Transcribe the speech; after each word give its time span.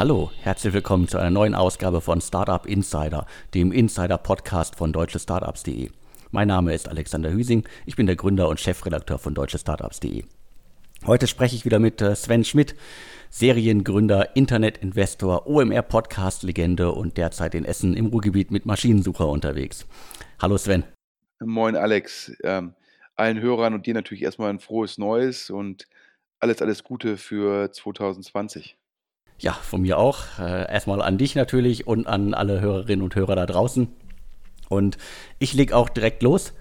Hallo, 0.00 0.30
herzlich 0.40 0.72
willkommen 0.72 1.08
zu 1.08 1.18
einer 1.18 1.28
neuen 1.28 1.54
Ausgabe 1.54 2.00
von 2.00 2.22
Startup 2.22 2.64
Insider, 2.64 3.26
dem 3.52 3.70
Insider-Podcast 3.70 4.76
von 4.76 4.94
deutschestartups.de. 4.94 5.90
Mein 6.30 6.48
Name 6.48 6.72
ist 6.72 6.88
Alexander 6.88 7.30
Hüsing, 7.30 7.68
ich 7.84 7.96
bin 7.96 8.06
der 8.06 8.16
Gründer 8.16 8.48
und 8.48 8.58
Chefredakteur 8.58 9.18
von 9.18 9.34
deutschestartups.de. 9.34 10.24
Heute 11.04 11.26
spreche 11.26 11.54
ich 11.54 11.66
wieder 11.66 11.78
mit 11.78 12.00
äh, 12.00 12.16
Sven 12.16 12.44
Schmidt, 12.44 12.76
Seriengründer, 13.28 14.34
Internetinvestor, 14.36 15.46
OMR-Podcast-Legende 15.46 16.92
und 16.92 17.18
derzeit 17.18 17.54
in 17.54 17.66
Essen 17.66 17.94
im 17.94 18.06
Ruhrgebiet 18.06 18.50
mit 18.50 18.64
Maschinensucher 18.64 19.28
unterwegs. 19.28 19.86
Hallo 20.40 20.56
Sven. 20.56 20.84
Moin 21.40 21.76
Alex, 21.76 22.32
ähm, 22.42 22.72
allen 23.16 23.38
Hörern 23.38 23.74
und 23.74 23.84
dir 23.84 23.92
natürlich 23.92 24.22
erstmal 24.22 24.48
ein 24.48 24.60
frohes 24.60 24.96
Neues 24.96 25.50
und 25.50 25.88
alles, 26.38 26.62
alles 26.62 26.84
Gute 26.84 27.18
für 27.18 27.70
2020. 27.70 28.79
Ja, 29.40 29.52
von 29.52 29.80
mir 29.80 29.98
auch. 29.98 30.18
Äh, 30.38 30.70
erstmal 30.70 31.00
an 31.00 31.16
dich 31.16 31.34
natürlich 31.34 31.86
und 31.86 32.06
an 32.06 32.34
alle 32.34 32.60
Hörerinnen 32.60 33.02
und 33.02 33.14
Hörer 33.14 33.36
da 33.36 33.46
draußen. 33.46 33.88
Und 34.68 34.98
ich 35.38 35.54
lege 35.54 35.74
auch 35.74 35.88
direkt 35.88 36.22
los. 36.22 36.52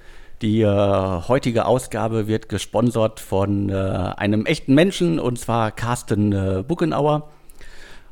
Die 0.42 0.62
äh, 0.62 0.66
heutige 0.66 1.66
Ausgabe 1.66 2.28
wird 2.28 2.48
gesponsert 2.48 3.20
von 3.20 3.70
äh, 3.70 3.74
einem 3.74 4.46
echten 4.46 4.74
Menschen 4.74 5.20
und 5.20 5.38
zwar 5.38 5.72
Carsten 5.72 6.32
äh, 6.32 6.64
Buckenauer. 6.66 7.30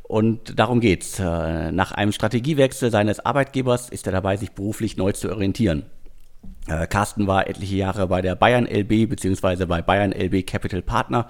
Und 0.04 0.60
darum 0.60 0.82
geht's. 0.82 1.18
Äh, 1.20 1.72
nach 1.72 1.94
einem 1.94 2.12
Strategiewechsel 2.12 2.92
seines 2.92 3.26
Arbeitgebers 3.26 3.90
ist 3.90 4.06
er 4.06 4.12
dabei, 4.12 4.36
sich 4.36 4.52
beruflich 4.52 4.98
neu 4.98 5.14
zu 5.14 5.32
orientieren. 5.32 5.86
Äh, 6.68 6.88
Carsten 6.88 7.28
war 7.28 7.48
etliche 7.48 7.78
Jahre 7.78 8.08
bei 8.08 8.22
der 8.22 8.36
Bayern 8.36 8.66
LB 8.66 9.10
bzw. 9.10 9.66
bei 9.66 9.82
Bayern 9.82 10.12
LB 10.12 10.46
Capital 10.46 10.82
Partner 10.82 11.28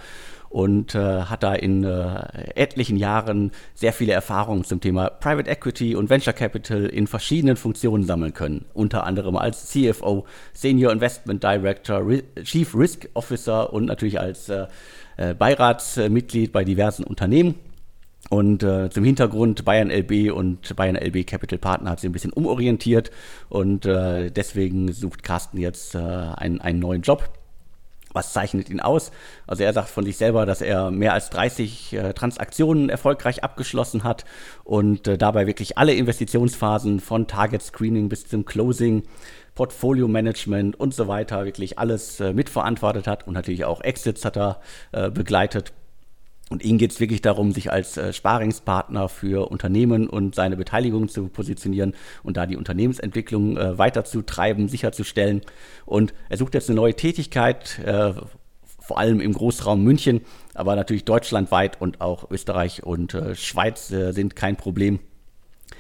und 0.50 0.96
äh, 0.96 1.24
hat 1.24 1.44
da 1.44 1.54
in 1.54 1.84
äh, 1.84 2.52
etlichen 2.56 2.98
Jahren 2.98 3.52
sehr 3.74 3.94
viele 3.94 4.14
Erfahrungen 4.14 4.64
zum 4.64 4.82
Thema 4.82 5.10
Private 5.10 5.50
Equity 5.50 5.96
und 5.96 6.10
Venture 6.10 6.34
Capital 6.34 6.86
in 6.86 7.08
verschiedenen 7.08 7.58
Funktionen 7.58 8.04
sammeln 8.04 8.34
können. 8.34 8.66
Unter 8.74 9.06
anderem 9.06 9.36
als 9.36 9.68
CFO, 9.68 10.26
Senior 10.54 10.92
Investment 10.92 11.44
Director, 11.44 12.06
Re 12.06 12.24
Chief 12.44 12.74
Risk 12.76 13.10
Officer 13.14 13.74
und 13.74 13.86
natürlich 13.86 14.20
als 14.20 14.50
äh, 14.50 14.68
äh 15.18 15.34
Beiratsmitglied 15.34 16.52
bei 16.52 16.64
diversen 16.64 17.04
Unternehmen. 17.04 17.56
Und 18.30 18.64
äh, 18.64 18.90
zum 18.90 19.04
Hintergrund 19.04 19.64
Bayern 19.64 19.90
LB 19.90 20.34
und 20.34 20.76
Bayern 20.76 20.98
LB 20.98 21.26
Capital 21.26 21.60
Partner 21.60 21.92
hat 21.92 22.00
sich 22.02 22.10
ein 22.10 22.14
bisschen 22.14 22.34
umorientiert 22.34 23.12
und 23.48 23.86
äh, 23.86 24.32
deswegen 24.32 24.92
sucht 24.92 25.24
Carsten 25.24 25.58
jetzt 25.58 25.96
äh, 25.96 26.00
einen, 26.00 26.60
einen 26.60 26.80
neuen 26.80 27.04
Job. 27.04 27.30
Was 28.18 28.34
zeichnet 28.34 28.68
ihn 28.72 28.80
aus? 28.80 29.12
Also 29.46 29.64
er 29.64 29.74
sagt 29.74 29.90
von 29.90 30.04
sich 30.04 30.18
selber, 30.18 30.48
dass 30.48 30.62
er 30.62 30.90
mehr 30.90 31.14
als 31.14 31.30
30 31.30 31.94
äh, 31.94 32.14
Transaktionen 32.14 32.90
erfolgreich 32.90 33.44
abgeschlossen 33.44 34.04
hat 34.04 34.26
und 34.64 35.08
äh, 35.08 35.20
dabei 35.20 35.46
wirklich 35.46 35.78
alle 35.78 35.94
Investitionsphasen 35.94 37.00
von 37.00 37.28
Target 37.28 37.62
Screening 37.62 38.10
bis 38.10 38.28
zum 38.28 38.44
Closing, 38.44 39.04
Portfolio 39.54 40.08
Management 40.08 40.80
und 40.80 40.96
so 40.96 41.08
weiter 41.08 41.46
wirklich 41.46 41.78
alles 41.78 42.20
äh, 42.20 42.34
mitverantwortet 42.34 43.06
hat 43.06 43.28
und 43.28 43.36
natürlich 43.36 43.66
auch 43.66 43.82
Exits 43.82 44.26
hat 44.26 44.36
er 44.36 44.62
äh, 44.94 45.12
begleitet. 45.12 45.74
Und 46.50 46.64
ihnen 46.64 46.78
geht 46.78 46.92
es 46.92 47.00
wirklich 47.00 47.22
darum, 47.22 47.52
sich 47.52 47.72
als 47.72 47.98
äh, 47.98 48.14
Sparingspartner 48.14 49.10
für 49.10 49.52
Unternehmen 49.52 50.08
und 50.08 50.34
seine 50.36 50.56
Beteiligung 50.56 51.10
zu 51.10 51.28
positionieren 51.28 51.94
und 52.24 52.38
da 52.38 52.46
die 52.46 52.56
Unternehmensentwicklung 52.56 53.58
äh, 53.58 53.78
weiterzutreiben, 53.78 54.70
sicherzustellen. 54.70 55.42
Und 55.86 56.14
er 56.30 56.38
sucht 56.38 56.54
jetzt 56.54 56.70
eine 56.70 56.78
neue 56.78 56.94
Tätigkeit, 56.94 57.80
äh, 57.80 58.14
vor 58.80 58.98
allem 58.98 59.20
im 59.20 59.34
Großraum 59.34 59.84
München, 59.84 60.22
aber 60.54 60.78
natürlich 60.78 61.04
deutschlandweit 61.04 61.82
und 61.82 62.00
auch 62.00 62.32
Österreich 62.32 62.84
und 62.84 63.14
äh, 63.14 63.36
Schweiz 63.36 63.92
äh, 63.92 64.14
sind 64.14 64.38
kein 64.38 64.56
Problem. 64.56 65.00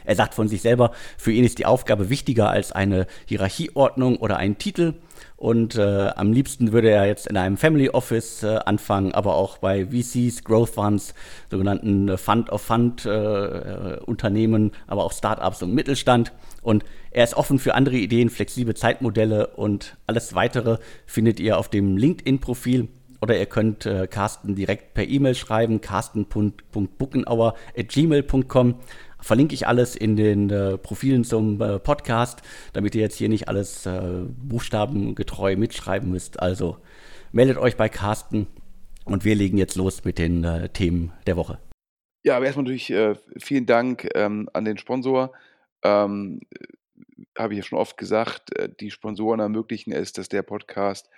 Er 0.07 0.15
sagt 0.15 0.33
von 0.33 0.47
sich 0.47 0.61
selber, 0.61 0.91
für 1.17 1.31
ihn 1.31 1.43
ist 1.43 1.59
die 1.59 1.65
Aufgabe 1.65 2.09
wichtiger 2.09 2.49
als 2.49 2.71
eine 2.71 3.07
Hierarchieordnung 3.25 4.15
oder 4.17 4.37
ein 4.37 4.57
Titel. 4.57 4.93
Und 5.35 5.75
äh, 5.75 6.07
am 6.15 6.31
liebsten 6.33 6.71
würde 6.71 6.89
er 6.89 7.05
jetzt 7.05 7.27
in 7.27 7.37
einem 7.37 7.57
Family 7.57 7.89
Office 7.89 8.41
äh, 8.41 8.57
anfangen, 8.65 9.11
aber 9.11 9.35
auch 9.35 9.59
bei 9.59 9.85
VCs, 9.85 10.43
Growth 10.43 10.69
Funds, 10.69 11.13
sogenannten 11.51 12.17
Fund-of-Fund-Unternehmen, 12.17 14.69
äh, 14.69 14.71
äh 14.71 14.71
aber 14.87 15.03
auch 15.03 15.11
Startups 15.11 15.61
und 15.61 15.75
Mittelstand. 15.75 16.31
Und 16.63 16.83
er 17.11 17.23
ist 17.23 17.35
offen 17.35 17.59
für 17.59 17.75
andere 17.75 17.97
Ideen, 17.97 18.31
flexible 18.31 18.73
Zeitmodelle 18.73 19.45
und 19.47 19.95
alles 20.07 20.33
weitere 20.33 20.79
findet 21.05 21.39
ihr 21.39 21.59
auf 21.59 21.69
dem 21.69 21.97
LinkedIn-Profil. 21.97 22.87
Oder 23.21 23.37
ihr 23.37 23.45
könnt 23.47 23.85
äh, 23.85 24.07
Carsten 24.07 24.55
direkt 24.55 24.93
per 24.93 25.07
E-Mail 25.07 25.35
schreiben, 25.35 25.81
carsten.buckenauer.gmail.com 25.81 28.75
verlinke 29.19 29.53
ich 29.53 29.67
alles 29.67 29.95
in 29.95 30.15
den 30.15 30.49
äh, 30.49 30.77
Profilen 30.77 31.23
zum 31.23 31.61
äh, 31.61 31.79
Podcast, 31.79 32.41
damit 32.73 32.95
ihr 32.95 33.01
jetzt 33.01 33.17
hier 33.17 33.29
nicht 33.29 33.47
alles 33.47 33.85
äh, 33.85 34.23
buchstabengetreu 34.25 35.55
mitschreiben 35.55 36.09
müsst. 36.09 36.39
Also 36.39 36.77
meldet 37.31 37.57
euch 37.57 37.77
bei 37.77 37.89
Carsten 37.89 38.47
und 39.05 39.25
wir 39.25 39.35
legen 39.35 39.57
jetzt 39.57 39.75
los 39.75 40.03
mit 40.05 40.17
den 40.17 40.43
äh, 40.43 40.69
Themen 40.69 41.13
der 41.25 41.37
Woche. 41.37 41.59
Ja, 42.23 42.35
aber 42.35 42.45
erstmal 42.45 42.63
natürlich 42.63 42.89
äh, 42.91 43.15
vielen 43.37 43.65
Dank 43.65 44.09
ähm, 44.15 44.49
an 44.53 44.65
den 44.65 44.77
Sponsor. 44.77 45.31
Ähm, 45.83 46.41
Habe 47.37 47.53
ich 47.53 47.57
ja 47.57 47.63
schon 47.63 47.79
oft 47.79 47.97
gesagt, 47.97 48.57
äh, 48.57 48.69
die 48.79 48.91
Sponsoren 48.91 49.39
ermöglichen 49.39 49.93
es, 49.93 50.11
dass 50.11 50.27
der 50.27 50.41
Podcast 50.41 51.09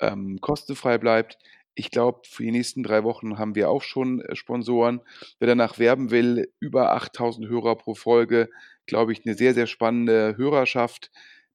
ähm, 0.00 0.40
kostenfrei 0.40 0.98
bleibt. 0.98 1.38
Ich 1.74 1.90
glaube, 1.90 2.20
für 2.28 2.42
die 2.42 2.50
nächsten 2.50 2.82
drei 2.82 3.02
Wochen 3.04 3.38
haben 3.38 3.54
wir 3.54 3.70
auch 3.70 3.82
schon 3.82 4.20
äh, 4.20 4.36
Sponsoren. 4.36 5.00
Wer 5.38 5.48
danach 5.48 5.78
werben 5.78 6.10
will, 6.10 6.52
über 6.60 6.92
8000 6.92 7.48
Hörer 7.48 7.76
pro 7.76 7.94
Folge, 7.94 8.50
glaube 8.86 9.12
ich, 9.12 9.24
eine 9.24 9.34
sehr, 9.34 9.54
sehr 9.54 9.66
spannende 9.66 10.36
Hörerschaft. 10.36 11.10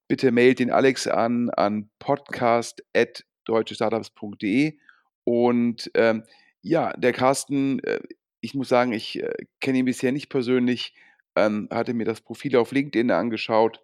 Bitte 0.08 0.32
mailt 0.32 0.58
den 0.58 0.70
Alex 0.70 1.06
an 1.06 1.50
an 1.50 1.90
podcast.deutschestartups.de. 1.98 4.78
Und 5.24 5.90
ähm, 5.94 6.24
ja, 6.62 6.92
der 6.94 7.12
Carsten, 7.12 7.80
äh, 7.84 8.00
ich 8.40 8.54
muss 8.54 8.68
sagen, 8.68 8.92
ich 8.92 9.22
äh, 9.22 9.34
kenne 9.60 9.78
ihn 9.78 9.84
bisher 9.84 10.12
nicht 10.12 10.30
persönlich, 10.30 10.94
ähm, 11.36 11.68
hatte 11.70 11.94
mir 11.94 12.04
das 12.04 12.22
Profil 12.22 12.56
auf 12.56 12.72
LinkedIn 12.72 13.10
angeschaut, 13.10 13.82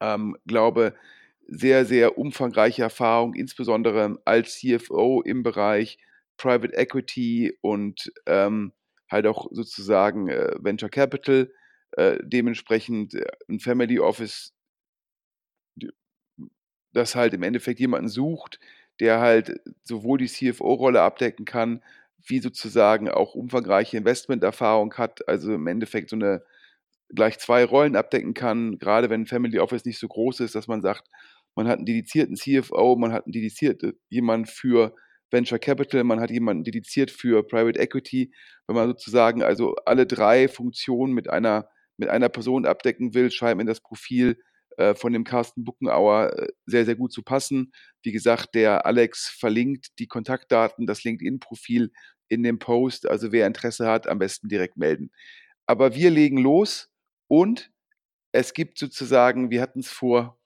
ähm, 0.00 0.36
glaube, 0.46 0.94
sehr, 1.46 1.84
sehr 1.84 2.18
umfangreiche 2.18 2.82
Erfahrung, 2.82 3.34
insbesondere 3.34 4.20
als 4.24 4.58
CFO 4.58 5.22
im 5.22 5.42
Bereich 5.42 5.98
Private 6.36 6.74
Equity 6.76 7.56
und 7.60 8.12
ähm, 8.26 8.72
halt 9.10 9.26
auch 9.26 9.48
sozusagen 9.50 10.28
äh, 10.28 10.52
Venture 10.58 10.88
Capital, 10.88 11.52
äh, 11.92 12.18
dementsprechend 12.22 13.14
äh, 13.14 13.26
ein 13.48 13.60
Family 13.60 13.98
Office, 13.98 14.54
das 16.92 17.14
halt 17.14 17.34
im 17.34 17.42
Endeffekt 17.42 17.80
jemanden 17.80 18.08
sucht, 18.08 18.58
der 19.00 19.20
halt 19.20 19.60
sowohl 19.84 20.18
die 20.18 20.28
CFO-Rolle 20.28 21.02
abdecken 21.02 21.44
kann, 21.44 21.82
wie 22.26 22.40
sozusagen 22.40 23.08
auch 23.08 23.34
umfangreiche 23.34 23.96
Investmenterfahrung 23.96 24.94
hat, 24.94 25.26
also 25.28 25.52
im 25.54 25.66
Endeffekt 25.66 26.10
so 26.10 26.16
eine 26.16 26.42
gleich 27.14 27.38
zwei 27.38 27.64
Rollen 27.64 27.96
abdecken 27.96 28.34
kann, 28.34 28.78
gerade 28.78 29.10
wenn 29.10 29.26
Family 29.26 29.58
Office 29.58 29.84
nicht 29.84 29.98
so 29.98 30.08
groß 30.08 30.40
ist, 30.40 30.54
dass 30.54 30.68
man 30.68 30.82
sagt, 30.82 31.08
man 31.54 31.68
hat 31.68 31.78
einen 31.78 31.86
dedizierten 31.86 32.36
CFO, 32.36 32.96
man 32.96 33.12
hat 33.12 33.26
einen 33.26 33.32
dedizierten 33.32 33.98
jemanden 34.08 34.46
für 34.46 34.94
Venture 35.30 35.58
Capital, 35.58 36.04
man 36.04 36.20
hat 36.20 36.30
jemanden 36.30 36.64
dediziert 36.64 37.10
für 37.10 37.46
Private 37.46 37.78
Equity. 37.78 38.32
Wenn 38.66 38.76
man 38.76 38.88
sozusagen 38.88 39.42
also 39.42 39.74
alle 39.84 40.06
drei 40.06 40.48
Funktionen 40.48 41.12
mit 41.12 41.28
einer, 41.28 41.68
mit 41.96 42.08
einer 42.08 42.28
Person 42.28 42.66
abdecken 42.66 43.14
will, 43.14 43.30
scheint 43.30 43.58
mir 43.58 43.64
das 43.64 43.80
Profil 43.80 44.38
äh, 44.76 44.94
von 44.94 45.12
dem 45.12 45.24
Carsten 45.24 45.64
Buckenauer 45.64 46.32
äh, 46.36 46.48
sehr, 46.66 46.84
sehr 46.84 46.96
gut 46.96 47.12
zu 47.12 47.22
passen. 47.22 47.72
Wie 48.02 48.12
gesagt, 48.12 48.54
der 48.54 48.86
Alex 48.86 49.28
verlinkt 49.28 49.88
die 49.98 50.06
Kontaktdaten, 50.06 50.86
das 50.86 51.04
LinkedIn-Profil 51.04 51.92
in 52.28 52.42
dem 52.42 52.58
Post. 52.58 53.08
Also 53.08 53.32
wer 53.32 53.46
Interesse 53.46 53.86
hat, 53.86 54.08
am 54.08 54.18
besten 54.18 54.48
direkt 54.48 54.76
melden. 54.76 55.10
Aber 55.66 55.94
wir 55.94 56.10
legen 56.10 56.38
los 56.38 56.89
und 57.30 57.70
es 58.32 58.54
gibt 58.54 58.76
sozusagen, 58.76 59.50
wir 59.50 59.62
hatten 59.62 59.80
es 59.80 59.90
vor 59.90 60.36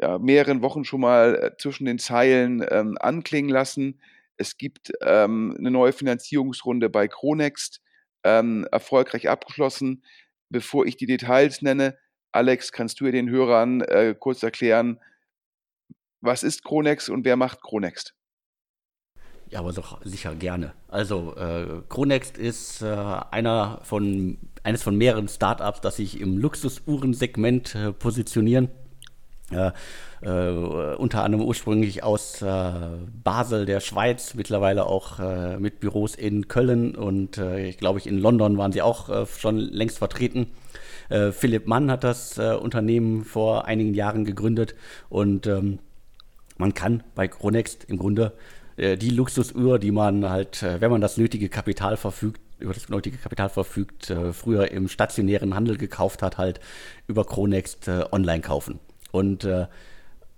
ja, 0.00 0.18
mehreren 0.18 0.60
Wochen 0.60 0.84
schon 0.84 1.00
mal 1.00 1.36
äh, 1.36 1.56
zwischen 1.56 1.84
den 1.84 2.00
Zeilen 2.00 2.66
ähm, 2.68 2.98
anklingen 3.00 3.50
lassen. 3.50 4.00
Es 4.36 4.56
gibt 4.56 4.92
ähm, 5.02 5.54
eine 5.56 5.70
neue 5.70 5.92
Finanzierungsrunde 5.92 6.90
bei 6.90 7.06
Cronext, 7.06 7.80
ähm, 8.24 8.66
erfolgreich 8.72 9.28
abgeschlossen. 9.28 10.02
Bevor 10.48 10.84
ich 10.86 10.96
die 10.96 11.06
Details 11.06 11.62
nenne, 11.62 11.96
Alex, 12.32 12.72
kannst 12.72 13.00
du 13.00 13.10
den 13.10 13.30
Hörern 13.30 13.82
äh, 13.82 14.16
kurz 14.18 14.42
erklären, 14.42 15.00
was 16.20 16.42
ist 16.42 16.64
Cronext 16.64 17.08
und 17.08 17.24
wer 17.24 17.36
macht 17.36 17.62
Cronext? 17.62 18.14
Ja, 19.56 19.60
aber 19.60 19.72
doch 19.72 20.04
sicher 20.04 20.34
gerne. 20.34 20.72
Also 20.86 21.34
äh, 21.34 21.80
Cronext 21.88 22.36
ist 22.36 22.82
äh, 22.82 22.94
einer 23.30 23.80
von, 23.84 24.36
eines 24.64 24.82
von 24.82 24.98
mehreren 24.98 25.28
Startups, 25.28 25.80
das 25.80 25.96
sich 25.96 26.20
im 26.20 26.36
Luxusuhrensegment 26.36 27.74
äh, 27.74 27.92
positionieren 27.92 28.68
Äh, 29.50 29.70
äh, 30.22 30.96
unter 30.96 31.22
anderem 31.22 31.46
ursprünglich 31.46 32.02
aus 32.02 32.42
äh, 32.42 32.72
Basel, 33.24 33.64
der 33.64 33.80
Schweiz, 33.80 34.34
mittlerweile 34.34 34.84
auch 34.84 35.20
äh, 35.20 35.56
mit 35.58 35.80
Büros 35.80 36.16
in 36.16 36.48
Köln 36.48 36.94
und 36.94 37.38
ich 37.38 37.78
glaube, 37.78 38.00
in 38.04 38.18
London 38.18 38.58
waren 38.58 38.72
sie 38.72 38.82
auch 38.82 39.26
schon 39.26 39.56
längst 39.58 39.98
vertreten. 39.98 40.48
Philipp 41.08 41.66
Mann 41.66 41.90
hat 41.90 42.02
das 42.02 42.38
Unternehmen 42.38 43.24
vor 43.24 43.64
einigen 43.64 43.94
Jahren 43.94 44.24
gegründet 44.24 44.74
und 45.08 45.46
ähm, 45.46 45.78
man 46.58 46.72
kann 46.74 47.02
bei 47.14 47.28
Chronext 47.28 47.84
im 47.84 47.98
Grunde 47.98 48.32
die 48.76 49.10
Luxusuhr, 49.10 49.78
die 49.78 49.90
man 49.90 50.28
halt, 50.28 50.62
wenn 50.62 50.90
man 50.90 51.00
das 51.00 51.16
nötige 51.16 51.48
Kapital 51.48 51.96
verfügt, 51.96 52.40
über 52.58 52.74
das 52.74 52.88
nötige 52.88 53.16
Kapital 53.16 53.48
verfügt, 53.48 54.12
früher 54.32 54.70
im 54.70 54.88
stationären 54.88 55.54
Handel 55.54 55.78
gekauft 55.78 56.22
hat, 56.22 56.38
halt 56.38 56.60
über 57.06 57.24
Chronext 57.24 57.88
online 58.12 58.40
kaufen. 58.40 58.80
Und 59.12 59.44
äh, 59.44 59.66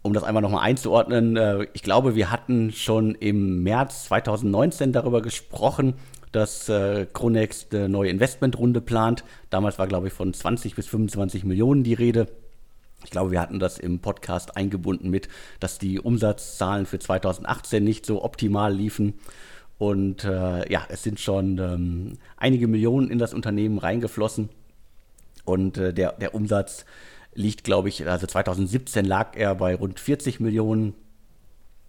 um 0.02 0.12
das 0.12 0.22
einmal 0.22 0.42
nochmal 0.42 0.64
einzuordnen, 0.64 1.36
äh, 1.36 1.66
ich 1.72 1.82
glaube, 1.82 2.14
wir 2.14 2.30
hatten 2.30 2.72
schon 2.72 3.14
im 3.14 3.62
März 3.62 4.04
2019 4.04 4.92
darüber 4.92 5.20
gesprochen, 5.22 5.94
dass 6.32 6.68
äh, 6.68 7.06
Kronext 7.12 7.74
eine 7.74 7.88
neue 7.88 8.10
Investmentrunde 8.10 8.80
plant. 8.80 9.24
Damals 9.50 9.78
war, 9.78 9.86
glaube 9.86 10.08
ich, 10.08 10.12
von 10.12 10.32
20 10.32 10.74
bis 10.74 10.86
25 10.86 11.44
Millionen 11.44 11.82
die 11.82 11.94
Rede. 11.94 12.28
Ich 13.04 13.10
glaube, 13.10 13.30
wir 13.30 13.40
hatten 13.40 13.58
das 13.58 13.78
im 13.78 14.00
Podcast 14.00 14.56
eingebunden 14.56 15.10
mit, 15.10 15.28
dass 15.60 15.78
die 15.78 16.00
Umsatzzahlen 16.00 16.86
für 16.86 16.98
2018 16.98 17.82
nicht 17.82 18.04
so 18.04 18.24
optimal 18.24 18.74
liefen. 18.74 19.14
Und 19.78 20.24
äh, 20.24 20.70
ja, 20.70 20.82
es 20.88 21.04
sind 21.04 21.20
schon 21.20 21.58
ähm, 21.58 22.18
einige 22.36 22.66
Millionen 22.66 23.10
in 23.10 23.18
das 23.18 23.32
Unternehmen 23.32 23.78
reingeflossen. 23.78 24.48
Und 25.44 25.78
äh, 25.78 25.94
der, 25.94 26.12
der 26.12 26.34
Umsatz 26.34 26.84
liegt, 27.34 27.62
glaube 27.62 27.88
ich, 27.88 28.06
also 28.06 28.26
2017 28.26 29.04
lag 29.04 29.36
er 29.36 29.54
bei 29.54 29.76
rund 29.76 30.00
40 30.00 30.40
Millionen 30.40 30.94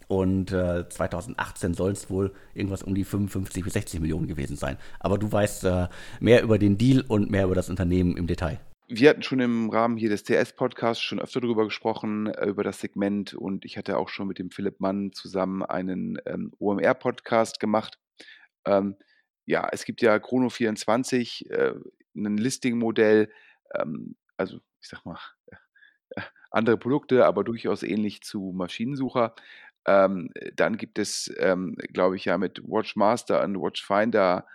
und 0.07 0.51
äh, 0.51 0.87
2018 0.89 1.73
soll 1.73 1.91
es 1.91 2.09
wohl 2.09 2.31
irgendwas 2.53 2.83
um 2.83 2.95
die 2.95 3.03
55 3.03 3.63
bis 3.63 3.73
60 3.73 3.99
Millionen 3.99 4.27
gewesen 4.27 4.57
sein. 4.57 4.77
Aber 4.99 5.17
du 5.17 5.31
weißt 5.31 5.63
äh, 5.65 5.87
mehr 6.19 6.43
über 6.43 6.57
den 6.57 6.77
Deal 6.77 7.03
und 7.07 7.29
mehr 7.29 7.45
über 7.45 7.55
das 7.55 7.69
Unternehmen 7.69 8.17
im 8.17 8.27
Detail. 8.27 8.59
Wir 8.91 9.11
hatten 9.11 9.21
schon 9.21 9.39
im 9.39 9.69
Rahmen 9.69 9.97
hier 9.97 10.09
des 10.09 10.23
TS-Podcasts 10.23 11.03
schon 11.03 11.19
öfter 11.19 11.39
darüber 11.41 11.63
gesprochen, 11.63 12.25
äh, 12.25 12.47
über 12.47 12.63
das 12.63 12.79
Segment 12.79 13.35
und 13.35 13.63
ich 13.63 13.77
hatte 13.77 13.99
auch 13.99 14.09
schon 14.09 14.27
mit 14.27 14.39
dem 14.39 14.49
Philipp 14.49 14.79
Mann 14.79 15.11
zusammen 15.11 15.61
einen 15.61 16.19
ähm, 16.25 16.51
OMR-Podcast 16.57 17.59
gemacht. 17.59 17.99
Ähm, 18.65 18.95
ja, 19.45 19.69
es 19.71 19.85
gibt 19.85 20.01
ja 20.01 20.15
Chrono24, 20.15 21.51
äh, 21.51 21.75
ein 22.15 22.37
Listing-Modell, 22.37 23.31
ähm, 23.75 24.15
also 24.37 24.57
ich 24.81 24.89
sag 24.89 25.05
mal, 25.05 25.19
äh, 25.51 25.55
andere 26.49 26.77
Produkte, 26.77 27.27
aber 27.27 27.43
durchaus 27.43 27.83
ähnlich 27.83 28.23
zu 28.23 28.53
Maschinensucher. 28.55 29.35
Ähm, 29.85 30.31
dann 30.55 30.77
gibt 30.77 30.97
es, 30.97 31.31
ähm, 31.37 31.75
glaube 31.93 32.15
ich, 32.15 32.25
ja 32.25 32.39
mit 32.39 32.63
Watchmaster 32.63 33.43
und 33.43 33.61
Watchfinder 33.61 34.47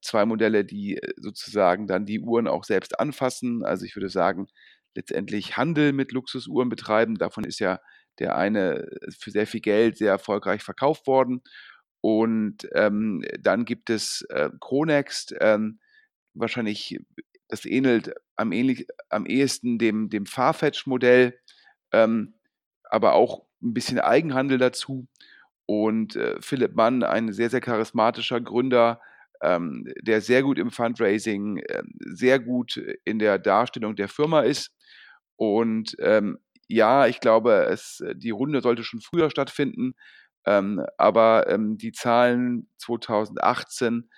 zwei 0.00 0.24
Modelle, 0.24 0.64
die 0.64 0.96
äh, 0.96 1.12
sozusagen 1.16 1.86
dann 1.86 2.06
die 2.06 2.20
Uhren 2.20 2.48
auch 2.48 2.64
selbst 2.64 2.98
anfassen. 2.98 3.64
Also 3.64 3.84
ich 3.84 3.96
würde 3.96 4.08
sagen, 4.08 4.46
letztendlich 4.94 5.56
Handel 5.56 5.92
mit 5.92 6.12
Luxusuhren 6.12 6.68
betreiben. 6.68 7.16
Davon 7.16 7.44
ist 7.44 7.58
ja 7.58 7.80
der 8.18 8.36
eine 8.36 8.88
für 9.18 9.30
sehr 9.30 9.46
viel 9.46 9.60
Geld 9.60 9.98
sehr 9.98 10.10
erfolgreich 10.10 10.62
verkauft 10.62 11.06
worden. 11.06 11.42
Und 12.00 12.68
ähm, 12.74 13.24
dann 13.40 13.64
gibt 13.64 13.90
es 13.90 14.22
äh, 14.28 14.50
Chronext, 14.60 15.34
ähm, 15.40 15.80
wahrscheinlich 16.34 17.00
das 17.48 17.64
ähnelt 17.64 18.14
am, 18.36 18.52
ähnlich, 18.52 18.86
am 19.08 19.26
ehesten 19.26 19.78
dem, 19.78 20.10
dem 20.10 20.26
Farfetch-Modell, 20.26 21.38
ähm, 21.92 22.34
aber 22.84 23.14
auch 23.14 23.46
ein 23.62 23.74
bisschen 23.74 23.98
Eigenhandel 23.98 24.58
dazu. 24.58 25.08
Und 25.66 26.16
äh, 26.16 26.40
Philipp 26.40 26.74
Mann, 26.74 27.02
ein 27.02 27.32
sehr, 27.32 27.50
sehr 27.50 27.60
charismatischer 27.60 28.40
Gründer, 28.40 29.00
ähm, 29.44 29.86
der 30.00 30.20
sehr 30.20 30.42
gut 30.42 30.58
im 30.58 30.70
Fundraising, 30.70 31.58
äh, 31.58 31.82
sehr 32.00 32.38
gut 32.38 32.76
in 33.04 33.18
der 33.18 33.38
Darstellung 33.38 33.96
der 33.96 34.08
Firma 34.08 34.40
ist. 34.40 34.72
Und 35.36 35.96
ähm, 36.00 36.38
ja, 36.68 37.06
ich 37.06 37.20
glaube, 37.20 37.66
es, 37.70 38.02
die 38.14 38.30
Runde 38.30 38.60
sollte 38.60 38.84
schon 38.84 39.00
früher 39.00 39.30
stattfinden, 39.30 39.94
ähm, 40.46 40.84
aber 40.98 41.48
ähm, 41.48 41.76
die 41.78 41.92
Zahlen 41.92 42.68
2018 42.78 44.08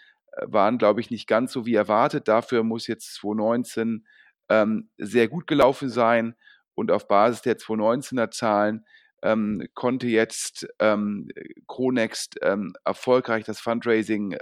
waren, 0.43 0.79
glaube 0.79 1.01
ich, 1.01 1.11
nicht 1.11 1.27
ganz 1.27 1.53
so 1.53 1.67
wie 1.67 1.75
erwartet. 1.75 2.29
Dafür 2.29 2.63
muss 2.63 2.87
jetzt 2.87 3.15
2019 3.15 4.07
ähm, 4.49 4.91
sehr 4.99 5.29
gut 5.29 5.47
gelaufen 5.47 5.89
sein. 5.89 6.35
Und 6.75 6.91
auf 6.91 7.09
Basis 7.09 7.43
der 7.43 7.57
2019er 7.57 8.31
Zahlen 8.31 8.85
ähm, 9.23 9.67
konnte 9.75 10.09
jetzt 10.09 10.69
ähm, 10.79 11.29
Chronext 11.67 12.39
ähm, 12.43 12.75
erfolgreich 12.85 13.45
das 13.45 13.61
Fundraising 13.61 14.37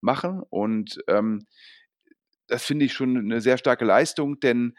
machen. 0.00 0.42
Und 0.50 1.02
ähm, 1.08 1.46
das 2.46 2.64
finde 2.64 2.84
ich 2.86 2.92
schon 2.92 3.16
eine 3.16 3.40
sehr 3.40 3.58
starke 3.58 3.84
Leistung, 3.84 4.40
denn 4.40 4.74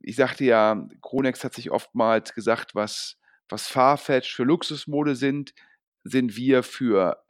ich 0.00 0.16
sagte 0.16 0.44
ja, 0.44 0.88
Chronext 1.02 1.42
hat 1.42 1.54
sich 1.54 1.70
oftmals 1.70 2.34
gesagt, 2.34 2.76
was, 2.76 3.16
was 3.48 3.66
Farfetch 3.66 4.34
für 4.34 4.44
Luxusmode 4.44 5.16
sind, 5.16 5.54
sind 6.04 6.36
wir 6.36 6.62
für 6.62 7.20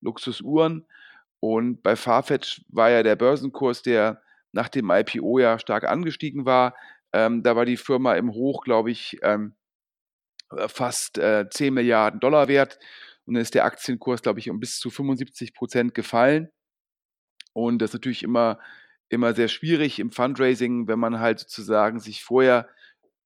Luxusuhren. 0.00 0.86
Und 1.40 1.82
bei 1.82 1.96
Farfetch 1.96 2.64
war 2.68 2.90
ja 2.90 3.02
der 3.02 3.16
Börsenkurs, 3.16 3.82
der 3.82 4.22
nach 4.52 4.68
dem 4.68 4.90
IPO 4.90 5.38
ja 5.38 5.58
stark 5.58 5.84
angestiegen 5.84 6.46
war. 6.46 6.74
Ähm, 7.12 7.42
da 7.42 7.56
war 7.56 7.64
die 7.64 7.76
Firma 7.76 8.14
im 8.14 8.32
Hoch, 8.32 8.64
glaube 8.64 8.90
ich, 8.90 9.18
ähm, 9.22 9.54
äh, 10.50 10.68
fast 10.68 11.18
äh, 11.18 11.48
10 11.48 11.74
Milliarden 11.74 12.20
Dollar 12.20 12.48
wert. 12.48 12.78
Und 13.26 13.34
dann 13.34 13.42
ist 13.42 13.54
der 13.54 13.64
Aktienkurs, 13.64 14.22
glaube 14.22 14.38
ich, 14.38 14.50
um 14.50 14.60
bis 14.60 14.78
zu 14.78 14.90
75 14.90 15.52
Prozent 15.54 15.94
gefallen. 15.94 16.48
Und 17.52 17.78
das 17.78 17.90
ist 17.90 17.94
natürlich 17.94 18.22
immer, 18.22 18.58
immer 19.08 19.34
sehr 19.34 19.48
schwierig 19.48 19.98
im 19.98 20.10
Fundraising, 20.10 20.88
wenn 20.88 20.98
man 20.98 21.20
halt 21.20 21.40
sozusagen 21.40 22.00
sich 22.00 22.22
vorher 22.22 22.68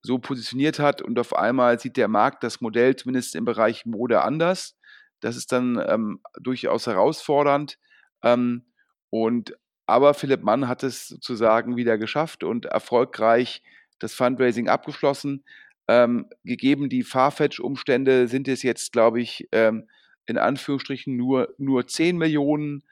so 0.03 0.19
positioniert 0.19 0.79
hat 0.79 1.03
und 1.03 1.19
auf 1.19 1.37
einmal 1.37 1.79
sieht 1.79 1.97
der 1.97 2.09
Markt 2.09 2.43
das 2.43 2.61
Modell 2.61 2.97
zumindest 2.97 3.35
im 3.35 3.45
Bereich 3.45 3.85
Mode 3.85 4.23
anders. 4.23 4.79
Das 5.21 5.37
ist 5.37 5.53
dann 5.53 5.83
ähm, 5.87 6.21
durchaus 6.41 6.87
herausfordernd. 6.87 7.79
Ähm, 8.23 8.65
und 9.11 9.57
aber 9.87 10.15
Philipp 10.15 10.43
Mann 10.43 10.69
hat 10.69 10.83
es 10.85 11.09
sozusagen 11.09 11.77
wieder 11.77 11.99
geschafft 11.99 12.45
und 12.45 12.67
erfolgreich 12.67 13.63
das 13.99 14.15
Fundraising 14.15 14.69
abgeschlossen. 14.69 15.45
Ähm, 15.91 16.27
gegeben 16.45 16.89
die 16.89 17.03
Farfetch-Umstände 17.03 18.29
sind 18.29 18.47
es 18.47 18.63
jetzt, 18.63 18.93
glaube 18.93 19.21
ich, 19.21 19.49
ähm, 19.51 19.89
in 20.25 20.39
Anführungsstrichen 20.39 21.17
nur, 21.17 21.53
nur 21.59 21.85
10 21.85 22.17
Millionen 22.17 22.85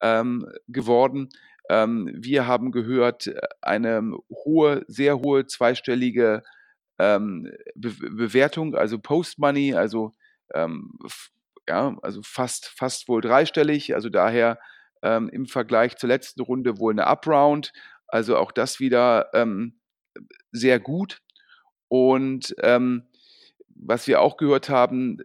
ähm, 0.00 0.46
geworden. 0.68 1.30
Ähm, 1.68 2.12
wir 2.14 2.46
haben 2.46 2.70
gehört, 2.70 3.28
eine 3.60 4.16
hohe, 4.30 4.84
sehr 4.86 5.18
hohe 5.18 5.46
zweistellige 5.46 6.44
ähm, 7.00 7.50
Be 7.74 7.90
Bewertung, 7.90 8.76
also 8.76 9.00
Post-Money, 9.00 9.74
also 9.74 10.12
ähm, 10.54 10.92
ja, 11.68 11.96
also 12.02 12.20
fast, 12.22 12.66
fast 12.66 13.08
wohl 13.08 13.20
dreistellig. 13.20 13.96
Also 13.96 14.10
daher 14.10 14.60
im 15.02 15.44
Vergleich 15.44 15.96
zur 15.96 16.08
letzten 16.08 16.40
Runde 16.40 16.78
wohl 16.78 16.94
eine 16.94 17.06
Upround. 17.06 17.74
Also 18.06 18.38
auch 18.38 18.52
das 18.52 18.80
wieder 18.80 19.28
sehr 20.50 20.80
gut. 20.80 21.20
Und 21.88 22.54
ähm, 22.62 23.04
was 23.68 24.06
wir 24.06 24.20
auch 24.20 24.36
gehört 24.36 24.68
haben, 24.68 25.18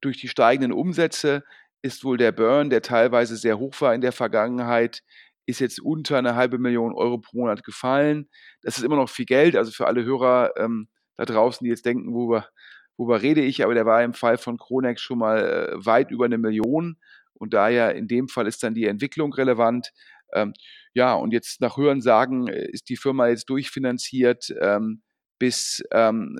durch 0.00 0.18
die 0.18 0.28
steigenden 0.28 0.72
Umsätze 0.72 1.44
ist 1.82 2.04
wohl 2.04 2.16
der 2.16 2.32
Burn, 2.32 2.70
der 2.70 2.82
teilweise 2.82 3.36
sehr 3.36 3.58
hoch 3.58 3.80
war 3.80 3.94
in 3.94 4.00
der 4.00 4.12
Vergangenheit, 4.12 5.02
ist 5.46 5.60
jetzt 5.60 5.80
unter 5.80 6.18
eine 6.18 6.36
halbe 6.36 6.58
Million 6.58 6.94
Euro 6.94 7.18
pro 7.18 7.38
Monat 7.38 7.64
gefallen. 7.64 8.28
Das 8.62 8.78
ist 8.78 8.84
immer 8.84 8.96
noch 8.96 9.08
viel 9.08 9.24
Geld, 9.24 9.56
also 9.56 9.72
für 9.72 9.86
alle 9.86 10.04
Hörer 10.04 10.52
ähm, 10.56 10.88
da 11.16 11.24
draußen, 11.24 11.64
die 11.64 11.70
jetzt 11.70 11.84
denken, 11.84 12.14
worüber, 12.14 12.48
worüber 12.96 13.22
rede 13.22 13.42
ich, 13.42 13.64
aber 13.64 13.74
der 13.74 13.86
war 13.86 14.02
im 14.02 14.14
Fall 14.14 14.38
von 14.38 14.58
Kronex 14.58 15.00
schon 15.00 15.18
mal 15.18 15.38
äh, 15.38 15.84
weit 15.84 16.10
über 16.10 16.26
eine 16.26 16.38
Million. 16.38 16.96
Und 17.34 17.54
daher 17.54 17.94
in 17.96 18.06
dem 18.06 18.28
Fall 18.28 18.46
ist 18.46 18.62
dann 18.62 18.74
die 18.74 18.86
Entwicklung 18.86 19.32
relevant. 19.32 19.90
Ähm, 20.32 20.54
ja, 20.94 21.14
und 21.14 21.32
jetzt 21.32 21.60
nach 21.60 21.76
Hörensagen 21.76 22.46
äh, 22.46 22.66
ist 22.70 22.88
die 22.88 22.96
Firma 22.96 23.26
jetzt 23.28 23.50
durchfinanziert 23.50 24.54
ähm, 24.60 25.02
bis, 25.42 25.82
ähm, 25.90 26.38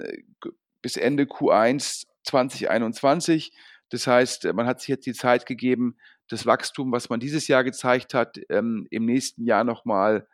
bis 0.81 0.97
Ende 0.97 1.25
Q1 1.25 2.07
2021. 2.23 3.53
Das 3.89 4.07
heißt, 4.07 4.45
man 4.53 4.67
hat 4.67 4.79
sich 4.79 4.91
jetzt 4.91 5.07
die 5.07 5.13
Zeit 5.13 5.45
gegeben, 5.45 5.97
das 6.29 6.47
Wachstum, 6.47 6.93
was 6.93 7.11
man 7.11 7.19
dieses 7.19 7.49
Jahr 7.49 7.65
gezeigt 7.65 8.15
hat, 8.15 8.39
ähm, 8.49 8.87
im 8.91 9.05
nächsten 9.05 9.45
Jahr 9.45 9.65
nochmal 9.65 10.29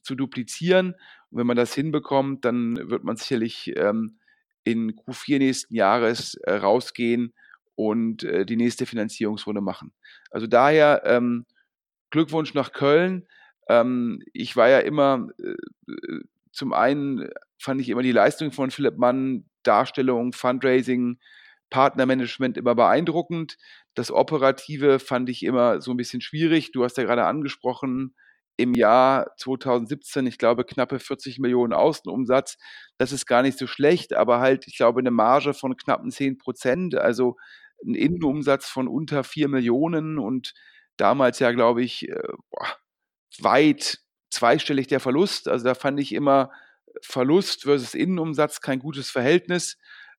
zu 0.00 0.14
duplizieren. 0.14 0.94
Und 1.28 1.38
wenn 1.38 1.46
man 1.46 1.58
das 1.58 1.74
hinbekommt, 1.74 2.46
dann 2.46 2.88
wird 2.88 3.04
man 3.04 3.18
sicherlich 3.18 3.74
ähm, 3.76 4.18
in 4.64 4.96
Q4 4.96 5.36
nächsten 5.36 5.74
Jahres 5.74 6.36
äh, 6.36 6.54
rausgehen 6.54 7.34
und 7.74 8.24
äh, 8.24 8.46
die 8.46 8.56
nächste 8.56 8.86
Finanzierungsrunde 8.86 9.60
machen. 9.60 9.92
Also 10.30 10.46
daher 10.46 11.02
ähm, 11.04 11.44
Glückwunsch 12.08 12.54
nach 12.54 12.72
Köln. 12.72 13.28
Ähm, 13.68 14.22
ich 14.32 14.56
war 14.56 14.70
ja 14.70 14.78
immer 14.78 15.28
äh, 15.38 15.52
zum 16.50 16.72
einen 16.72 17.28
fand 17.58 17.80
ich 17.80 17.88
immer 17.88 18.02
die 18.02 18.12
Leistung 18.12 18.52
von 18.52 18.70
Philipp 18.70 18.98
Mann, 18.98 19.48
Darstellung, 19.62 20.32
Fundraising, 20.32 21.18
Partnermanagement 21.70 22.56
immer 22.56 22.74
beeindruckend. 22.74 23.56
Das 23.94 24.10
Operative 24.10 24.98
fand 24.98 25.28
ich 25.28 25.42
immer 25.42 25.80
so 25.80 25.90
ein 25.92 25.96
bisschen 25.96 26.20
schwierig. 26.20 26.72
Du 26.72 26.84
hast 26.84 26.96
ja 26.96 27.04
gerade 27.04 27.24
angesprochen, 27.24 28.14
im 28.56 28.74
Jahr 28.74 29.32
2017, 29.36 30.26
ich 30.26 30.38
glaube, 30.38 30.64
knappe 30.64 30.98
40 30.98 31.38
Millionen 31.38 31.72
Außenumsatz. 31.72 32.56
Das 32.98 33.12
ist 33.12 33.26
gar 33.26 33.42
nicht 33.42 33.58
so 33.58 33.66
schlecht, 33.66 34.14
aber 34.14 34.40
halt, 34.40 34.66
ich 34.66 34.76
glaube, 34.76 35.00
eine 35.00 35.10
Marge 35.10 35.52
von 35.52 35.76
knappen 35.76 36.10
10 36.10 36.38
Prozent, 36.38 36.94
also 36.94 37.36
ein 37.86 37.94
Innenumsatz 37.94 38.66
von 38.66 38.88
unter 38.88 39.24
4 39.24 39.48
Millionen 39.48 40.18
und 40.18 40.54
damals 40.96 41.38
ja, 41.38 41.52
glaube 41.52 41.82
ich, 41.82 42.08
äh, 42.08 42.22
weit 43.38 43.98
zweistellig 44.30 44.86
der 44.86 45.00
Verlust. 45.00 45.48
Also 45.48 45.64
da 45.66 45.74
fand 45.74 46.00
ich 46.00 46.12
immer 46.12 46.50
Verlust 47.02 47.62
versus 47.62 47.94
Innenumsatz 47.94 48.60
kein 48.60 48.78
gutes 48.78 49.10
Verhältnis. 49.10 49.78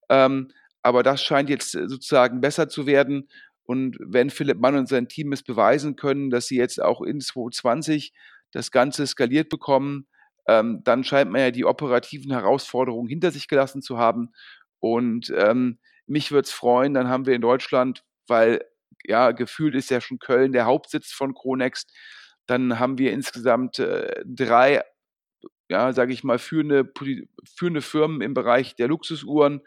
Ähm, 0.09 0.49
aber 0.81 1.03
das 1.03 1.21
scheint 1.21 1.49
jetzt 1.49 1.71
sozusagen 1.71 2.41
besser 2.41 2.69
zu 2.69 2.85
werden. 2.85 3.29
Und 3.63 3.97
wenn 3.99 4.29
Philipp 4.29 4.59
Mann 4.59 4.77
und 4.77 4.87
sein 4.87 5.09
Team 5.09 5.33
es 5.33 5.43
beweisen 5.43 5.95
können, 5.95 6.29
dass 6.29 6.47
sie 6.47 6.57
jetzt 6.57 6.81
auch 6.81 7.01
in 7.01 7.19
2020 7.19 8.13
das 8.51 8.71
Ganze 8.71 9.05
skaliert 9.05 9.49
bekommen, 9.49 10.07
ähm, 10.47 10.81
dann 10.83 11.03
scheint 11.03 11.31
man 11.31 11.41
ja 11.41 11.51
die 11.51 11.65
operativen 11.65 12.31
Herausforderungen 12.31 13.09
hinter 13.09 13.31
sich 13.31 13.47
gelassen 13.47 13.81
zu 13.81 13.97
haben. 13.97 14.31
Und 14.79 15.33
ähm, 15.35 15.79
mich 16.05 16.31
würde 16.31 16.45
es 16.45 16.51
freuen, 16.51 16.93
dann 16.93 17.09
haben 17.09 17.25
wir 17.25 17.35
in 17.35 17.41
Deutschland, 17.41 18.05
weil 18.27 18.63
ja, 19.03 19.31
gefühlt 19.31 19.75
ist 19.75 19.89
ja 19.89 20.01
schon 20.01 20.19
Köln 20.19 20.53
der 20.53 20.65
Hauptsitz 20.65 21.11
von 21.11 21.33
Kronext, 21.33 21.93
dann 22.45 22.79
haben 22.79 22.97
wir 22.97 23.11
insgesamt 23.11 23.79
äh, 23.79 24.23
drei, 24.25 24.81
ja, 25.69 25.93
sage 25.93 26.13
ich 26.13 26.23
mal, 26.23 26.39
führende, 26.39 26.91
führende 27.55 27.81
Firmen 27.81 28.21
im 28.21 28.33
Bereich 28.33 28.75
der 28.75 28.87
Luxusuhren. 28.87 29.61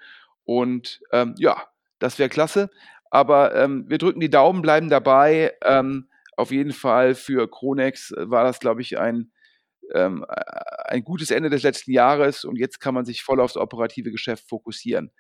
Und 0.45 1.01
ähm, 1.13 1.35
ja, 1.39 1.67
das 1.99 2.19
wäre 2.19 2.29
klasse. 2.29 2.71
Aber 3.11 3.55
ähm, 3.55 3.85
wir 3.89 3.99
drücken 3.99 4.21
die 4.21 4.31
Daumen, 4.31 4.63
bleiben 4.63 4.89
dabei. 4.89 5.55
Ähm, 5.65 6.09
auf 6.37 6.51
jeden 6.51 6.73
Fall 6.73 7.15
für 7.15 7.51
Kronex 7.51 8.15
war 8.17 8.45
das, 8.45 8.61
glaube 8.61 8.81
ich, 8.81 8.99
ein, 8.99 9.31
ähm, 9.95 10.25
ein 10.85 11.05
gutes 11.05 11.31
Ende 11.31 11.51
des 11.51 11.63
letzten 11.63 11.93
Jahres 11.93 12.45
und 12.45 12.57
jetzt 12.57 12.81
kann 12.81 12.95
man 12.95 13.05
sich 13.05 13.23
voll 13.23 13.41
aufs 13.41 13.57
operative 13.57 14.11
Geschäft 14.11 14.49
fokussieren. 14.49 15.11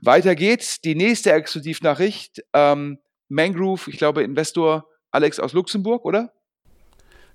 Weiter 0.00 0.34
geht's. 0.34 0.80
Die 0.80 0.94
nächste 0.94 1.32
Exklusivnachricht. 1.32 2.42
Ähm, 2.54 2.98
Mangrove, 3.28 3.88
ich 3.88 3.98
glaube, 3.98 4.22
Investor 4.22 4.88
Alex 5.10 5.38
aus 5.38 5.52
Luxemburg, 5.52 6.04
oder? 6.04 6.32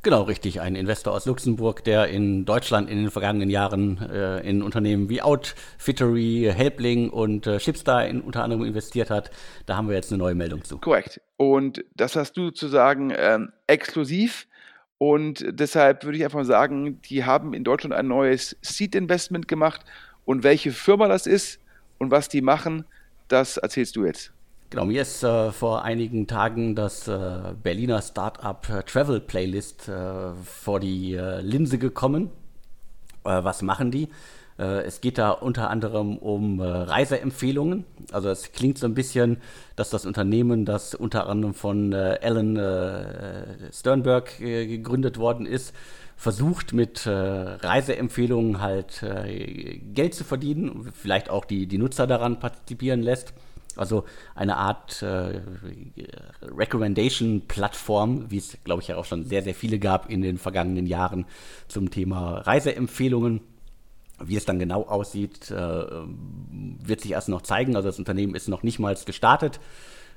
Genau, 0.06 0.22
richtig. 0.22 0.62
Ein 0.62 0.76
Investor 0.76 1.14
aus 1.14 1.26
Luxemburg, 1.26 1.84
der 1.84 2.10
in 2.10 2.46
Deutschland 2.46 2.92
in 2.92 3.00
den 3.00 3.10
vergangenen 3.10 3.50
Jahren 3.50 3.98
äh, 4.08 4.48
in 4.48 4.62
Unternehmen 4.62 5.10
wie 5.10 5.24
Outfittery, 5.24 6.54
Helpling 6.56 7.10
und 7.10 7.48
äh, 7.48 7.60
Shipstar 7.60 8.06
in, 8.06 8.22
unter 8.22 8.44
anderem 8.44 8.66
investiert 8.66 9.10
hat. 9.10 9.32
Da 9.66 9.76
haben 9.76 9.88
wir 9.88 9.96
jetzt 9.96 10.12
eine 10.12 10.20
neue 10.20 10.36
Meldung 10.36 10.64
zu. 10.64 10.78
Korrekt. 10.78 11.22
Und 11.38 11.84
das 11.96 12.16
hast 12.16 12.34
du 12.34 12.46
sozusagen 12.46 13.12
ähm, 13.18 13.52
exklusiv. 13.66 14.46
Und 15.00 15.44
deshalb 15.50 16.04
würde 16.04 16.20
ich 16.20 16.24
einfach 16.24 16.46
sagen, 16.46 17.02
die 17.02 17.26
haben 17.26 17.56
in 17.56 17.64
Deutschland 17.64 17.96
ein 17.96 18.08
neues 18.08 18.56
Seed-Investment 18.62 19.48
gemacht. 19.48 19.86
Und 20.24 20.44
welche 20.44 20.72
Firma 20.72 21.08
das 21.08 21.26
ist 21.26 21.60
und 21.98 22.12
was 22.12 22.30
die 22.30 22.44
machen, 22.44 22.86
das 23.28 23.58
erzählst 23.58 23.96
du 23.96 24.06
jetzt. 24.06 24.35
Genau, 24.76 24.88
mir 24.88 25.04
ist 25.04 25.24
äh, 25.24 25.54
vor 25.54 25.86
einigen 25.86 26.28
Tagen 26.28 26.76
das 26.76 27.08
äh, 27.08 27.54
Berliner 27.64 28.02
Startup 28.02 28.68
äh, 28.68 28.84
Travel 28.84 29.22
Playlist 29.22 29.88
äh, 29.88 30.34
vor 30.44 30.82
die 30.82 31.14
äh, 31.14 31.40
Linse 31.40 31.78
gekommen. 31.78 32.30
Äh, 33.24 33.42
was 33.46 33.62
machen 33.62 33.90
die? 33.92 34.10
es 34.58 35.02
geht 35.02 35.18
da 35.18 35.32
unter 35.32 35.70
anderem 35.70 36.18
um 36.18 36.62
Reiseempfehlungen. 36.62 37.84
Also 38.14 38.30
es 38.30 38.54
klingt 38.54 38.78
so 38.78 38.88
ein 38.88 38.94
bisschen, 38.94 39.42
dass 39.76 39.90
das 39.90 40.06
Unternehmen, 40.06 40.64
das 40.64 40.96
unter 40.96 41.28
anderem 41.28 41.54
von 41.54 41.94
Alan 41.94 42.56
Sternberg 43.74 44.38
gegründet 44.38 45.18
worden 45.18 45.46
ist, 45.46 45.76
versucht 46.16 46.72
mit 46.72 47.06
Reiseempfehlungen 47.06 48.62
halt 48.62 49.04
Geld 49.94 50.14
zu 50.14 50.24
verdienen, 50.24 50.90
vielleicht 50.94 51.30
auch 51.30 51.44
die, 51.44 51.68
die 51.68 51.78
Nutzer 51.78 52.08
daran 52.08 52.40
partizipieren 52.40 53.02
lässt. 53.02 53.34
Also 53.78 54.06
eine 54.36 54.58
Art 54.58 55.02
äh, 55.02 55.42
Recommendation-Plattform, 56.42 58.32
wie 58.32 58.38
es, 58.38 58.58
glaube 58.64 58.82
ich, 58.82 58.88
ja 58.88 58.98
auch 58.98 59.06
schon 59.06 59.26
sehr, 59.26 59.44
sehr 59.44 59.56
viele 59.56 59.80
gab 59.80 60.10
in 60.10 60.22
den 60.22 60.38
vergangenen 60.38 60.88
Jahren 60.88 61.26
zum 61.68 61.90
Thema 61.90 62.40
Reiseempfehlungen. 62.40 63.42
Wie 64.24 64.38
es 64.38 64.46
dann 64.46 64.60
genau 64.60 64.84
aussieht, 64.84 65.52
äh, 65.52 65.56
wird 65.56 67.02
sich 67.02 67.12
erst 67.12 67.28
noch 67.28 67.42
zeigen. 67.42 67.76
Also 67.76 67.90
das 67.90 68.00
Unternehmen 68.00 68.34
ist 68.34 68.48
noch 68.48 68.64
nicht 68.64 68.80
mal 68.80 68.96
gestartet. 69.06 69.60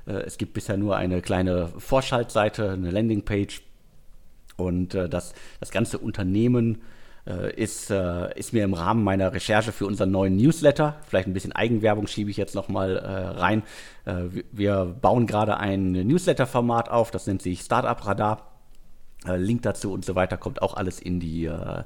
Äh, 0.07 0.23
es 0.23 0.39
gibt 0.39 0.55
bisher 0.55 0.77
nur 0.77 0.97
eine 0.97 1.21
kleine 1.21 1.69
Vorschaltseite, 1.79 2.71
eine 2.71 2.91
Landingpage. 2.91 3.63
Und 4.57 4.95
äh, 4.95 5.09
das, 5.09 5.35
das 5.59 5.71
ganze 5.71 5.99
Unternehmen 5.99 6.83
ist, 7.29 7.91
äh, 7.91 8.39
ist 8.39 8.53
mir 8.53 8.65
im 8.65 8.73
Rahmen 8.73 9.05
meiner 9.05 9.33
Recherche 9.33 9.73
für 9.73 9.87
unseren 9.87 10.11
neuen 10.11 10.37
Newsletter, 10.37 10.97
vielleicht 11.07 11.29
ein 11.29 11.35
bisschen 11.35 11.53
Eigenwerbung 11.53 12.07
schiebe 12.07 12.31
ich 12.31 12.39
jetzt 12.39 12.55
nochmal 12.55 12.97
äh, 12.97 13.07
rein. 13.39 13.63
Äh, 14.07 14.43
wir 14.51 14.97
bauen 15.01 15.27
gerade 15.27 15.59
ein 15.59 15.93
Newsletter-Format 15.93 16.89
auf, 16.89 17.11
das 17.11 17.27
nennt 17.27 17.43
sich 17.43 17.61
Startup 17.61 18.07
Radar. 18.07 18.45
Äh, 19.27 19.37
Link 19.37 19.63
dazu 19.63 19.93
und 19.93 20.05
so 20.05 20.15
weiter 20.15 20.37
kommt 20.37 20.63
auch 20.63 20.75
alles 20.75 21.01
in 21.01 21.19
die 21.19 21.47
äh, 21.47 21.83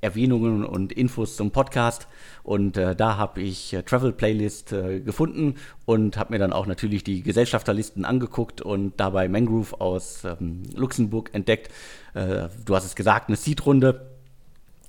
Erwähnungen 0.00 0.64
und 0.64 0.92
Infos 0.92 1.36
zum 1.36 1.50
Podcast. 1.50 2.06
Und 2.42 2.76
da 2.76 3.16
habe 3.16 3.42
ich 3.42 3.76
Travel 3.86 4.12
Playlist 4.12 4.70
gefunden 5.04 5.56
und 5.84 6.16
habe 6.16 6.32
mir 6.32 6.38
dann 6.38 6.52
auch 6.52 6.66
natürlich 6.66 7.04
die 7.04 7.22
Gesellschafterlisten 7.22 8.04
angeguckt 8.04 8.60
und 8.60 8.98
dabei 8.98 9.28
Mangrove 9.28 9.80
aus 9.80 10.24
ähm, 10.24 10.62
Luxemburg 10.74 11.30
entdeckt. 11.32 11.70
du 12.14 12.74
hast 12.74 12.84
es 12.84 12.96
gesagt, 12.96 13.28
eine 13.28 13.36
Seed-Runde 13.36 14.09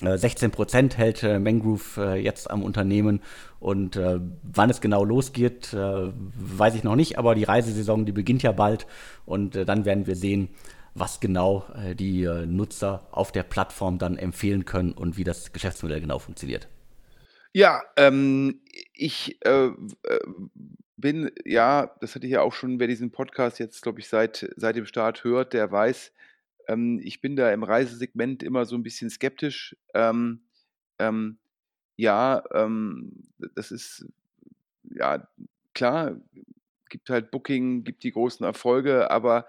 16 0.02 0.50
äh, 0.50 0.52
Prozent 0.52 0.98
hält 0.98 1.24
äh, 1.24 1.40
Mangrove 1.40 1.98
äh, 1.98 2.22
jetzt 2.22 2.50
am 2.50 2.64
Unternehmen 2.64 3.22
und 3.60 3.96
äh, 3.96 4.20
wann 4.44 4.70
es 4.70 4.82
genau 4.82 5.04
losgeht, 5.04 5.74
äh, 5.74 6.12
weiß 6.16 6.76
ich 6.76 6.84
noch 6.84 6.96
nicht, 6.96 7.18
aber 7.18 7.36
die 7.36 7.44
Reisesaison, 7.44 8.06
die 8.06 8.12
beginnt 8.12 8.44
ja 8.44 8.52
bald 8.52 8.88
und 9.26 9.56
äh, 9.56 9.66
dann 9.66 9.86
werden 9.86 10.08
wir 10.08 10.16
sehen, 10.16 10.50
was 10.94 11.22
genau 11.22 11.64
die 11.98 12.28
Nutzer 12.48 13.08
auf 13.12 13.32
der 13.32 13.44
Plattform 13.44 13.98
dann 13.98 14.18
empfehlen 14.18 14.66
können 14.66 14.92
und 14.92 15.16
wie 15.16 15.24
das 15.24 15.54
Geschäftsmodell 15.54 16.02
genau 16.02 16.20
funktioniert. 16.20 16.68
Ja, 17.54 17.82
ähm, 17.96 18.60
ich 18.94 19.40
bin, 20.98 21.32
ja, 21.46 21.96
das 22.02 22.16
hatte 22.16 22.26
ich 22.26 22.34
ja 22.34 22.42
auch 22.42 22.52
schon, 22.52 22.78
wer 22.82 22.88
diesen 22.88 23.10
Podcast 23.10 23.58
jetzt, 23.60 23.82
glaube 23.82 24.02
ich, 24.02 24.10
seit, 24.10 24.50
seit 24.58 24.76
dem 24.76 24.86
Start 24.86 25.24
hört, 25.24 25.54
der 25.54 25.72
weiß, 25.72 26.12
ähm, 26.68 27.00
ich 27.04 27.22
bin 27.22 27.36
da 27.36 27.52
im 27.52 27.64
Reisesegment 27.64 28.44
immer 28.44 28.66
so 28.66 28.76
ein 28.76 28.84
bisschen 28.84 29.10
skeptisch. 29.10 29.76
Ähm, 29.94 30.42
ähm, 31.00 31.38
ja, 31.98 32.44
ähm, 32.54 33.24
das 33.56 33.72
ist 33.72 34.06
ja 34.84 35.28
klar, 35.74 36.20
gibt 36.90 37.10
halt 37.10 37.32
Booking, 37.32 37.84
gibt 37.84 38.04
die 38.04 38.12
großen 38.12 38.46
Erfolge, 38.46 39.10
aber 39.12 39.48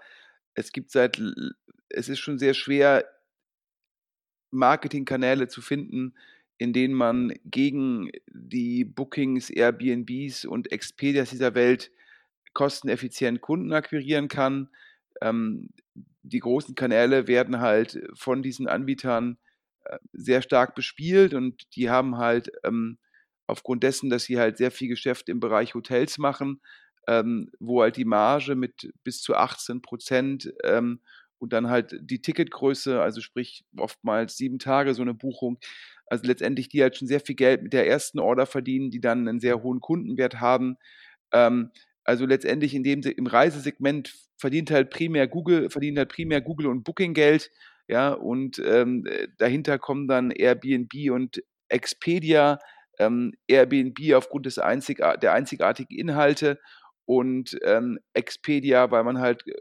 es 0.55 0.71
gibt 0.71 0.91
seit 0.91 1.21
es 1.93 2.09
ist 2.09 2.19
schon 2.19 2.39
sehr 2.39 2.53
schwer, 2.53 3.05
Marketingkanäle 4.51 5.47
zu 5.47 5.61
finden, 5.61 6.13
in 6.57 6.73
denen 6.73 6.93
man 6.93 7.33
gegen 7.45 8.11
die 8.27 8.83
Bookings, 8.83 9.49
Airbnbs 9.49 10.45
und 10.45 10.71
Expedias 10.71 11.31
dieser 11.31 11.55
Welt 11.55 11.91
kosteneffizient 12.53 13.41
Kunden 13.41 13.73
akquirieren 13.73 14.27
kann. 14.27 14.69
Ähm, 15.23 15.69
die 16.23 16.39
großen 16.39 16.75
Kanäle 16.75 17.27
werden 17.27 17.59
halt 17.59 17.99
von 18.13 18.43
diesen 18.43 18.67
Anbietern 18.67 19.37
äh, 19.85 19.97
sehr 20.13 20.41
stark 20.41 20.75
bespielt 20.75 21.33
und 21.33 21.75
die 21.75 21.89
haben 21.89 22.17
halt 22.17 22.51
ähm, 22.63 22.97
aufgrund 23.47 23.83
dessen, 23.83 24.09
dass 24.09 24.23
sie 24.23 24.39
halt 24.39 24.57
sehr 24.57 24.71
viel 24.71 24.87
Geschäft 24.87 25.29
im 25.29 25.39
Bereich 25.39 25.73
Hotels 25.75 26.17
machen, 26.17 26.61
ähm, 27.07 27.49
wo 27.59 27.81
halt 27.81 27.97
die 27.97 28.05
Marge 28.05 28.55
mit 28.55 28.93
bis 29.03 29.21
zu 29.21 29.35
18 29.35 29.81
Prozent 29.81 30.53
ähm, 30.63 31.01
und 31.39 31.51
dann 31.53 31.69
halt 31.69 31.97
die 32.01 32.21
Ticketgröße, 32.21 33.01
also 33.01 33.19
sprich 33.21 33.65
oftmals 33.77 34.37
sieben 34.37 34.59
Tage 34.59 34.93
so 34.93 35.01
eine 35.01 35.13
Buchung, 35.13 35.59
also 36.07 36.25
letztendlich 36.25 36.69
die 36.69 36.81
halt 36.81 36.95
schon 36.97 37.07
sehr 37.07 37.19
viel 37.19 37.35
Geld 37.35 37.63
mit 37.63 37.73
der 37.73 37.87
ersten 37.87 38.19
Order 38.19 38.45
verdienen, 38.45 38.91
die 38.91 39.01
dann 39.01 39.27
einen 39.27 39.39
sehr 39.39 39.61
hohen 39.63 39.81
Kundenwert 39.81 40.39
haben. 40.39 40.77
Ähm, 41.33 41.71
also 42.03 42.25
letztendlich 42.25 42.73
in 42.73 42.83
dem 42.83 43.01
im 43.01 43.27
Reisesegment 43.27 44.13
verdient 44.37 44.71
halt 44.71 44.89
primär 44.89 45.27
Google, 45.27 45.69
verdient 45.69 45.97
halt 45.97 46.09
primär 46.09 46.41
Google 46.41 46.67
und 46.67 46.83
Booking 46.83 47.13
Geld, 47.13 47.49
ja, 47.87 48.13
und 48.13 48.59
ähm, 48.59 49.05
dahinter 49.37 49.77
kommen 49.77 50.07
dann 50.07 50.31
Airbnb 50.31 51.11
und 51.11 51.43
Expedia, 51.69 52.59
ähm, 52.99 53.33
Airbnb 53.47 54.13
aufgrund 54.15 54.45
des 54.45 54.59
einzig, 54.59 54.99
der 55.21 55.33
einzigartigen 55.33 55.97
Inhalte 55.97 56.59
und 57.05 57.57
ähm, 57.63 57.99
Expedia, 58.13 58.91
weil 58.91 59.03
man 59.03 59.19
halt 59.19 59.45
äh, 59.47 59.53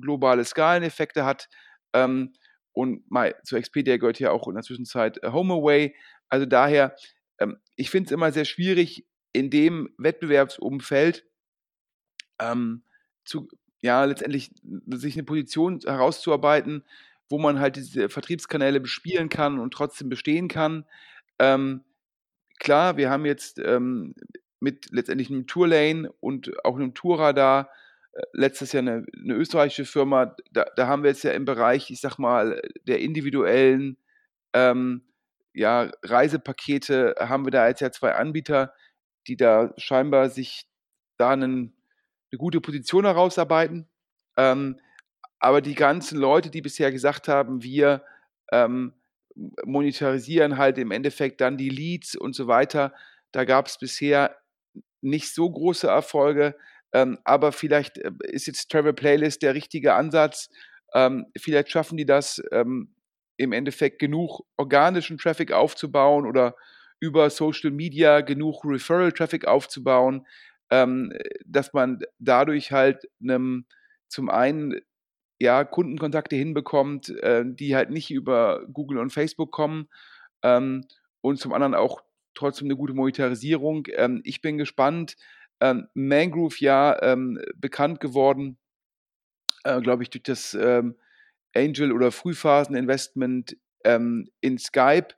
globale 0.00 0.44
Skaleneffekte 0.44 1.24
hat. 1.24 1.48
Ähm, 1.92 2.32
und 2.72 3.10
mal, 3.10 3.34
zu 3.44 3.56
Expedia 3.56 3.96
gehört 3.96 4.18
ja 4.18 4.30
auch 4.30 4.48
in 4.48 4.54
der 4.54 4.62
Zwischenzeit 4.62 5.22
äh, 5.22 5.30
HomeAway. 5.30 5.94
Also 6.28 6.46
daher, 6.46 6.96
ähm, 7.38 7.58
ich 7.76 7.90
finde 7.90 8.06
es 8.06 8.12
immer 8.12 8.32
sehr 8.32 8.44
schwierig, 8.44 9.06
in 9.32 9.50
dem 9.50 9.94
Wettbewerbsumfeld 9.98 11.24
ähm, 12.40 12.82
zu, 13.24 13.48
ja, 13.80 14.04
letztendlich 14.04 14.50
sich 14.86 15.14
eine 15.14 15.24
Position 15.24 15.80
herauszuarbeiten, 15.84 16.84
wo 17.28 17.38
man 17.38 17.60
halt 17.60 17.76
diese 17.76 18.08
Vertriebskanäle 18.08 18.80
bespielen 18.80 19.28
kann 19.28 19.58
und 19.58 19.72
trotzdem 19.72 20.08
bestehen 20.08 20.48
kann. 20.48 20.84
Ähm, 21.38 21.84
klar, 22.58 22.96
wir 22.96 23.10
haben 23.10 23.26
jetzt 23.26 23.58
ähm, 23.58 24.14
mit 24.60 24.90
letztendlich 24.90 25.30
einem 25.30 25.46
Tourlane 25.46 26.12
und 26.20 26.52
auch 26.64 26.76
einem 26.76 26.94
Tourradar 26.94 27.70
äh, 28.12 28.22
letztes 28.32 28.72
Jahr 28.72 28.82
eine, 28.82 29.06
eine 29.16 29.34
österreichische 29.34 29.84
Firma, 29.84 30.36
da, 30.50 30.66
da, 30.76 30.86
haben 30.86 31.02
wir 31.02 31.10
jetzt 31.10 31.22
ja 31.22 31.32
im 31.32 31.44
Bereich, 31.44 31.90
ich 31.90 32.00
sag 32.00 32.18
mal, 32.18 32.60
der 32.86 33.00
individuellen 33.00 33.96
ähm, 34.54 35.02
ja, 35.54 35.90
Reisepakete, 36.02 37.16
haben 37.18 37.44
wir 37.44 37.50
da 37.50 37.68
jetzt 37.68 37.80
ja 37.80 37.90
zwei 37.90 38.14
Anbieter, 38.14 38.72
die 39.26 39.36
da 39.36 39.72
scheinbar 39.76 40.30
sich 40.30 40.66
da 41.18 41.30
einen, 41.30 41.76
eine 42.30 42.38
gute 42.38 42.60
Position 42.60 43.04
herausarbeiten. 43.04 43.88
Ähm, 44.36 44.80
aber 45.38 45.60
die 45.60 45.74
ganzen 45.74 46.18
Leute, 46.18 46.50
die 46.50 46.62
bisher 46.62 46.90
gesagt 46.90 47.28
haben, 47.28 47.62
wir 47.62 48.04
ähm, 48.52 48.94
monetarisieren 49.64 50.58
halt 50.58 50.78
im 50.78 50.90
Endeffekt 50.90 51.40
dann 51.40 51.56
die 51.56 51.68
Leads 51.68 52.16
und 52.16 52.34
so 52.34 52.48
weiter, 52.48 52.92
da 53.32 53.44
gab 53.44 53.66
es 53.66 53.78
bisher 53.78 54.36
nicht 55.00 55.34
so 55.34 55.48
große 55.48 55.86
Erfolge. 55.86 56.56
Ähm, 56.92 57.18
aber 57.24 57.52
vielleicht 57.52 57.98
äh, 57.98 58.10
ist 58.22 58.46
jetzt 58.46 58.70
Travel 58.70 58.94
Playlist 58.94 59.42
der 59.42 59.54
richtige 59.54 59.94
Ansatz. 59.94 60.50
Ähm, 60.94 61.26
vielleicht 61.36 61.70
schaffen 61.70 61.96
die 61.96 62.06
das 62.06 62.42
ähm, 62.50 62.94
im 63.36 63.52
Endeffekt 63.52 63.98
genug 63.98 64.40
organischen 64.56 65.18
Traffic 65.18 65.52
aufzubauen 65.52 66.26
oder 66.26 66.56
über 67.00 67.30
Social 67.30 67.70
Media 67.70 68.22
genug 68.22 68.64
Referral 68.64 69.12
Traffic 69.12 69.46
aufzubauen, 69.46 70.26
ähm, 70.70 71.12
dass 71.44 71.72
man 71.72 72.00
dadurch 72.18 72.72
halt 72.72 73.08
einem 73.20 73.66
zum 74.08 74.30
einen 74.30 74.80
ja, 75.40 75.64
Kundenkontakte 75.64 76.36
hinbekommt, 76.36 77.10
äh, 77.10 77.44
die 77.46 77.76
halt 77.76 77.90
nicht 77.90 78.10
über 78.10 78.66
Google 78.72 78.98
und 78.98 79.12
Facebook 79.12 79.52
kommen 79.52 79.88
ähm, 80.42 80.84
und 81.20 81.38
zum 81.38 81.52
anderen 81.52 81.74
auch 81.74 82.02
trotzdem 82.34 82.66
eine 82.66 82.76
gute 82.76 82.94
Monetarisierung. 82.94 83.86
Ähm, 83.94 84.20
ich 84.24 84.40
bin 84.40 84.58
gespannt. 84.58 85.16
Ähm, 85.60 85.88
Mangrove 85.94 86.54
ja 86.60 87.00
ähm, 87.02 87.40
bekannt 87.56 88.00
geworden, 88.00 88.58
äh, 89.64 89.80
glaube 89.80 90.04
ich, 90.04 90.10
durch 90.10 90.22
das 90.22 90.54
ähm, 90.54 90.96
Angel- 91.54 91.92
oder 91.92 92.12
Frühphasen-Investment 92.12 93.56
ähm, 93.84 94.28
in 94.40 94.58
Skype. 94.58 95.08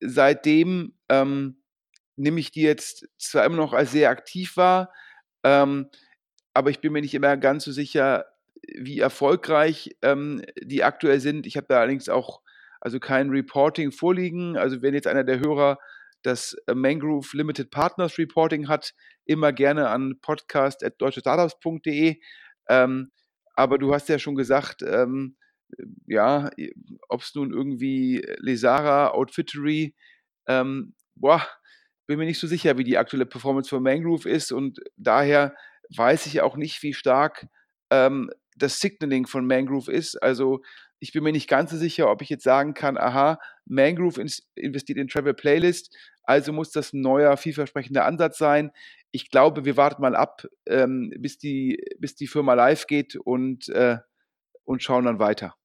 seitdem 0.00 0.94
nehme 2.18 2.40
ich 2.40 2.50
die 2.50 2.62
jetzt 2.62 3.08
zwar 3.18 3.44
immer 3.44 3.56
noch 3.56 3.72
als 3.72 3.92
sehr 3.92 4.10
aktiv 4.10 4.56
wahr, 4.56 4.92
aber 5.42 6.70
ich 6.70 6.80
bin 6.80 6.92
mir 6.92 7.00
nicht 7.00 7.14
immer 7.14 7.36
ganz 7.36 7.64
so 7.64 7.72
sicher, 7.72 8.26
wie 8.76 8.98
erfolgreich 8.98 9.96
ähm, 10.02 10.42
die 10.60 10.84
aktuell 10.84 11.20
sind. 11.20 11.46
Ich 11.46 11.56
habe 11.56 11.66
da 11.68 11.78
allerdings 11.78 12.08
auch 12.08 12.42
also 12.80 13.00
kein 13.00 13.30
Reporting 13.30 13.92
vorliegen. 13.92 14.56
Also 14.56 14.82
wenn 14.82 14.94
jetzt 14.94 15.06
einer 15.06 15.24
der 15.24 15.40
Hörer 15.40 15.78
das 16.22 16.56
äh, 16.66 16.74
Mangrove 16.74 17.36
Limited 17.36 17.70
Partners 17.70 18.18
Reporting 18.18 18.68
hat, 18.68 18.94
immer 19.24 19.52
gerne 19.52 19.88
an 19.88 20.18
podcast.deutschestartups.de. 20.20 22.20
Ähm, 22.68 23.12
aber 23.54 23.78
du 23.78 23.94
hast 23.94 24.08
ja 24.08 24.18
schon 24.18 24.34
gesagt, 24.34 24.82
ähm, 24.82 25.36
ja, 26.06 26.50
ob 27.08 27.22
es 27.22 27.34
nun 27.34 27.52
irgendwie 27.52 28.24
Lesara, 28.38 29.10
Outfittery, 29.10 29.94
ähm, 30.46 30.94
boah, 31.14 31.46
bin 32.08 32.18
mir 32.18 32.24
nicht 32.24 32.40
so 32.40 32.48
sicher, 32.48 32.78
wie 32.78 32.84
die 32.84 32.98
aktuelle 32.98 33.26
Performance 33.26 33.68
von 33.68 33.82
Mangrove 33.82 34.28
ist 34.28 34.50
und 34.50 34.80
daher 34.96 35.54
weiß 35.94 36.26
ich 36.26 36.40
auch 36.40 36.56
nicht, 36.56 36.82
wie 36.82 36.94
stark 36.94 37.46
ähm, 37.90 38.30
das 38.56 38.80
Signaling 38.80 39.26
von 39.26 39.46
Mangrove 39.46 39.92
ist. 39.92 40.16
Also 40.16 40.62
ich 40.98 41.12
bin 41.12 41.22
mir 41.22 41.32
nicht 41.32 41.48
ganz 41.48 41.70
so 41.70 41.76
sicher, 41.76 42.10
ob 42.10 42.22
ich 42.22 42.30
jetzt 42.30 42.42
sagen 42.42 42.74
kann, 42.74 42.96
aha, 42.96 43.38
Mangrove 43.66 44.24
investiert 44.54 44.98
in 44.98 45.08
Travel 45.08 45.34
Playlist, 45.34 45.94
also 46.24 46.52
muss 46.52 46.70
das 46.70 46.92
ein 46.92 47.02
neuer, 47.02 47.36
vielversprechender 47.36 48.04
Ansatz 48.04 48.38
sein. 48.38 48.72
Ich 49.10 49.30
glaube, 49.30 49.64
wir 49.64 49.76
warten 49.76 50.02
mal 50.02 50.16
ab, 50.16 50.46
ähm, 50.66 51.12
bis, 51.18 51.38
die, 51.38 51.82
bis 51.98 52.14
die 52.14 52.26
Firma 52.26 52.54
live 52.54 52.86
geht 52.86 53.16
und, 53.16 53.68
äh, 53.68 53.98
und 54.64 54.82
schauen 54.82 55.04
dann 55.04 55.18
weiter. 55.18 55.57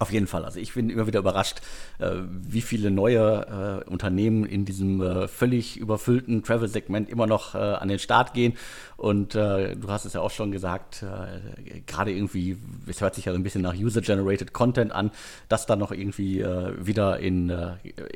Auf 0.00 0.12
jeden 0.12 0.26
Fall. 0.26 0.44
Also 0.44 0.58
ich 0.58 0.74
bin 0.74 0.90
immer 0.90 1.06
wieder 1.06 1.20
überrascht, 1.20 1.60
äh, 2.00 2.10
wie 2.28 2.62
viele 2.62 2.90
neue 2.90 3.82
äh, 3.86 3.88
Unternehmen 3.88 4.44
in 4.44 4.64
diesem 4.64 5.00
äh, 5.00 5.28
völlig 5.28 5.76
überfüllten 5.76 6.42
Travel-Segment 6.42 7.08
immer 7.08 7.26
noch 7.26 7.54
an 7.54 7.88
den 7.88 7.98
Start 7.98 8.34
gehen. 8.34 8.54
Und 8.96 9.34
du 9.34 9.88
hast 9.88 10.04
es 10.04 10.14
ja 10.14 10.20
auch 10.20 10.30
schon 10.30 10.50
gesagt, 10.50 11.04
gerade 11.86 12.10
irgendwie, 12.10 12.56
es 12.86 13.00
hört 13.00 13.14
sich 13.14 13.26
ja 13.26 13.32
so 13.32 13.38
ein 13.38 13.42
bisschen 13.42 13.62
nach 13.62 13.74
User-Generated 13.74 14.52
Content 14.52 14.92
an, 14.92 15.10
das 15.48 15.66
dann 15.66 15.78
noch 15.78 15.92
irgendwie 15.92 16.44
wieder 16.78 17.18
in, 17.18 17.50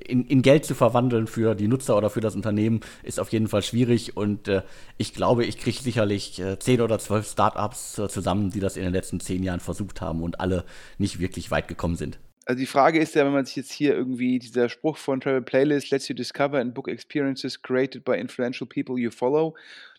in, 0.06 0.24
in, 0.24 0.42
Geld 0.42 0.64
zu 0.64 0.74
verwandeln 0.74 1.26
für 1.26 1.54
die 1.54 1.68
Nutzer 1.68 1.96
oder 1.96 2.10
für 2.10 2.20
das 2.20 2.34
Unternehmen, 2.34 2.80
ist 3.02 3.20
auf 3.20 3.32
jeden 3.32 3.48
Fall 3.48 3.62
schwierig. 3.62 4.16
Und 4.16 4.50
ich 4.96 5.14
glaube, 5.14 5.44
ich 5.44 5.58
kriege 5.58 5.78
sicherlich 5.78 6.42
zehn 6.58 6.80
oder 6.80 6.98
zwölf 6.98 7.28
Startups 7.28 8.00
zusammen, 8.08 8.50
die 8.50 8.60
das 8.60 8.76
in 8.76 8.84
den 8.84 8.92
letzten 8.92 9.20
zehn 9.20 9.42
Jahren 9.42 9.60
versucht 9.60 10.00
haben 10.00 10.22
und 10.22 10.40
alle 10.40 10.64
nicht 10.98 11.20
wirklich 11.20 11.50
weit 11.50 11.67
gekommen 11.68 11.96
sind. 11.96 12.18
Also 12.48 12.60
die 12.60 12.66
Frage 12.66 12.98
ist 12.98 13.14
ja, 13.14 13.26
wenn 13.26 13.32
man 13.32 13.44
sich 13.44 13.56
jetzt 13.56 13.72
hier 13.72 13.94
irgendwie 13.94 14.38
dieser 14.38 14.70
Spruch 14.70 14.96
von 14.96 15.20
Travel 15.20 15.42
Playlist 15.42 15.90
lets 15.90 16.08
you 16.08 16.14
discover 16.14 16.58
and 16.58 16.72
book 16.72 16.88
experiences 16.88 17.60
created 17.60 18.04
by 18.04 18.14
influential 18.14 18.66
people 18.66 18.98
you 18.98 19.10
follow, 19.10 19.54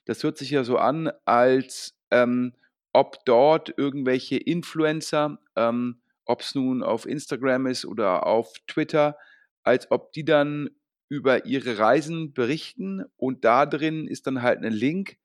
das 0.05 0.23
hört 0.23 0.39
sich 0.39 0.49
ja 0.49 0.63
so 0.63 0.77
an, 0.77 1.11
als 1.25 1.95
ähm, 2.09 2.53
ob 2.91 3.23
dort 3.25 3.71
irgendwelche 3.77 4.37
Influencer, 4.37 5.37
ähm, 5.55 6.01
ob 6.25 6.41
es 6.41 6.55
nun 6.55 6.81
auf 6.81 7.05
Instagram 7.05 7.67
ist 7.67 7.85
oder 7.85 8.25
auf 8.25 8.53
Twitter, 8.65 9.15
als 9.63 9.91
ob 9.91 10.11
die 10.13 10.25
dann 10.25 10.71
über 11.07 11.45
ihre 11.45 11.77
Reisen 11.77 12.33
berichten 12.33 13.05
und 13.17 13.45
da 13.45 13.67
drin 13.67 14.07
ist 14.07 14.25
dann 14.27 14.41
halt 14.41 14.63
ein 14.63 14.73
Link, 14.73 15.17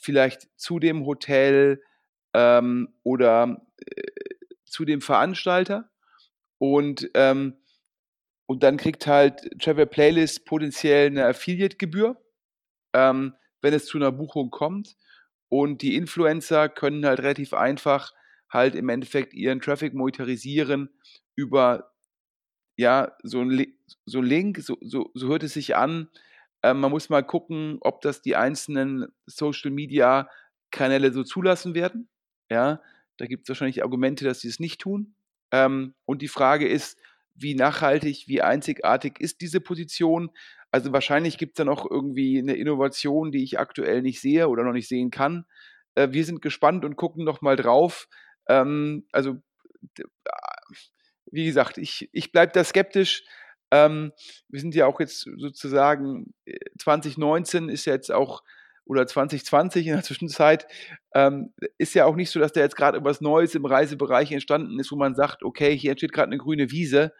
vielleicht 0.00 0.48
zu 0.56 0.80
dem 0.80 1.06
Hotel 1.06 1.80
ähm, 2.32 2.88
oder 3.02 3.64
äh, 3.78 4.02
zu 4.70 4.84
dem 4.84 5.00
Veranstalter 5.00 5.90
und, 6.58 7.10
ähm, 7.14 7.56
und 8.46 8.62
dann 8.62 8.76
kriegt 8.76 9.06
halt 9.06 9.48
Travel 9.60 9.86
Playlist 9.86 10.44
potenziell 10.44 11.06
eine 11.06 11.26
Affiliate-Gebühr, 11.26 12.20
ähm, 12.92 13.34
wenn 13.62 13.74
es 13.74 13.86
zu 13.86 13.98
einer 13.98 14.12
Buchung 14.12 14.50
kommt. 14.50 14.96
Und 15.48 15.82
die 15.82 15.96
Influencer 15.96 16.68
können 16.68 17.06
halt 17.06 17.20
relativ 17.20 17.54
einfach 17.54 18.12
halt 18.48 18.74
im 18.74 18.88
Endeffekt 18.88 19.34
ihren 19.34 19.60
Traffic 19.60 19.94
monetarisieren 19.94 20.90
über 21.36 21.92
ja, 22.76 23.12
so 23.22 23.42
ein, 23.42 23.74
so 24.06 24.18
ein 24.18 24.24
Link, 24.24 24.58
so, 24.58 24.78
so, 24.80 25.10
so 25.14 25.28
hört 25.28 25.42
es 25.42 25.54
sich 25.54 25.76
an. 25.76 26.08
Ähm, 26.62 26.80
man 26.80 26.90
muss 26.90 27.10
mal 27.10 27.22
gucken, 27.22 27.78
ob 27.82 28.00
das 28.00 28.22
die 28.22 28.36
einzelnen 28.36 29.08
Social 29.26 29.70
Media 29.70 30.28
Kanäle 30.70 31.12
so 31.12 31.22
zulassen 31.24 31.74
werden. 31.74 32.08
Ja, 32.50 32.80
da 33.20 33.26
gibt 33.26 33.44
es 33.44 33.48
wahrscheinlich 33.50 33.82
Argumente, 33.82 34.24
dass 34.24 34.40
sie 34.40 34.48
es 34.48 34.60
nicht 34.60 34.80
tun. 34.80 35.14
Ähm, 35.52 35.94
und 36.06 36.22
die 36.22 36.28
Frage 36.28 36.66
ist, 36.66 36.98
wie 37.34 37.54
nachhaltig, 37.54 38.24
wie 38.26 38.42
einzigartig 38.42 39.20
ist 39.20 39.40
diese 39.40 39.60
Position? 39.60 40.30
Also 40.70 40.92
wahrscheinlich 40.92 41.36
gibt 41.36 41.52
es 41.52 41.56
da 41.56 41.64
noch 41.64 41.90
irgendwie 41.90 42.38
eine 42.38 42.54
Innovation, 42.54 43.30
die 43.30 43.42
ich 43.42 43.58
aktuell 43.58 44.02
nicht 44.02 44.20
sehe 44.20 44.48
oder 44.48 44.62
noch 44.62 44.72
nicht 44.72 44.88
sehen 44.88 45.10
kann. 45.10 45.44
Äh, 45.94 46.08
wir 46.12 46.24
sind 46.24 46.40
gespannt 46.42 46.84
und 46.84 46.96
gucken 46.96 47.24
noch 47.24 47.42
mal 47.42 47.56
drauf. 47.56 48.08
Ähm, 48.48 49.06
also 49.12 49.36
wie 51.30 51.44
gesagt, 51.44 51.78
ich, 51.78 52.08
ich 52.12 52.32
bleibe 52.32 52.52
da 52.52 52.64
skeptisch. 52.64 53.24
Ähm, 53.70 54.12
wir 54.48 54.60
sind 54.60 54.74
ja 54.74 54.86
auch 54.86 54.98
jetzt 54.98 55.28
sozusagen 55.36 56.34
2019 56.78 57.68
äh, 57.68 57.72
ist 57.72 57.84
ja 57.84 57.92
jetzt 57.92 58.10
auch 58.10 58.42
oder 58.90 59.06
2020 59.06 59.86
in 59.86 59.94
der 59.94 60.02
Zwischenzeit, 60.02 60.66
ähm, 61.14 61.54
ist 61.78 61.94
ja 61.94 62.06
auch 62.06 62.16
nicht 62.16 62.30
so, 62.30 62.40
dass 62.40 62.52
da 62.52 62.60
jetzt 62.60 62.74
gerade 62.74 62.98
etwas 62.98 63.20
Neues 63.20 63.54
im 63.54 63.64
Reisebereich 63.64 64.32
entstanden 64.32 64.80
ist, 64.80 64.90
wo 64.90 64.96
man 64.96 65.14
sagt, 65.14 65.44
okay, 65.44 65.78
hier 65.78 65.92
entsteht 65.92 66.12
gerade 66.12 66.26
eine 66.26 66.38
grüne 66.38 66.72
Wiese 66.72 67.12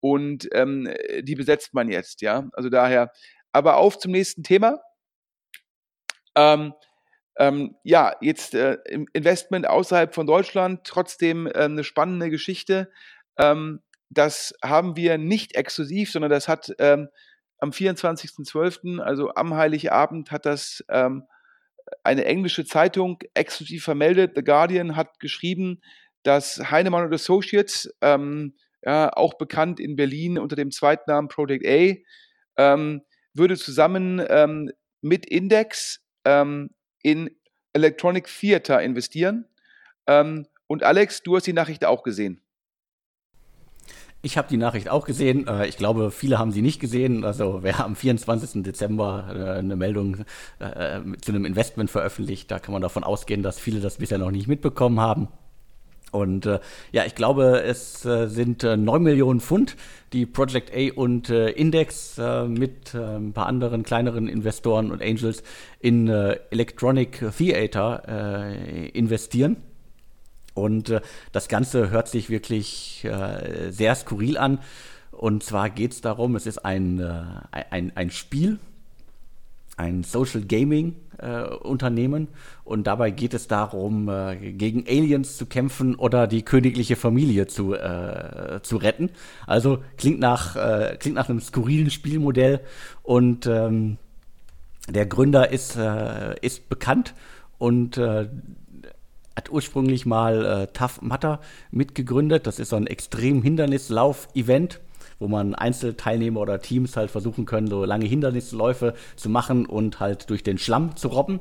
und 0.00 0.48
ähm, 0.52 0.88
die 1.20 1.34
besetzt 1.34 1.74
man 1.74 1.90
jetzt, 1.90 2.22
ja. 2.22 2.48
Also 2.54 2.70
daher, 2.70 3.12
aber 3.52 3.76
auf 3.76 3.98
zum 3.98 4.12
nächsten 4.12 4.42
Thema. 4.42 4.80
Ähm, 6.34 6.72
ähm, 7.36 7.76
ja, 7.84 8.16
jetzt 8.22 8.54
äh, 8.54 8.78
Investment 9.12 9.68
außerhalb 9.68 10.14
von 10.14 10.26
Deutschland, 10.26 10.80
trotzdem 10.84 11.46
äh, 11.46 11.50
eine 11.50 11.84
spannende 11.84 12.30
Geschichte. 12.30 12.90
Ähm, 13.36 13.82
das 14.08 14.54
haben 14.64 14.96
wir 14.96 15.18
nicht 15.18 15.56
exklusiv, 15.56 16.10
sondern 16.10 16.30
das 16.30 16.48
hat 16.48 16.72
ähm, 16.78 17.08
am 17.58 17.70
24.12., 17.70 19.00
also 19.00 19.34
am 19.34 19.54
Heiligabend, 19.54 20.30
hat 20.30 20.46
das 20.46 20.84
ähm, 20.88 21.24
eine 22.02 22.24
englische 22.24 22.64
Zeitung 22.64 23.18
exklusiv 23.34 23.84
vermeldet. 23.84 24.32
The 24.36 24.44
Guardian 24.44 24.96
hat 24.96 25.20
geschrieben, 25.20 25.80
dass 26.22 26.70
Heinemann 26.70 27.04
und 27.04 27.14
Associates, 27.14 27.92
ähm, 28.00 28.54
ja, 28.84 29.10
auch 29.12 29.34
bekannt 29.34 29.80
in 29.80 29.96
Berlin 29.96 30.38
unter 30.38 30.56
dem 30.56 30.70
Zweitnamen 30.70 31.28
Project 31.28 31.66
A, 31.66 31.96
ähm, 32.56 33.02
würde 33.34 33.56
zusammen 33.56 34.24
ähm, 34.28 34.70
mit 35.00 35.26
Index 35.26 36.04
ähm, 36.24 36.70
in 37.02 37.30
Electronic 37.72 38.26
Theater 38.26 38.82
investieren. 38.82 39.46
Ähm, 40.06 40.46
und 40.66 40.82
Alex, 40.82 41.22
du 41.22 41.36
hast 41.36 41.46
die 41.46 41.52
Nachricht 41.52 41.84
auch 41.84 42.02
gesehen. 42.02 42.42
Ich 44.20 44.36
habe 44.36 44.48
die 44.48 44.56
Nachricht 44.56 44.88
auch 44.88 45.06
gesehen. 45.06 45.46
Äh, 45.46 45.68
ich 45.68 45.76
glaube, 45.76 46.10
viele 46.10 46.38
haben 46.38 46.50
sie 46.50 46.62
nicht 46.62 46.80
gesehen. 46.80 47.24
Also 47.24 47.60
wer 47.62 47.84
am 47.84 47.94
24. 47.94 48.62
Dezember 48.62 49.26
äh, 49.32 49.58
eine 49.58 49.76
Meldung 49.76 50.24
äh, 50.58 51.00
zu 51.20 51.32
einem 51.32 51.44
Investment 51.44 51.90
veröffentlicht, 51.90 52.50
da 52.50 52.58
kann 52.58 52.72
man 52.72 52.82
davon 52.82 53.04
ausgehen, 53.04 53.42
dass 53.42 53.60
viele 53.60 53.80
das 53.80 53.98
bisher 53.98 54.18
noch 54.18 54.30
nicht 54.30 54.48
mitbekommen 54.48 55.00
haben. 55.00 55.28
Und 56.10 56.46
äh, 56.46 56.58
ja, 56.90 57.04
ich 57.04 57.14
glaube, 57.14 57.62
es 57.62 58.04
äh, 58.04 58.28
sind 58.28 58.64
äh, 58.64 58.76
9 58.76 59.02
Millionen 59.02 59.40
Pfund, 59.40 59.76
die 60.12 60.24
Project 60.26 60.72
A 60.74 60.94
und 60.94 61.28
äh, 61.28 61.50
Index 61.50 62.18
mit 62.48 62.94
ein 62.94 63.32
paar 63.34 63.46
anderen 63.46 63.82
kleineren 63.82 64.26
Investoren 64.26 64.90
und 64.90 65.02
Angels 65.02 65.42
in 65.80 66.08
Electronic 66.08 67.22
Theater 67.36 68.02
investieren. 68.94 69.58
Und 70.58 71.00
das 71.32 71.48
Ganze 71.48 71.90
hört 71.90 72.08
sich 72.08 72.30
wirklich 72.30 73.06
sehr 73.70 73.94
skurril 73.94 74.36
an. 74.36 74.58
Und 75.12 75.42
zwar 75.42 75.70
geht 75.70 75.92
es 75.92 76.00
darum, 76.00 76.36
es 76.36 76.46
ist 76.46 76.64
ein, 76.64 77.00
ein, 77.50 77.92
ein 77.94 78.10
Spiel, 78.10 78.58
ein 79.76 80.02
Social 80.04 80.42
Gaming 80.42 80.96
äh, 81.18 81.42
Unternehmen 81.42 82.28
und 82.64 82.86
dabei 82.86 83.10
geht 83.10 83.34
es 83.34 83.48
darum, 83.48 84.08
äh, 84.08 84.52
gegen 84.52 84.84
Aliens 84.88 85.36
zu 85.36 85.46
kämpfen 85.46 85.94
oder 85.94 86.26
die 86.26 86.42
königliche 86.42 86.96
Familie 86.96 87.46
zu, 87.46 87.74
äh, 87.74 88.60
zu 88.62 88.76
retten. 88.76 89.10
Also 89.46 89.82
klingt 89.96 90.20
nach, 90.20 90.56
äh, 90.56 90.96
klingt 90.98 91.16
nach 91.16 91.28
einem 91.28 91.40
skurrilen 91.40 91.90
Spielmodell 91.90 92.60
und 93.02 93.46
ähm, 93.46 93.98
der 94.88 95.06
Gründer 95.06 95.50
ist, 95.50 95.76
äh, 95.76 96.36
ist 96.40 96.68
bekannt 96.68 97.14
und 97.58 97.98
äh, 97.98 98.28
hat 99.38 99.50
ursprünglich 99.50 100.04
mal 100.04 100.68
Tough 100.72 101.00
Mudder 101.00 101.40
mitgegründet. 101.70 102.46
Das 102.46 102.58
ist 102.58 102.68
so 102.68 102.76
ein 102.76 102.86
extrem 102.86 103.42
Hindernislauf-Event 103.42 104.80
wo 105.18 105.28
man 105.28 105.54
Einzelteilnehmer 105.54 106.40
oder 106.40 106.60
Teams 106.60 106.96
halt 106.96 107.10
versuchen 107.10 107.44
können, 107.44 107.66
so 107.66 107.84
lange 107.84 108.06
Hindernisläufe 108.06 108.94
zu 109.16 109.28
machen 109.28 109.66
und 109.66 110.00
halt 110.00 110.30
durch 110.30 110.42
den 110.42 110.58
Schlamm 110.58 110.96
zu 110.96 111.08
robben. 111.08 111.40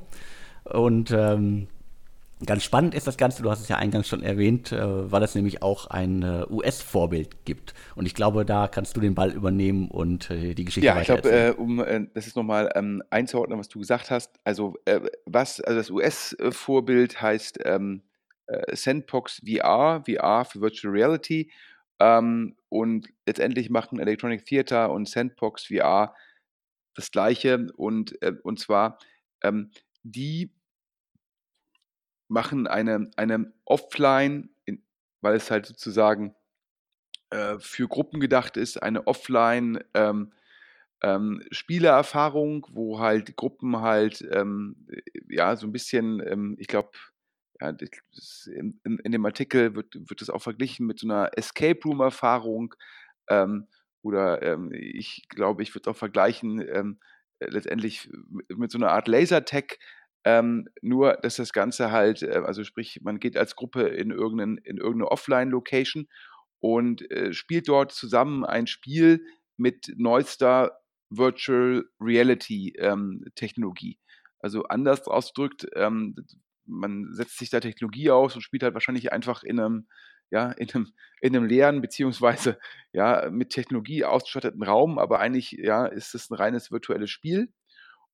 Und 0.63 1.12
ähm, 1.12 1.67
ganz 2.45 2.63
spannend 2.63 2.93
ist 2.93 3.08
das 3.08 3.17
Ganze, 3.17 3.41
du 3.41 3.50
hast 3.50 3.62
es 3.62 3.67
ja 3.67 3.78
eingangs 3.78 4.08
schon 4.08 4.21
erwähnt, 4.21 4.71
äh, 4.71 5.12
weil 5.12 5.23
es 5.23 5.34
nämlich 5.34 5.63
auch 5.63 5.88
ein 5.88 6.21
äh, 6.21 6.45
US-Vorbild 6.50 7.45
gibt. 7.45 7.73
Und 7.95 8.06
ich 8.06 8.13
glaube, 8.13 8.45
da 8.45 8.67
kannst 8.67 8.95
du 8.95 9.02
den 9.02 9.15
Ball 9.15 9.32
übernehmen 9.32 9.89
und 9.89 10.30
äh, 10.30 10.54
die 10.54 10.65
Geschichte 10.65 10.86
Ja, 10.86 11.00
ich 11.00 11.08
glaube, 11.08 11.30
äh, 11.30 11.52
um 11.52 11.80
äh, 11.80 12.08
das 12.13 12.28
ist 12.28 12.36
nochmal 12.36 12.71
ähm, 12.76 13.02
einzuordnen, 13.10 13.58
was 13.58 13.69
du 13.69 13.80
gesagt 13.80 14.12
hast. 14.12 14.39
Also, 14.43 14.76
äh, 14.86 15.02
was, 15.26 15.62
also 15.62 15.80
das 15.80 15.89
US-Vorbild 15.89 17.21
heißt 17.21 17.60
ähm, 17.65 18.04
Sandbox 18.71 19.41
VR, 19.45 20.04
VR 20.08 20.45
für 20.45 20.62
Virtual 20.62 20.93
Reality. 20.93 21.52
Ähm, 22.00 22.56
und 22.69 23.10
letztendlich 23.26 23.69
machen 23.69 24.00
Electronic 24.00 24.45
Theater 24.45 24.91
und 24.91 25.10
Sandbox 25.10 25.65
VR 25.65 26.13
das 26.95 27.12
Gleiche. 27.12 27.67
Und, 27.76 28.17
und 28.43 28.60
zwar, 28.60 29.00
ähm, 29.43 29.71
die 30.04 30.52
machen 32.28 32.68
eine, 32.68 33.10
eine 33.16 33.54
Offline, 33.66 34.50
in, 34.66 34.84
weil 35.22 35.36
es 35.36 35.52
halt 35.52 35.66
sozusagen 35.66 36.36
äh, 37.30 37.60
für 37.60 37.88
Gruppen 37.88 38.20
gedacht 38.20 38.58
ist, 38.58 38.82
eine 38.82 39.08
Offline 39.08 39.84
ähm, 39.94 40.32
ähm, 41.02 41.44
Spielererfahrung, 41.52 42.68
wo 42.72 43.00
halt 43.00 43.36
Gruppen 43.36 43.82
halt 43.82 44.28
ähm, 44.32 44.88
ja 45.30 45.56
so 45.56 45.68
ein 45.68 45.72
bisschen, 45.72 46.22
ähm, 46.26 46.56
ich 46.60 46.68
glaube, 46.68 46.92
ja, 47.60 47.70
in, 47.70 48.80
in, 48.84 49.12
dem 49.12 49.26
Artikel 49.26 49.76
wird, 49.76 49.96
wird 49.96 50.22
das 50.22 50.30
auch 50.30 50.42
verglichen 50.42 50.86
mit 50.86 51.00
so 51.00 51.08
einer 51.08 51.32
Escape 51.36 51.80
Room-Erfahrung. 51.84 52.76
Ähm, 53.30 53.68
oder 54.04 54.42
ähm, 54.44 54.72
ich 54.74 55.28
glaube, 55.28 55.63
ich 55.63 55.74
würde 55.74 55.90
auch 55.90 55.98
vergleichen 55.98 56.98
letztendlich 57.40 58.10
mit, 58.48 58.72
so 58.72 58.78
einer 58.78 58.92
Art 58.92 59.08
Lasertag. 59.08 59.80
Ähm, 60.30 60.68
nur, 60.82 61.13
dass 61.22 61.38
das 61.38 61.54
Ganze 61.54 61.90
halt, 61.90 62.22
äh, 62.22 62.42
also 62.46 62.66
sprich, 62.66 63.00
man 63.02 63.18
geht 63.18 63.38
als 63.38 63.56
Gruppe 63.56 63.84
in, 63.84 64.12
irgendein, 64.12 64.58
in 64.58 64.76
irgendeine 64.76 65.10
Offline-Location 65.10 66.10
und 66.60 67.10
äh, 67.12 67.32
spielt 67.32 67.70
dort 67.70 67.94
zusammen 67.94 68.44
ein 68.44 68.68
Spiel 68.68 69.26
mit 69.56 69.94
neuester 69.96 70.82
Virtual 71.10 71.86
Reality 72.02 72.74
ähm, 72.78 73.24
Technologie. 73.36 74.00
Also 74.40 74.63
anders 74.63 75.08
ausgedrückt, 75.08 75.66
ähm, 75.76 76.13
man 76.66 77.08
setzt 77.13 77.38
sich 77.38 77.50
da 77.50 77.62
Technologie 77.62 78.12
aus 78.12 78.36
und 78.36 78.42
spielt 78.42 78.63
halt 78.63 78.74
wahrscheinlich 78.74 79.13
einfach 79.13 79.44
in 79.44 79.62
einem, 79.62 79.88
ja, 80.30 80.52
in 80.58 80.70
einem, 80.72 80.92
in 81.22 81.38
einem 81.38 81.46
leeren, 81.46 81.80
beziehungsweise 81.80 82.60
ja, 82.92 83.30
mit 83.32 83.52
Technologie 83.52 84.04
ausgestatteten 84.04 84.63
Raum, 84.63 85.00
aber 85.00 85.22
eigentlich 85.22 85.52
ja, 85.54 85.86
ist 85.86 86.16
es 86.16 86.30
ein 86.30 86.36
reines 86.36 86.70
virtuelles 86.70 87.12
Spiel. 87.12 87.48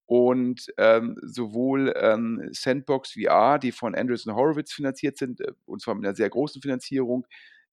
Und 0.05 0.67
ähm, 0.77 1.15
sowohl 1.21 1.93
ähm, 1.95 2.49
Sandbox 2.51 3.13
VR, 3.13 3.57
die 3.57 3.71
von 3.71 3.95
Andreessen 3.95 4.35
Horowitz 4.35 4.73
finanziert 4.73 5.17
sind, 5.17 5.41
äh, 5.41 5.53
und 5.65 5.81
zwar 5.81 5.95
mit 5.95 6.05
einer 6.05 6.15
sehr 6.15 6.29
großen 6.29 6.61
Finanzierung, 6.61 7.25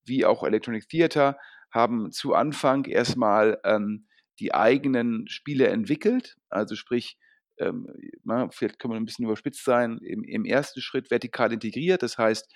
wie 0.05 0.25
auch 0.25 0.45
Electronic 0.45 0.89
Theater, 0.89 1.37
haben 1.73 2.13
zu 2.13 2.35
Anfang 2.35 2.85
erstmal 2.85 3.59
ähm, 3.65 4.07
die 4.39 4.55
eigenen 4.55 5.29
Spiele 5.29 5.69
entwickelt. 5.69 6.37
Also 6.49 6.77
sprich, 6.77 7.19
ähm, 7.59 7.89
na, 8.25 8.49
vielleicht 8.51 8.79
kann 8.79 8.91
man 8.91 8.99
ein 8.99 9.07
bisschen 9.07 9.27
überspitzt 9.27 9.65
sein, 9.65 9.99
im, 9.99 10.25
im 10.25 10.45
ersten 10.45 10.81
Schritt 10.81 11.11
vertikal 11.11 11.53
integriert. 11.53 12.03
Das 12.03 12.17
heißt, 12.17 12.51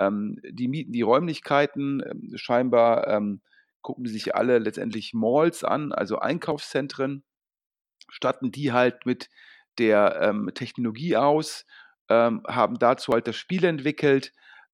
ähm, 0.00 0.38
die 0.50 0.68
mieten 0.68 0.92
die 0.92 1.02
Räumlichkeiten, 1.02 2.02
ähm, 2.04 2.30
scheinbar 2.36 3.20
gucken 3.82 4.04
die 4.04 4.10
sich 4.10 4.34
alle 4.34 4.58
letztendlich 4.58 5.14
Malls 5.14 5.64
an, 5.64 5.92
also 5.92 6.18
Einkaufszentren, 6.18 7.24
statten 8.08 8.52
die 8.52 8.72
halt 8.72 9.06
mit 9.06 9.28
der 9.78 10.20
ähm, 10.22 10.50
Technologie 10.54 11.16
aus, 11.16 11.66
ähm, 12.08 12.42
haben 12.46 12.78
dazu 12.78 13.12
halt 13.12 13.26
das 13.26 13.36
Spiel 13.36 13.64
entwickelt, 13.64 14.32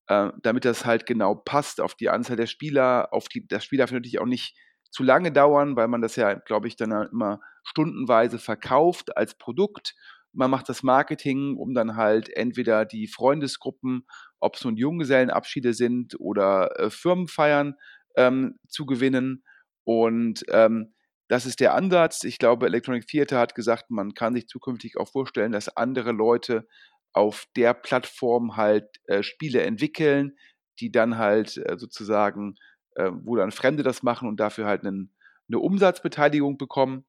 äh, 0.08 0.30
damit 0.42 0.64
das 0.64 0.84
halt 0.84 1.06
genau 1.06 1.34
passt 1.34 1.80
auf 1.80 1.94
die 1.94 2.08
Anzahl 2.08 2.36
der 2.36 2.46
Spieler, 2.46 3.12
auf 3.12 3.28
die, 3.28 3.46
das 3.46 3.64
Spiel 3.64 3.78
darf 3.78 3.92
natürlich 3.92 4.18
auch 4.18 4.26
nicht 4.26 4.56
zu 4.90 5.02
lange 5.02 5.32
dauern, 5.32 5.76
weil 5.76 5.88
man 5.88 6.00
das 6.00 6.16
ja, 6.16 6.34
glaube 6.34 6.68
ich, 6.68 6.76
dann 6.76 6.94
halt 6.94 7.12
immer 7.12 7.40
stundenweise 7.64 8.38
verkauft 8.38 9.16
als 9.16 9.36
Produkt. 9.36 9.94
Man 10.32 10.50
macht 10.50 10.68
das 10.68 10.82
Marketing, 10.82 11.56
um 11.56 11.74
dann 11.74 11.96
halt 11.96 12.34
entweder 12.34 12.84
die 12.84 13.06
Freundesgruppen, 13.06 14.06
ob 14.40 14.56
es 14.56 14.64
nun 14.64 14.76
Junggesellenabschiede 14.76 15.74
sind 15.74 16.18
oder 16.20 16.78
äh, 16.78 16.90
Firmenfeiern 16.90 17.74
ähm, 18.16 18.58
zu 18.68 18.86
gewinnen. 18.86 19.44
Und 19.84 20.44
ähm, 20.48 20.94
das 21.28 21.46
ist 21.46 21.60
der 21.60 21.74
Ansatz. 21.74 22.24
Ich 22.24 22.38
glaube, 22.38 22.66
Electronic 22.66 23.06
Theater 23.06 23.38
hat 23.38 23.54
gesagt, 23.54 23.90
man 23.90 24.14
kann 24.14 24.34
sich 24.34 24.46
zukünftig 24.48 24.96
auch 24.96 25.08
vorstellen, 25.08 25.52
dass 25.52 25.76
andere 25.76 26.12
Leute 26.12 26.66
auf 27.12 27.46
der 27.56 27.74
Plattform 27.74 28.56
halt 28.56 29.00
äh, 29.06 29.22
Spiele 29.22 29.62
entwickeln, 29.62 30.36
die 30.78 30.92
dann 30.92 31.18
halt 31.18 31.56
äh, 31.56 31.76
sozusagen 31.78 32.56
äh, 32.96 33.10
wo 33.12 33.36
dann 33.36 33.52
Fremde 33.52 33.82
das 33.82 34.02
machen 34.02 34.28
und 34.28 34.40
dafür 34.40 34.66
halt 34.66 34.84
einen, 34.84 35.12
eine 35.48 35.58
Umsatzbeteiligung 35.58 36.58
bekommen. 36.58 37.04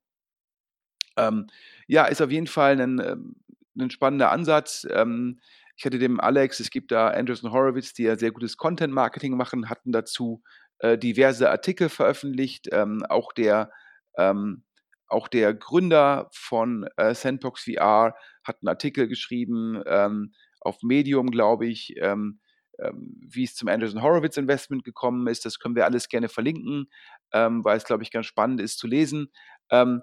Ähm, 1.18 1.48
ja, 1.88 2.06
ist 2.06 2.22
auf 2.22 2.30
jeden 2.30 2.48
Fall 2.48 2.80
ein, 2.80 3.00
ähm, 3.00 3.36
ein 3.80 3.90
spannender 3.90 4.32
Ansatz. 4.32 4.86
Ähm, 4.92 5.40
ich 5.76 5.86
hatte 5.86 6.00
dem 6.00 6.20
Alex, 6.20 6.60
es 6.60 6.70
gibt 6.70 6.92
da 6.92 7.08
Anderson 7.08 7.52
Horowitz, 7.52 7.94
die 7.94 8.04
ja 8.04 8.18
sehr 8.18 8.32
gutes 8.32 8.58
Content-Marketing 8.58 9.36
machen, 9.36 9.70
hatten 9.70 9.92
dazu 9.92 10.44
äh, 10.80 10.98
diverse 10.98 11.50
Artikel 11.50 11.90
veröffentlicht. 11.90 12.68
Ähm, 12.72 13.04
auch 13.08 13.32
der 13.32 13.72
ähm, 14.18 14.64
auch 15.08 15.28
der 15.28 15.54
Gründer 15.54 16.30
von 16.34 16.88
äh, 16.98 17.16
Sandbox 17.16 17.64
VR 17.64 18.16
hat 18.44 18.58
einen 18.62 18.68
Artikel 18.68 19.08
geschrieben 19.08 19.82
ähm, 19.86 20.34
auf 20.60 20.84
Medium, 20.84 21.32
glaube 21.32 21.66
ich, 21.68 21.96
ähm, 21.98 22.40
ähm, 22.80 23.16
wie 23.22 23.46
es 23.46 23.56
zum 23.56 23.70
Anderson 23.70 24.02
Horowitz 24.02 24.38
Investment 24.38 24.84
gekommen 24.84 25.26
ist. 25.28 25.46
Das 25.46 25.60
können 25.60 25.76
wir 25.76 25.86
alles 25.86 26.10
gerne 26.10 26.30
verlinken, 26.30 26.90
ähm, 27.32 27.64
weil 27.64 27.78
es, 27.78 27.86
glaube 27.86 28.04
ich, 28.04 28.12
ganz 28.12 28.26
spannend 28.26 28.60
ist 28.60 28.80
zu 28.80 28.88
lesen. 28.88 29.32
Ähm, 29.70 30.02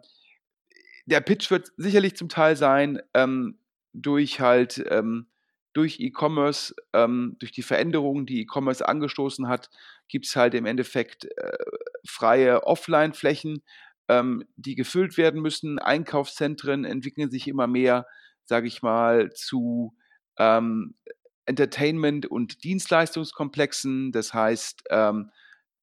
der 1.07 1.21
Pitch 1.21 1.51
wird 1.51 1.71
sicherlich 1.77 2.17
zum 2.17 2.31
Teil 2.31 2.57
sein, 2.57 2.99
durch 3.93 4.41
halt, 4.41 4.83
durch 5.75 6.01
E-Commerce, 6.01 6.75
ähm, 6.95 7.37
durch 7.41 7.53
die 7.53 7.63
Veränderungen, 7.63 8.25
die 8.25 8.41
E-Commerce 8.41 8.89
angestoßen 8.89 9.49
hat, 9.49 9.69
gibt 10.09 10.27
es 10.27 10.37
halt 10.37 10.55
im 10.55 10.65
Endeffekt 10.65 11.27
äh, 11.37 11.59
freie 12.07 12.63
Offline-Flächen, 12.63 13.63
die 14.09 14.75
gefüllt 14.75 15.17
werden 15.17 15.41
müssen. 15.41 15.79
Einkaufszentren 15.79 16.85
entwickeln 16.85 17.31
sich 17.31 17.49
immer 17.49 17.67
mehr, 17.67 18.07
sage 18.45 18.67
ich 18.67 18.83
mal, 18.83 19.31
zu 19.33 19.97
ähm, 20.39 20.95
Entertainment- 21.47 22.27
und 22.27 22.65
Dienstleistungskomplexen. 22.65 24.13
Das 24.13 24.35
heißt, 24.35 24.85
ähm, 24.91 25.31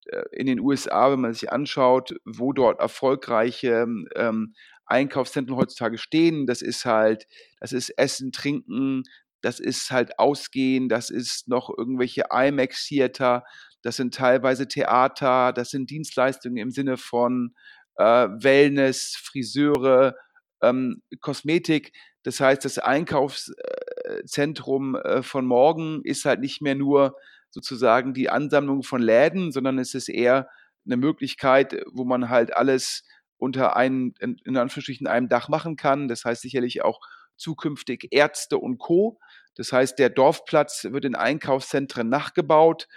äh, 0.06 0.24
in 0.32 0.48
den 0.48 0.60
USA, 0.60 1.12
wenn 1.12 1.22
man 1.22 1.34
sich 1.34 1.52
anschaut, 1.52 2.16
wo 2.26 2.54
dort 2.54 2.80
erfolgreiche 2.80 3.88
ähm, 4.16 4.54
Einkaufszentren 4.86 5.58
heutzutage 5.58 5.98
stehen, 5.98 6.46
das 6.46 6.62
ist 6.62 6.86
halt, 6.86 7.28
das 7.60 7.72
ist 7.72 7.90
Essen, 7.92 8.32
Trinken, 8.32 9.04
das 9.42 9.60
ist 9.60 9.92
halt 9.92 10.20
Ausgehen, 10.20 10.90
das 10.90 11.10
ist 11.10 11.48
noch 11.48 11.70
irgendwelche 11.76 12.26
IMAX-Theater, 12.32 13.44
das 13.82 13.96
sind 13.96 14.14
teilweise 14.14 14.68
Theater, 14.68 15.54
das 15.54 15.70
sind 15.70 15.90
Dienstleistungen 15.90 16.58
im 16.58 16.72
Sinne 16.72 16.98
von 16.98 17.56
Wellness, 17.98 19.18
Friseure, 19.22 20.16
ähm, 20.62 21.02
Kosmetik. 21.20 21.94
Das 22.24 22.40
heißt, 22.40 22.66
das 22.66 22.78
Einkaufszentrum 22.78 24.96
äh, 24.96 25.24
von 25.24 25.46
morgen 25.46 26.02
ist 26.04 26.26
halt 26.26 26.40
nicht 26.40 26.62
mehr 26.62 26.76
nur 26.76 27.16
sozusagen 27.50 28.14
die 28.14 28.30
Ansammlung 28.30 28.84
von 28.84 29.02
Läden, 29.02 29.52
sondern 29.52 29.80
es 29.80 29.94
ist 29.94 30.10
eher 30.10 30.48
eine 30.86 30.98
Möglichkeit, 30.98 31.84
wo 31.92 32.06
man 32.06 32.30
halt 32.30 32.56
alles 32.56 33.04
unter 33.38 33.76
einem, 33.76 34.14
in 34.20 34.58
Anführungsstrichen, 34.58 35.08
einem 35.08 35.28
Dach 35.28 35.50
machen 35.50 35.76
kann. 35.76 36.08
Das 36.08 36.26
heißt 36.26 36.42
sicherlich 36.42 36.84
auch 36.84 37.00
zukünftig 37.38 38.08
Ärzte 38.12 38.58
und 38.58 38.78
Co. 38.78 39.20
Das 39.56 39.74
heißt, 39.74 40.00
der 40.00 40.10
Dorfplatz 40.10 40.88
wird 40.92 41.06
in 41.06 41.16
Einkaufszentren 41.16 42.08
nachgebaut 42.08 42.88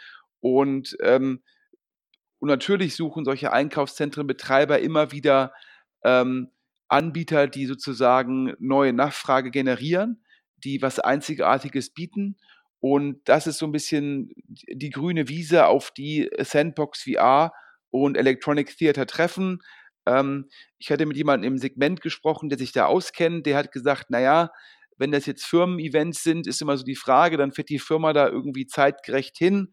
und, 0.41 0.97
ähm, 1.03 1.43
und 2.45 2.49
natürlich 2.49 2.95
suchen 2.95 3.25
solche 3.25 3.55
Einkaufszentrenbetreiber 3.55 4.79
immer 4.81 5.13
wieder 5.13 5.55
ähm, 6.05 6.51
Anbieter, 6.89 7.47
die 7.47 7.65
sozusagen 7.65 8.53
neue 8.59 8.93
Nachfrage 8.93 9.51
generieren, 9.51 10.23
die 10.59 10.83
was 10.83 10.99
Einzigartiges 10.99 11.95
bieten. 11.95 12.37
Und 12.81 13.23
das 13.25 13.47
ist 13.47 13.57
so 13.57 13.65
ein 13.65 13.73
bisschen 13.73 14.29
die 14.69 14.91
grüne 14.91 15.31
Wiese, 15.31 15.69
auf 15.69 15.91
die 15.91 16.29
Sandbox 16.39 17.05
VR 17.05 17.55
und 17.89 18.19
Electronic 18.19 18.77
Theater 18.77 19.07
treffen. 19.07 19.63
Ähm, 20.05 20.51
ich 20.77 20.91
hatte 20.91 21.07
mit 21.07 21.17
jemandem 21.17 21.55
im 21.55 21.59
Segment 21.59 22.03
gesprochen, 22.03 22.51
der 22.51 22.59
sich 22.59 22.73
da 22.73 22.85
auskennt. 22.85 23.47
Der 23.47 23.57
hat 23.57 23.73
gesagt, 23.73 24.11
naja, 24.11 24.51
wenn 24.99 25.13
das 25.13 25.25
jetzt 25.25 25.47
Firmen-Events 25.47 26.23
sind, 26.23 26.47
ist 26.47 26.61
immer 26.61 26.77
so 26.77 26.85
die 26.85 26.95
Frage, 26.95 27.39
dann 27.39 27.53
fährt 27.53 27.71
die 27.71 27.79
Firma 27.79 28.13
da 28.13 28.29
irgendwie 28.29 28.67
zeitgerecht 28.67 29.39
hin 29.39 29.73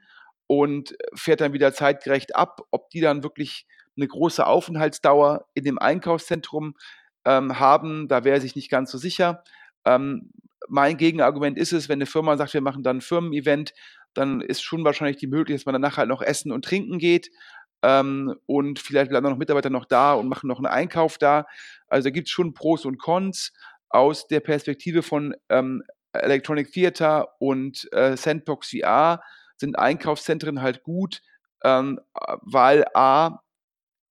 und 0.51 0.97
fährt 1.13 1.39
dann 1.39 1.53
wieder 1.53 1.73
zeitgerecht 1.73 2.35
ab. 2.35 2.63
Ob 2.71 2.89
die 2.89 2.99
dann 2.99 3.23
wirklich 3.23 3.65
eine 3.95 4.05
große 4.05 4.45
Aufenthaltsdauer 4.45 5.45
in 5.53 5.63
dem 5.63 5.79
Einkaufszentrum 5.79 6.75
ähm, 7.23 7.57
haben, 7.57 8.09
da 8.09 8.25
wäre 8.25 8.41
sich 8.41 8.57
nicht 8.57 8.69
ganz 8.69 8.91
so 8.91 8.97
sicher. 8.97 9.45
Ähm, 9.85 10.29
mein 10.67 10.97
Gegenargument 10.97 11.57
ist 11.57 11.71
es, 11.71 11.87
wenn 11.87 11.99
eine 11.99 12.05
Firma 12.05 12.35
sagt, 12.35 12.53
wir 12.53 12.59
machen 12.59 12.83
dann 12.83 12.97
ein 12.97 13.01
Firmen-Event, 13.01 13.73
dann 14.13 14.41
ist 14.41 14.61
schon 14.61 14.83
wahrscheinlich 14.83 15.15
die 15.15 15.27
Möglichkeit, 15.27 15.61
dass 15.61 15.65
man 15.65 15.81
danach 15.81 15.95
halt 15.95 16.09
noch 16.09 16.21
essen 16.21 16.51
und 16.51 16.65
trinken 16.65 16.99
geht. 16.99 17.31
Ähm, 17.81 18.35
und 18.45 18.77
vielleicht 18.79 19.09
bleiben 19.09 19.29
noch 19.29 19.37
Mitarbeiter 19.37 19.69
noch 19.69 19.85
da 19.85 20.15
und 20.15 20.27
machen 20.27 20.47
noch 20.49 20.57
einen 20.57 20.67
Einkauf 20.67 21.17
da. 21.17 21.45
Also 21.87 22.09
da 22.09 22.11
gibt 22.11 22.27
es 22.27 22.33
schon 22.33 22.53
Pros 22.53 22.83
und 22.83 22.97
Cons. 22.97 23.53
Aus 23.87 24.27
der 24.27 24.41
Perspektive 24.41 25.01
von 25.01 25.33
ähm, 25.47 25.81
Electronic 26.11 26.73
Theater 26.73 27.39
und 27.39 27.87
äh, 27.93 28.17
Sandbox 28.17 28.71
VR 28.71 29.21
sind 29.61 29.79
Einkaufszentren 29.79 30.61
halt 30.61 30.83
gut, 30.83 31.21
ähm, 31.63 32.01
weil 32.41 32.85
A, 32.93 33.39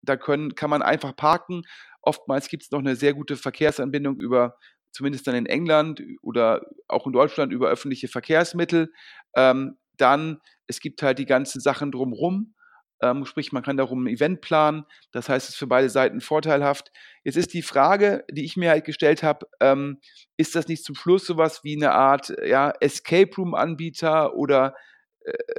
da 0.03 0.17
können, 0.17 0.55
kann 0.55 0.71
man 0.71 0.81
einfach 0.81 1.15
parken, 1.15 1.63
Oftmals 2.03 2.49
gibt 2.49 2.63
es 2.63 2.71
noch 2.71 2.79
eine 2.79 2.97
sehr 2.97 3.15
gute 3.15 3.37
Verkehrsanbindung 3.37 4.19
über, 4.21 4.57
zumindest 4.91 5.27
dann 5.27 5.35
in 5.35 5.47
England 5.47 6.03
oder 6.23 6.67
auch 6.89 7.07
in 7.07 7.13
Deutschland, 7.13 7.53
über 7.53 7.69
öffentliche 7.69 8.09
Verkehrsmittel. 8.09 8.93
Ähm, 9.37 9.77
dann, 9.97 10.39
es 10.67 10.81
gibt 10.81 11.03
halt 11.03 11.19
die 11.19 11.27
ganzen 11.27 11.61
Sachen 11.61 11.93
drumherum. 11.93 12.55
Ähm, 13.03 13.25
sprich, 13.25 13.53
man 13.53 13.63
kann 13.63 13.77
darum 13.77 14.05
ein 14.05 14.15
Event 14.15 14.41
planen. 14.41 14.85
Das 15.13 15.29
heißt, 15.29 15.49
es 15.49 15.55
ist 15.55 15.59
für 15.59 15.67
beide 15.67 15.89
Seiten 15.89 16.21
vorteilhaft. 16.21 16.91
Jetzt 17.25 17.37
ist 17.37 17.55
die 17.55 17.63
Frage, 17.63 18.25
die 18.31 18.45
ich 18.45 18.57
mir 18.57 18.71
halt 18.71 18.85
gestellt 18.85 19.23
habe, 19.23 19.47
ähm, 19.61 20.01
ist 20.37 20.55
das 20.55 20.69
nicht 20.69 20.85
zum 20.85 20.95
Schluss 20.95 21.27
sowas 21.27 21.61
wie 21.65 21.77
eine 21.77 21.93
Art 21.93 22.33
ja, 22.45 22.73
Escape 22.81 23.31
Room-Anbieter 23.37 24.35
oder 24.35 24.69
äh, 24.69 24.90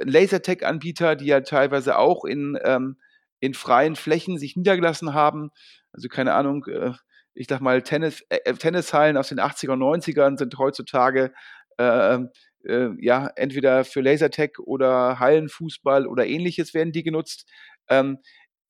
Lasertech-Anbieter, 0.02 1.16
die 1.16 1.26
ja 1.26 1.40
teilweise 1.40 1.98
auch 1.98 2.24
in, 2.24 2.58
ähm, 2.64 2.98
in 3.40 3.54
freien 3.54 3.96
Flächen 3.96 4.38
sich 4.38 4.56
niedergelassen 4.56 5.14
haben, 5.14 5.50
also 5.92 6.08
keine 6.08 6.34
Ahnung, 6.34 6.64
äh, 6.66 6.92
ich 7.34 7.46
sag 7.48 7.60
mal, 7.60 7.82
Tennis, 7.82 8.22
äh, 8.28 8.38
äh 8.44 8.54
Tennishallen 8.54 9.16
aus 9.16 9.28
den 9.28 9.40
80er 9.40 9.72
und 9.72 9.80
90ern 9.80 10.38
sind 10.38 10.56
heutzutage 10.58 11.32
äh, 11.78 12.18
äh, 12.64 12.90
ja 12.98 13.30
entweder 13.36 13.84
für 13.84 14.00
Lasertech 14.00 14.58
oder 14.58 15.18
Hallenfußball 15.18 16.06
oder 16.06 16.26
ähnliches 16.26 16.74
werden 16.74 16.92
die 16.92 17.02
genutzt. 17.02 17.48
Ähm, 17.88 18.18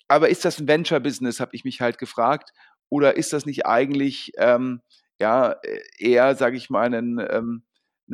aber 0.08 0.28
ist 0.28 0.44
das 0.44 0.58
ein 0.58 0.68
Venture-Business, 0.68 1.40
habe 1.40 1.54
ich 1.54 1.64
mich 1.64 1.80
halt 1.80 1.98
gefragt. 1.98 2.50
Oder 2.88 3.16
ist 3.16 3.32
das 3.32 3.46
nicht 3.46 3.66
eigentlich 3.66 4.32
ähm, 4.36 4.82
ja 5.20 5.52
äh, 5.62 5.80
eher, 5.98 6.34
sage 6.36 6.56
ich 6.56 6.70
mal, 6.70 6.92
ein, 6.92 7.18
ähm, 7.30 7.64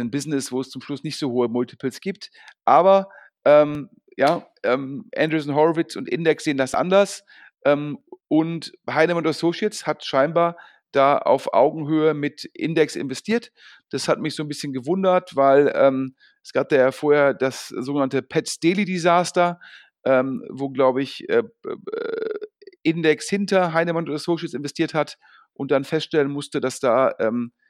ein 0.01 0.11
Business, 0.11 0.53
wo 0.53 0.61
es 0.61 0.71
zum 0.71 0.83
Schluss 0.83 1.03
nicht 1.03 1.19
so 1.19 1.31
hohe 1.31 1.49
Multiples 1.49 2.01
gibt? 2.01 2.31
Aber 2.65 3.09
ähm, 3.45 3.91
ja, 4.17 4.47
ähm, 4.65 5.09
Andreessen 5.17 5.55
Horowitz 5.55 5.97
und 5.97 6.09
Index 6.09 6.45
sehen 6.45 6.57
das 6.57 6.75
anders. 6.75 7.25
Ähm, 7.65 7.99
und 8.29 8.73
Heinemann 8.89 9.27
Associates 9.27 9.87
hat 9.87 10.05
scheinbar 10.05 10.57
da 10.93 11.19
auf 11.19 11.53
Augenhöhe 11.53 12.15
mit 12.15 12.45
Index 12.55 12.97
investiert. 12.97 13.53
Das 13.91 14.09
hat 14.09 14.21
mich 14.21 14.35
so 14.35 14.43
ein 14.43 14.49
bisschen 14.49 14.73
gewundert, 14.73 15.37
weil 15.37 15.73
ähm, 15.75 16.15
es 16.43 16.53
gab 16.53 16.73
ja 16.73 16.91
vorher 16.93 17.35
das 17.35 17.69
sogenannte 17.69 18.23
Pets 18.23 18.59
Daily 18.61 18.85
Disaster, 18.85 19.61
ähm, 20.05 20.45
wo, 20.51 20.71
glaube 20.71 21.03
ich, 21.03 21.29
äh, 21.29 21.43
äh, 21.67 22.39
Index 22.83 23.29
hinter 23.29 23.73
Heinemann 23.73 24.11
Associates 24.11 24.55
investiert 24.55 24.95
hat 24.95 25.19
und 25.53 25.71
dann 25.71 25.85
feststellen 25.85 26.31
musste, 26.31 26.61
dass 26.61 26.81
da 26.81 27.15
ähm, 27.19 27.53
äh, 27.53 27.68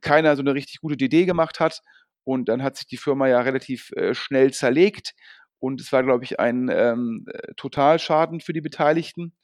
keiner 0.00 0.36
so 0.36 0.42
eine 0.42 0.54
richtig 0.54 0.80
gute 0.80 1.02
Idee 1.04 1.24
gemacht 1.26 1.60
hat. 1.60 1.82
Und 2.24 2.48
dann 2.48 2.62
hat 2.62 2.76
sich 2.76 2.86
die 2.86 2.96
Firma 2.96 3.28
ja 3.28 3.40
relativ 3.40 3.90
äh, 3.92 4.14
schnell 4.14 4.52
zerlegt. 4.52 5.14
Und 5.58 5.80
es 5.80 5.92
war, 5.92 6.02
glaube 6.02 6.24
ich, 6.24 6.38
ein 6.38 6.68
ähm, 6.70 7.26
Totalschaden 7.56 8.40
für 8.40 8.52
die 8.52 8.60
Beteiligten. 8.60 9.34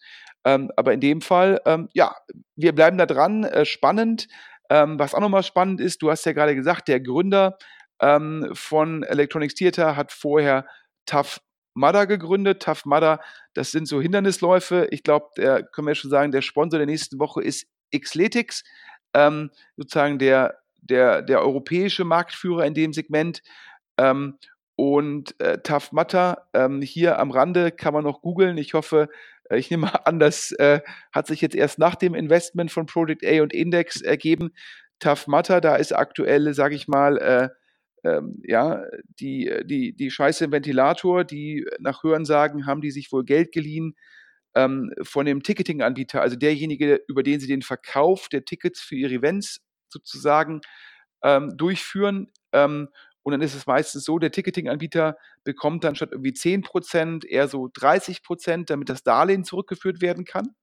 Ähm, 0.45 0.71
aber 0.77 0.93
in 0.93 1.01
dem 1.01 1.21
Fall, 1.21 1.61
ähm, 1.65 1.89
ja, 1.95 2.15
wir 2.57 2.75
bleiben 2.75 2.99
da 2.99 3.07
dran, 3.07 3.45
äh, 3.45 3.65
spannend. 3.65 4.27
Ähm, 4.69 4.99
was 4.99 5.15
auch 5.15 5.21
nochmal 5.21 5.43
spannend 5.43 5.81
ist, 5.81 6.03
du 6.03 6.11
hast 6.11 6.27
ja 6.27 6.33
gerade 6.33 6.55
gesagt, 6.55 6.89
der 6.89 7.01
Gründer 7.01 7.57
ähm, 8.01 8.51
von 8.53 9.05
Electronics 9.05 9.55
Theater 9.55 9.97
hat 9.97 10.13
vorher 10.13 10.67
Tough 11.07 11.41
Mudder 11.75 12.07
gegründet. 12.07 12.63
Tough 12.63 12.85
Mudder, 12.85 13.21
das 13.55 13.71
sind 13.71 13.87
so 13.87 14.01
Hindernisläufe. 14.01 14.89
Ich 14.91 15.03
glaube, 15.03 15.29
der 15.37 15.63
können 15.63 15.89
wir 15.89 15.95
schon 15.95 16.11
sagen, 16.11 16.33
der 16.33 16.43
Sponsor 16.43 16.79
der 16.79 16.87
nächsten 16.87 17.19
Woche 17.19 17.43
ist 17.43 17.67
Xletics, 17.97 18.65
ähm, 19.15 19.51
sozusagen 19.77 20.19
der, 20.19 20.59
der, 20.81 21.23
der 21.23 21.41
europäische 21.41 22.05
Marktführer 22.05 22.67
in 22.67 22.75
dem 22.75 22.93
Segment. 22.93 23.43
Ähm, 23.99 24.39
und 24.75 25.39
äh, 25.41 25.59
Tough 25.59 25.93
Mudder, 25.93 26.49
ähm, 26.55 26.81
hier 26.83 27.19
am 27.19 27.31
Rande 27.31 27.71
kann 27.71 27.95
man 27.95 28.05
noch 28.05 28.23
googeln. 28.23 28.57
Ich 28.57 28.75
hoffe, 28.75 29.09
äh, 29.51 29.59
ich 29.59 29.71
nehme 29.71 30.07
an, 30.07 30.19
das 30.19 30.53
äh, 30.53 30.81
hat 31.13 31.27
sich 31.27 31.41
jetzt 31.41 31.55
erst 31.55 31.79
nach 31.79 31.95
dem 31.95 32.15
Investment 32.15 32.71
von 32.73 32.87
Project 32.87 33.25
A 33.25 33.43
und 33.43 33.53
Index 33.53 34.01
ergeben. 34.01 34.51
Tough 34.99 35.27
Mudder, 35.27 35.61
da 35.61 35.77
ist 35.77 35.93
aktuell, 35.93 36.55
sage 36.55 36.75
ich 36.75 36.89
mal, 36.89 37.19
äh, 37.19 37.49
ähm, 38.05 38.41
ja, 38.45 38.83
die, 39.21 39.53
die, 39.65 39.95
die 39.95 40.11
Scheiße 40.11 40.47
im 40.47 40.53
Ventilator, 40.53 41.25
die 41.25 41.65
nach 41.79 42.03
Hörensagen 42.03 42.67
haben 42.67 42.81
die 42.81 42.91
sich 42.91 43.13
wohl 43.13 43.25
Geld 43.25 43.53
geliehen 43.53 43.95
ähm, 44.55 44.93
von 45.03 45.27
dem 45.27 45.43
Ticketing-Anbieter, 45.43 46.21
also 46.21 46.37
derjenige, 46.37 47.01
über 47.09 47.23
den 47.23 47.41
sie 47.41 47.47
den 47.47 47.63
Verkauf 47.63 48.29
der 48.29 48.45
Tickets 48.45 48.81
für 48.81 48.97
ihre 48.97 49.15
Events 49.15 49.61
sozusagen 49.89 50.61
ähm, 51.23 51.57
durchführen. 51.57 52.33
Ähm, 52.53 52.89
und 53.23 53.33
dann 53.33 53.41
ist 53.41 53.55
es 53.55 53.67
meistens 53.67 54.05
so, 54.05 54.19
der 54.19 54.33
Ticketing-Anbieter 54.33 55.17
bekommt 55.45 55.85
dann 55.85 55.95
statt 55.95 56.11
irgendwie 56.13 56.33
10% 56.33 57.25
eher 57.27 57.49
so 57.49 57.67
30%, 57.67 58.67
damit 58.67 58.89
das 58.89 59.05
Darlehen 59.05 59.45
zurückgeführt 59.45 60.01
werden 60.01 60.25
kann. 60.25 60.55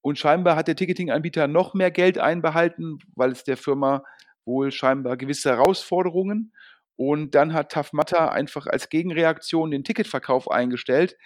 Und 0.00 0.18
scheinbar 0.18 0.56
hat 0.56 0.68
der 0.68 0.76
Ticketing-Anbieter 0.76 1.48
noch 1.48 1.74
mehr 1.74 1.90
Geld 1.90 2.18
einbehalten, 2.18 2.98
weil 3.14 3.32
es 3.32 3.44
der 3.44 3.56
Firma 3.56 4.02
wohl 4.44 4.72
scheinbar 4.72 5.16
gewisse 5.16 5.50
Herausforderungen. 5.50 6.52
Und 6.96 7.34
dann 7.36 7.52
hat 7.52 7.92
Mudder 7.92 8.32
einfach 8.32 8.66
als 8.66 8.88
Gegenreaktion 8.88 9.70
den 9.70 9.84
Ticketverkauf 9.84 10.50
eingestellt. 10.50 11.16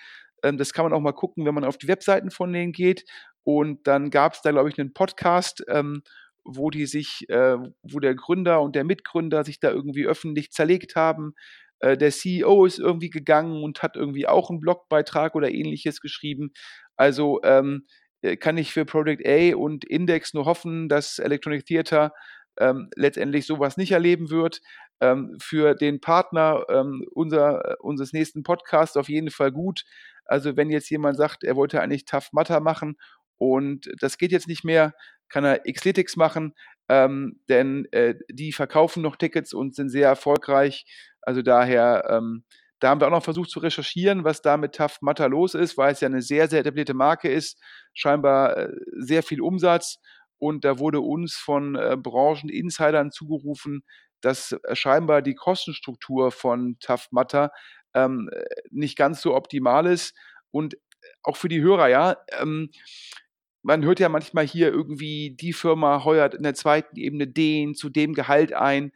Ähm, 0.42 0.58
das 0.58 0.72
kann 0.72 0.84
man 0.84 0.92
auch 0.92 1.00
mal 1.00 1.12
gucken, 1.12 1.44
wenn 1.46 1.54
man 1.54 1.64
auf 1.64 1.78
die 1.78 1.88
Webseiten 1.88 2.30
von 2.30 2.52
denen 2.52 2.72
geht. 2.72 3.04
Und 3.44 3.86
dann 3.86 4.10
gab 4.10 4.34
es 4.34 4.42
da, 4.42 4.50
glaube 4.50 4.68
ich, 4.68 4.78
einen 4.78 4.92
Podcast, 4.92 5.64
ähm, 5.68 6.02
wo 6.44 6.70
die 6.70 6.86
sich, 6.86 7.28
äh, 7.28 7.56
wo 7.82 8.00
der 8.00 8.14
Gründer 8.14 8.60
und 8.62 8.74
der 8.74 8.84
Mitgründer 8.84 9.44
sich 9.44 9.60
da 9.60 9.70
irgendwie 9.70 10.06
öffentlich 10.06 10.50
zerlegt 10.50 10.96
haben. 10.96 11.34
Äh, 11.80 11.96
der 11.96 12.10
CEO 12.10 12.64
ist 12.64 12.78
irgendwie 12.78 13.10
gegangen 13.10 13.62
und 13.62 13.82
hat 13.82 13.96
irgendwie 13.96 14.26
auch 14.26 14.50
einen 14.50 14.60
Blogbeitrag 14.60 15.34
oder 15.34 15.50
ähnliches 15.50 16.00
geschrieben. 16.00 16.52
Also 16.96 17.40
ähm, 17.44 17.86
äh, 18.22 18.36
kann 18.36 18.56
ich 18.56 18.72
für 18.72 18.84
Project 18.84 19.26
A 19.26 19.56
und 19.56 19.84
Index 19.84 20.34
nur 20.34 20.46
hoffen, 20.46 20.88
dass 20.88 21.18
Electronic 21.18 21.66
Theater 21.66 22.12
ähm, 22.58 22.88
letztendlich 22.96 23.46
sowas 23.46 23.76
nicht 23.76 23.92
erleben 23.92 24.30
wird. 24.30 24.60
Ähm, 25.00 25.36
für 25.40 25.74
den 25.74 26.00
Partner 26.00 26.64
ähm, 26.68 27.04
unser, 27.12 27.76
unseres 27.80 28.12
nächsten 28.12 28.42
Podcasts 28.44 28.96
auf 28.96 29.08
jeden 29.08 29.30
Fall 29.30 29.50
gut. 29.50 29.84
Also 30.24 30.56
wenn 30.56 30.70
jetzt 30.70 30.90
jemand 30.90 31.16
sagt, 31.16 31.44
er 31.44 31.56
wollte 31.56 31.80
eigentlich 31.80 32.04
Tough 32.04 32.28
Matter 32.32 32.60
machen 32.60 32.96
und 33.38 33.90
das 34.00 34.18
geht 34.18 34.32
jetzt 34.32 34.48
nicht 34.48 34.64
mehr, 34.64 34.94
kann 35.28 35.44
er 35.44 35.60
Xletics 35.60 36.16
machen, 36.16 36.54
ähm, 36.88 37.40
denn 37.48 37.86
äh, 37.92 38.14
die 38.30 38.52
verkaufen 38.52 39.02
noch 39.02 39.16
Tickets 39.16 39.54
und 39.54 39.74
sind 39.74 39.88
sehr 39.88 40.08
erfolgreich. 40.08 40.84
Also 41.22 41.42
daher, 41.42 42.04
ähm, 42.10 42.44
da 42.80 42.90
haben 42.90 43.00
wir 43.00 43.06
auch 43.06 43.12
noch 43.12 43.24
versucht 43.24 43.50
zu 43.50 43.60
recherchieren, 43.60 44.24
was 44.24 44.42
da 44.42 44.56
mit 44.56 44.74
Tough 44.74 44.98
Matter 45.00 45.28
los 45.28 45.54
ist, 45.54 45.78
weil 45.78 45.92
es 45.92 46.00
ja 46.00 46.08
eine 46.08 46.22
sehr, 46.22 46.48
sehr 46.48 46.60
etablierte 46.60 46.94
Marke 46.94 47.30
ist, 47.30 47.60
scheinbar 47.94 48.56
äh, 48.56 48.68
sehr 48.98 49.22
viel 49.22 49.40
Umsatz 49.40 49.98
und 50.38 50.64
da 50.64 50.80
wurde 50.80 51.00
uns 51.00 51.36
von 51.36 51.76
äh, 51.76 51.96
Brancheninsidern 51.96 53.12
zugerufen, 53.12 53.84
dass 54.22 54.52
äh, 54.52 54.74
scheinbar 54.74 55.22
die 55.22 55.36
Kostenstruktur 55.36 56.32
von 56.32 56.76
Tough 56.80 57.08
Matter 57.12 57.52
ähm, 57.94 58.30
nicht 58.70 58.96
ganz 58.96 59.22
so 59.22 59.34
optimal 59.34 59.86
ist 59.86 60.14
und 60.50 60.76
auch 61.22 61.36
für 61.36 61.48
die 61.48 61.60
Hörer, 61.60 61.88
ja, 61.88 62.16
ähm, 62.40 62.70
man 63.62 63.84
hört 63.84 64.00
ja 64.00 64.08
manchmal 64.08 64.46
hier 64.46 64.68
irgendwie, 64.68 65.36
die 65.36 65.52
Firma 65.52 66.04
heuert 66.04 66.34
in 66.34 66.42
der 66.42 66.54
zweiten 66.54 66.96
Ebene 66.96 67.28
den 67.28 67.74
zu 67.74 67.88
dem 67.90 68.14
Gehalt 68.14 68.52
ein. 68.52 68.92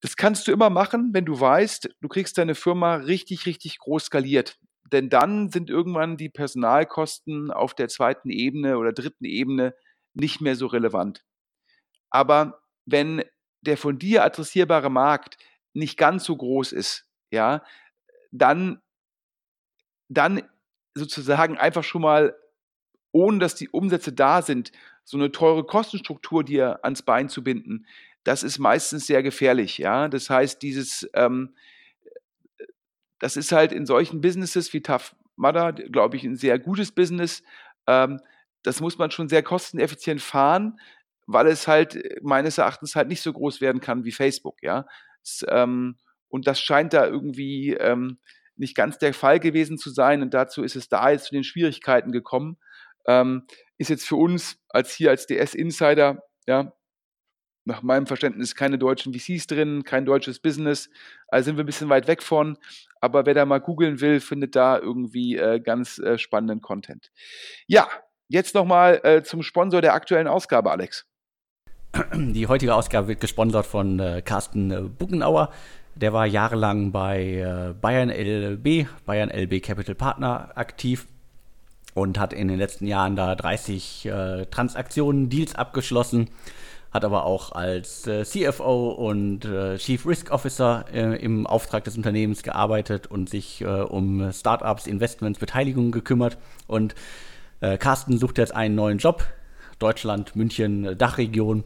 Das 0.00 0.16
kannst 0.16 0.46
du 0.46 0.52
immer 0.52 0.70
machen, 0.70 1.10
wenn 1.12 1.24
du 1.24 1.38
weißt, 1.38 1.90
du 2.00 2.08
kriegst 2.08 2.38
deine 2.38 2.54
Firma 2.54 2.96
richtig, 2.96 3.46
richtig 3.46 3.78
groß 3.78 4.04
skaliert. 4.04 4.58
Denn 4.92 5.08
dann 5.08 5.50
sind 5.50 5.68
irgendwann 5.68 6.16
die 6.16 6.28
Personalkosten 6.28 7.50
auf 7.50 7.74
der 7.74 7.88
zweiten 7.88 8.30
Ebene 8.30 8.78
oder 8.78 8.92
dritten 8.92 9.24
Ebene 9.24 9.74
nicht 10.14 10.40
mehr 10.40 10.56
so 10.56 10.66
relevant. 10.66 11.24
Aber 12.10 12.62
wenn 12.86 13.22
der 13.60 13.76
von 13.76 13.98
dir 13.98 14.24
adressierbare 14.24 14.90
Markt 14.90 15.36
nicht 15.74 15.96
ganz 15.96 16.24
so 16.24 16.36
groß 16.36 16.72
ist, 16.72 17.06
ja, 17.30 17.62
dann, 18.32 18.80
dann 20.08 20.42
sozusagen 20.94 21.56
einfach 21.58 21.84
schon 21.84 22.02
mal 22.02 22.34
ohne 23.12 23.38
dass 23.38 23.54
die 23.54 23.68
Umsätze 23.68 24.12
da 24.12 24.42
sind, 24.42 24.72
so 25.04 25.16
eine 25.16 25.32
teure 25.32 25.64
Kostenstruktur 25.64 26.44
dir 26.44 26.84
ans 26.84 27.02
Bein 27.02 27.28
zu 27.28 27.42
binden, 27.42 27.86
das 28.24 28.42
ist 28.42 28.58
meistens 28.58 29.06
sehr 29.06 29.22
gefährlich. 29.22 29.78
Ja, 29.78 30.08
das 30.08 30.30
heißt, 30.30 30.62
dieses, 30.62 31.08
ähm, 31.14 31.54
das 33.18 33.36
ist 33.36 33.52
halt 33.52 33.72
in 33.72 33.86
solchen 33.86 34.20
Businesses 34.20 34.72
wie 34.72 34.82
Tough 34.82 35.14
Mudder, 35.36 35.72
glaube 35.72 36.16
ich, 36.16 36.24
ein 36.24 36.36
sehr 36.36 36.58
gutes 36.58 36.92
Business. 36.92 37.42
Ähm, 37.86 38.20
das 38.62 38.80
muss 38.80 38.98
man 38.98 39.10
schon 39.10 39.28
sehr 39.28 39.42
kosteneffizient 39.42 40.20
fahren, 40.20 40.78
weil 41.26 41.46
es 41.46 41.66
halt 41.66 41.98
meines 42.22 42.58
Erachtens 42.58 42.94
halt 42.94 43.08
nicht 43.08 43.22
so 43.22 43.32
groß 43.32 43.60
werden 43.60 43.80
kann 43.80 44.04
wie 44.04 44.12
Facebook. 44.12 44.62
Ja, 44.62 44.86
das, 45.22 45.44
ähm, 45.48 45.96
und 46.30 46.46
das 46.46 46.60
scheint 46.60 46.94
da 46.94 47.06
irgendwie 47.06 47.74
ähm, 47.74 48.18
nicht 48.56 48.74
ganz 48.74 48.98
der 48.98 49.12
Fall 49.12 49.40
gewesen 49.40 49.76
zu 49.76 49.90
sein. 49.90 50.22
Und 50.22 50.32
dazu 50.32 50.62
ist 50.62 50.76
es 50.76 50.88
da 50.88 51.10
jetzt 51.10 51.26
zu 51.26 51.34
den 51.34 51.44
Schwierigkeiten 51.44 52.12
gekommen 52.12 52.58
ähm, 53.06 53.46
ist 53.78 53.90
jetzt 53.90 54.06
für 54.06 54.16
uns 54.16 54.58
als 54.68 54.92
hier 54.92 55.10
als 55.10 55.26
DS-Insider, 55.26 56.22
ja, 56.46 56.72
nach 57.64 57.82
meinem 57.82 58.06
Verständnis 58.06 58.54
keine 58.54 58.78
deutschen 58.78 59.12
VCs 59.12 59.46
drin, 59.46 59.84
kein 59.84 60.06
deutsches 60.06 60.40
Business. 60.40 60.90
Also 61.28 61.46
sind 61.46 61.56
wir 61.56 61.64
ein 61.64 61.66
bisschen 61.66 61.88
weit 61.88 62.08
weg 62.08 62.22
von. 62.22 62.56
Aber 63.00 63.26
wer 63.26 63.34
da 63.34 63.44
mal 63.44 63.60
googeln 63.60 64.00
will, 64.00 64.20
findet 64.20 64.56
da 64.56 64.78
irgendwie 64.78 65.36
äh, 65.36 65.60
ganz 65.60 65.98
äh, 65.98 66.18
spannenden 66.18 66.62
Content. 66.62 67.10
Ja, 67.66 67.88
jetzt 68.28 68.54
nochmal 68.54 69.00
äh, 69.04 69.22
zum 69.22 69.42
Sponsor 69.42 69.82
der 69.82 69.94
aktuellen 69.94 70.26
Ausgabe, 70.26 70.70
Alex. 70.70 71.06
Die 72.14 72.46
heutige 72.46 72.74
Ausgabe 72.74 73.08
wird 73.08 73.20
gesponsert 73.20 73.66
von 73.66 73.98
äh, 73.98 74.22
Carsten 74.22 74.70
äh, 74.70 74.80
Buckenauer. 74.80 75.52
Der 76.00 76.14
war 76.14 76.24
jahrelang 76.24 76.92
bei 76.92 77.22
äh, 77.22 77.74
Bayern 77.78 78.08
LB, 78.08 78.86
Bayern 79.04 79.28
LB 79.28 79.62
Capital 79.62 79.94
Partner 79.94 80.48
aktiv 80.54 81.06
und 81.92 82.18
hat 82.18 82.32
in 82.32 82.48
den 82.48 82.56
letzten 82.58 82.86
Jahren 82.86 83.16
da 83.16 83.34
30 83.34 84.06
äh, 84.06 84.46
Transaktionen, 84.46 85.28
Deals 85.28 85.54
abgeschlossen, 85.54 86.30
hat 86.90 87.04
aber 87.04 87.26
auch 87.26 87.52
als 87.52 88.06
äh, 88.06 88.24
CFO 88.24 88.92
und 88.92 89.44
äh, 89.44 89.76
Chief 89.76 90.06
Risk 90.06 90.30
Officer 90.30 90.86
äh, 90.90 91.22
im 91.22 91.46
Auftrag 91.46 91.84
des 91.84 91.98
Unternehmens 91.98 92.42
gearbeitet 92.42 93.06
und 93.06 93.28
sich 93.28 93.60
äh, 93.60 93.66
um 93.66 94.32
Startups, 94.32 94.86
Investments, 94.86 95.38
Beteiligungen 95.38 95.92
gekümmert. 95.92 96.38
Und 96.66 96.94
Carsten 97.78 98.16
sucht 98.16 98.38
jetzt 98.38 98.54
einen 98.54 98.74
neuen 98.74 98.96
Job. 98.96 99.22
Deutschland, 99.78 100.34
München, 100.34 100.96
Dachregion 100.96 101.62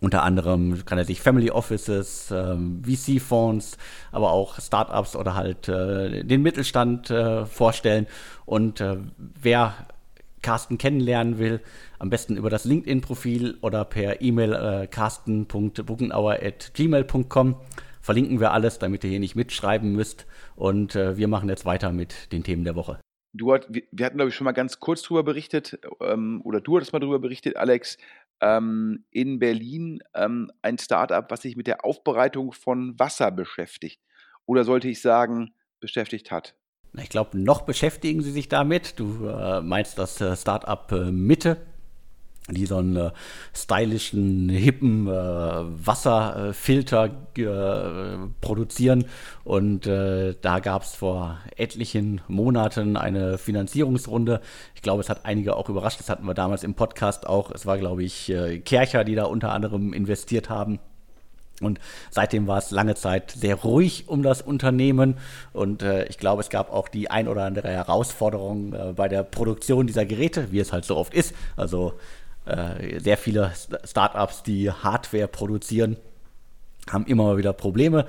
unter 0.00 0.22
anderem 0.22 0.84
kann 0.84 0.98
er 0.98 1.04
sich 1.04 1.20
Family 1.20 1.50
Offices, 1.50 2.30
ähm, 2.30 2.80
VC-Fonds, 2.84 3.76
aber 4.12 4.30
auch 4.32 4.58
Startups 4.58 5.14
oder 5.14 5.34
halt 5.34 5.68
äh, 5.68 6.24
den 6.24 6.40
Mittelstand 6.42 7.10
äh, 7.10 7.44
vorstellen. 7.44 8.06
Und 8.46 8.80
äh, 8.80 8.96
wer 9.18 9.74
Carsten 10.42 10.78
kennenlernen 10.78 11.38
will, 11.38 11.60
am 11.98 12.08
besten 12.08 12.38
über 12.38 12.48
das 12.48 12.64
LinkedIn-Profil 12.64 13.58
oder 13.60 13.84
per 13.84 14.22
E-Mail 14.22 14.54
äh, 14.54 14.86
carsten.buckenauer.gmail.com. 14.86 17.56
Verlinken 18.00 18.40
wir 18.40 18.52
alles, 18.52 18.78
damit 18.78 19.04
ihr 19.04 19.10
hier 19.10 19.20
nicht 19.20 19.36
mitschreiben 19.36 19.92
müsst. 19.92 20.24
Und 20.56 20.96
äh, 20.96 21.18
wir 21.18 21.28
machen 21.28 21.50
jetzt 21.50 21.66
weiter 21.66 21.92
mit 21.92 22.32
den 22.32 22.42
Themen 22.42 22.64
der 22.64 22.74
Woche. 22.74 22.98
Du 23.32 23.46
wir 23.46 24.06
hatten, 24.06 24.16
glaube 24.16 24.30
ich, 24.30 24.34
schon 24.34 24.46
mal 24.46 24.52
ganz 24.52 24.80
kurz 24.80 25.02
darüber 25.02 25.22
berichtet, 25.22 25.78
ähm, 26.00 26.40
oder 26.42 26.60
du 26.60 26.76
hattest 26.76 26.92
mal 26.92 26.98
darüber 26.98 27.20
berichtet, 27.20 27.56
Alex, 27.56 27.96
ähm, 28.40 29.04
in 29.10 29.38
Berlin 29.38 30.00
ähm, 30.14 30.50
ein 30.62 30.78
Startup, 30.78 31.24
was 31.30 31.42
sich 31.42 31.56
mit 31.56 31.66
der 31.66 31.84
Aufbereitung 31.84 32.52
von 32.52 32.98
Wasser 32.98 33.30
beschäftigt. 33.30 34.00
Oder 34.46 34.64
sollte 34.64 34.88
ich 34.88 35.00
sagen, 35.00 35.54
beschäftigt 35.80 36.30
hat? 36.30 36.56
Ich 36.98 37.08
glaube, 37.08 37.38
noch 37.38 37.62
beschäftigen 37.62 38.20
sie 38.22 38.32
sich 38.32 38.48
damit. 38.48 38.98
Du 38.98 39.26
äh, 39.26 39.60
meinst 39.60 39.98
das 39.98 40.20
äh, 40.20 40.36
Startup 40.36 40.90
äh, 40.90 41.12
Mitte 41.12 41.58
die 42.54 42.66
so 42.66 42.76
einen 42.76 42.96
äh, 42.96 43.10
stylischen, 43.54 44.48
hippen 44.48 45.06
äh, 45.06 45.10
Wasserfilter 45.10 47.10
äh, 47.36 48.28
produzieren. 48.40 49.04
Und 49.44 49.86
äh, 49.86 50.34
da 50.40 50.60
gab 50.60 50.82
es 50.82 50.94
vor 50.94 51.38
etlichen 51.56 52.20
Monaten 52.28 52.96
eine 52.96 53.38
Finanzierungsrunde. 53.38 54.40
Ich 54.74 54.82
glaube, 54.82 55.00
es 55.00 55.08
hat 55.08 55.24
einige 55.24 55.56
auch 55.56 55.68
überrascht. 55.68 56.00
Das 56.00 56.10
hatten 56.10 56.26
wir 56.26 56.34
damals 56.34 56.62
im 56.62 56.74
Podcast 56.74 57.26
auch. 57.26 57.50
Es 57.50 57.66
war, 57.66 57.78
glaube 57.78 58.02
ich, 58.02 58.30
äh, 58.30 58.58
Kercher, 58.58 59.04
die 59.04 59.14
da 59.14 59.24
unter 59.24 59.52
anderem 59.52 59.92
investiert 59.92 60.50
haben. 60.50 60.78
Und 61.60 61.78
seitdem 62.10 62.46
war 62.46 62.58
es 62.58 62.70
lange 62.70 62.94
Zeit 62.94 63.30
sehr 63.30 63.54
ruhig 63.54 64.08
um 64.08 64.22
das 64.22 64.42
Unternehmen. 64.42 65.16
Und 65.52 65.82
äh, 65.82 66.06
ich 66.06 66.18
glaube, 66.18 66.40
es 66.40 66.48
gab 66.48 66.72
auch 66.72 66.88
die 66.88 67.10
ein 67.10 67.28
oder 67.28 67.44
andere 67.44 67.68
Herausforderung 67.68 68.72
äh, 68.72 68.92
bei 68.94 69.08
der 69.08 69.22
Produktion 69.22 69.86
dieser 69.86 70.06
Geräte, 70.06 70.52
wie 70.52 70.58
es 70.58 70.72
halt 70.72 70.84
so 70.84 70.96
oft 70.96 71.14
ist. 71.14 71.34
Also 71.56 71.92
äh, 72.46 72.98
sehr 73.00 73.16
viele 73.16 73.52
Startups, 73.84 74.42
die 74.42 74.70
Hardware 74.70 75.28
produzieren, 75.28 75.96
haben 76.90 77.06
immer 77.06 77.36
wieder 77.36 77.52
Probleme. 77.52 78.06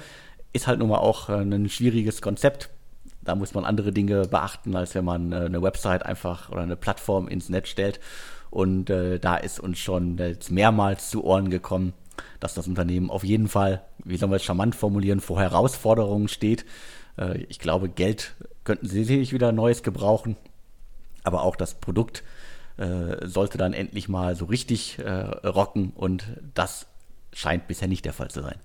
Ist 0.53 0.67
halt 0.67 0.79
nun 0.79 0.89
mal 0.89 0.97
auch 0.97 1.29
äh, 1.29 1.41
ein 1.41 1.69
schwieriges 1.69 2.21
Konzept. 2.21 2.69
Da 3.21 3.35
muss 3.35 3.53
man 3.53 3.65
andere 3.65 3.91
Dinge 3.91 4.27
beachten, 4.27 4.75
als 4.75 4.95
wenn 4.95 5.05
man 5.05 5.31
äh, 5.31 5.35
eine 5.35 5.61
Website 5.61 6.05
einfach 6.05 6.49
oder 6.49 6.61
eine 6.61 6.75
Plattform 6.75 7.27
ins 7.27 7.49
Netz 7.49 7.69
stellt. 7.69 7.99
Und 8.49 8.89
äh, 8.89 9.19
da 9.19 9.37
ist 9.37 9.59
uns 9.59 9.79
schon 9.79 10.17
jetzt 10.17 10.51
mehrmals 10.51 11.09
zu 11.09 11.23
Ohren 11.23 11.49
gekommen, 11.49 11.93
dass 12.39 12.53
das 12.53 12.67
Unternehmen 12.67 13.09
auf 13.09 13.23
jeden 13.23 13.47
Fall, 13.47 13.81
wie 14.03 14.17
sollen 14.17 14.31
wir 14.31 14.37
es 14.37 14.43
charmant 14.43 14.75
formulieren, 14.75 15.21
vor 15.21 15.39
Herausforderungen 15.39 16.27
steht. 16.27 16.65
Äh, 17.17 17.43
ich 17.49 17.59
glaube, 17.59 17.89
Geld 17.89 18.35
könnten 18.63 18.87
sie 18.87 19.03
sicherlich 19.03 19.33
wieder 19.33 19.51
Neues 19.51 19.83
gebrauchen, 19.83 20.35
aber 21.23 21.43
auch 21.43 21.55
das 21.55 21.75
Produkt 21.75 22.23
äh, 22.81 23.27
sollte 23.27 23.57
dann 23.57 23.73
endlich 23.73 24.09
mal 24.09 24.35
so 24.35 24.45
richtig 24.45 24.97
äh, 24.99 25.09
rocken 25.47 25.91
und 25.95 26.25
das 26.55 26.87
scheint 27.31 27.67
bisher 27.67 27.87
nicht 27.87 28.05
der 28.05 28.13
Fall 28.13 28.31
zu 28.31 28.41
sein. 28.41 28.59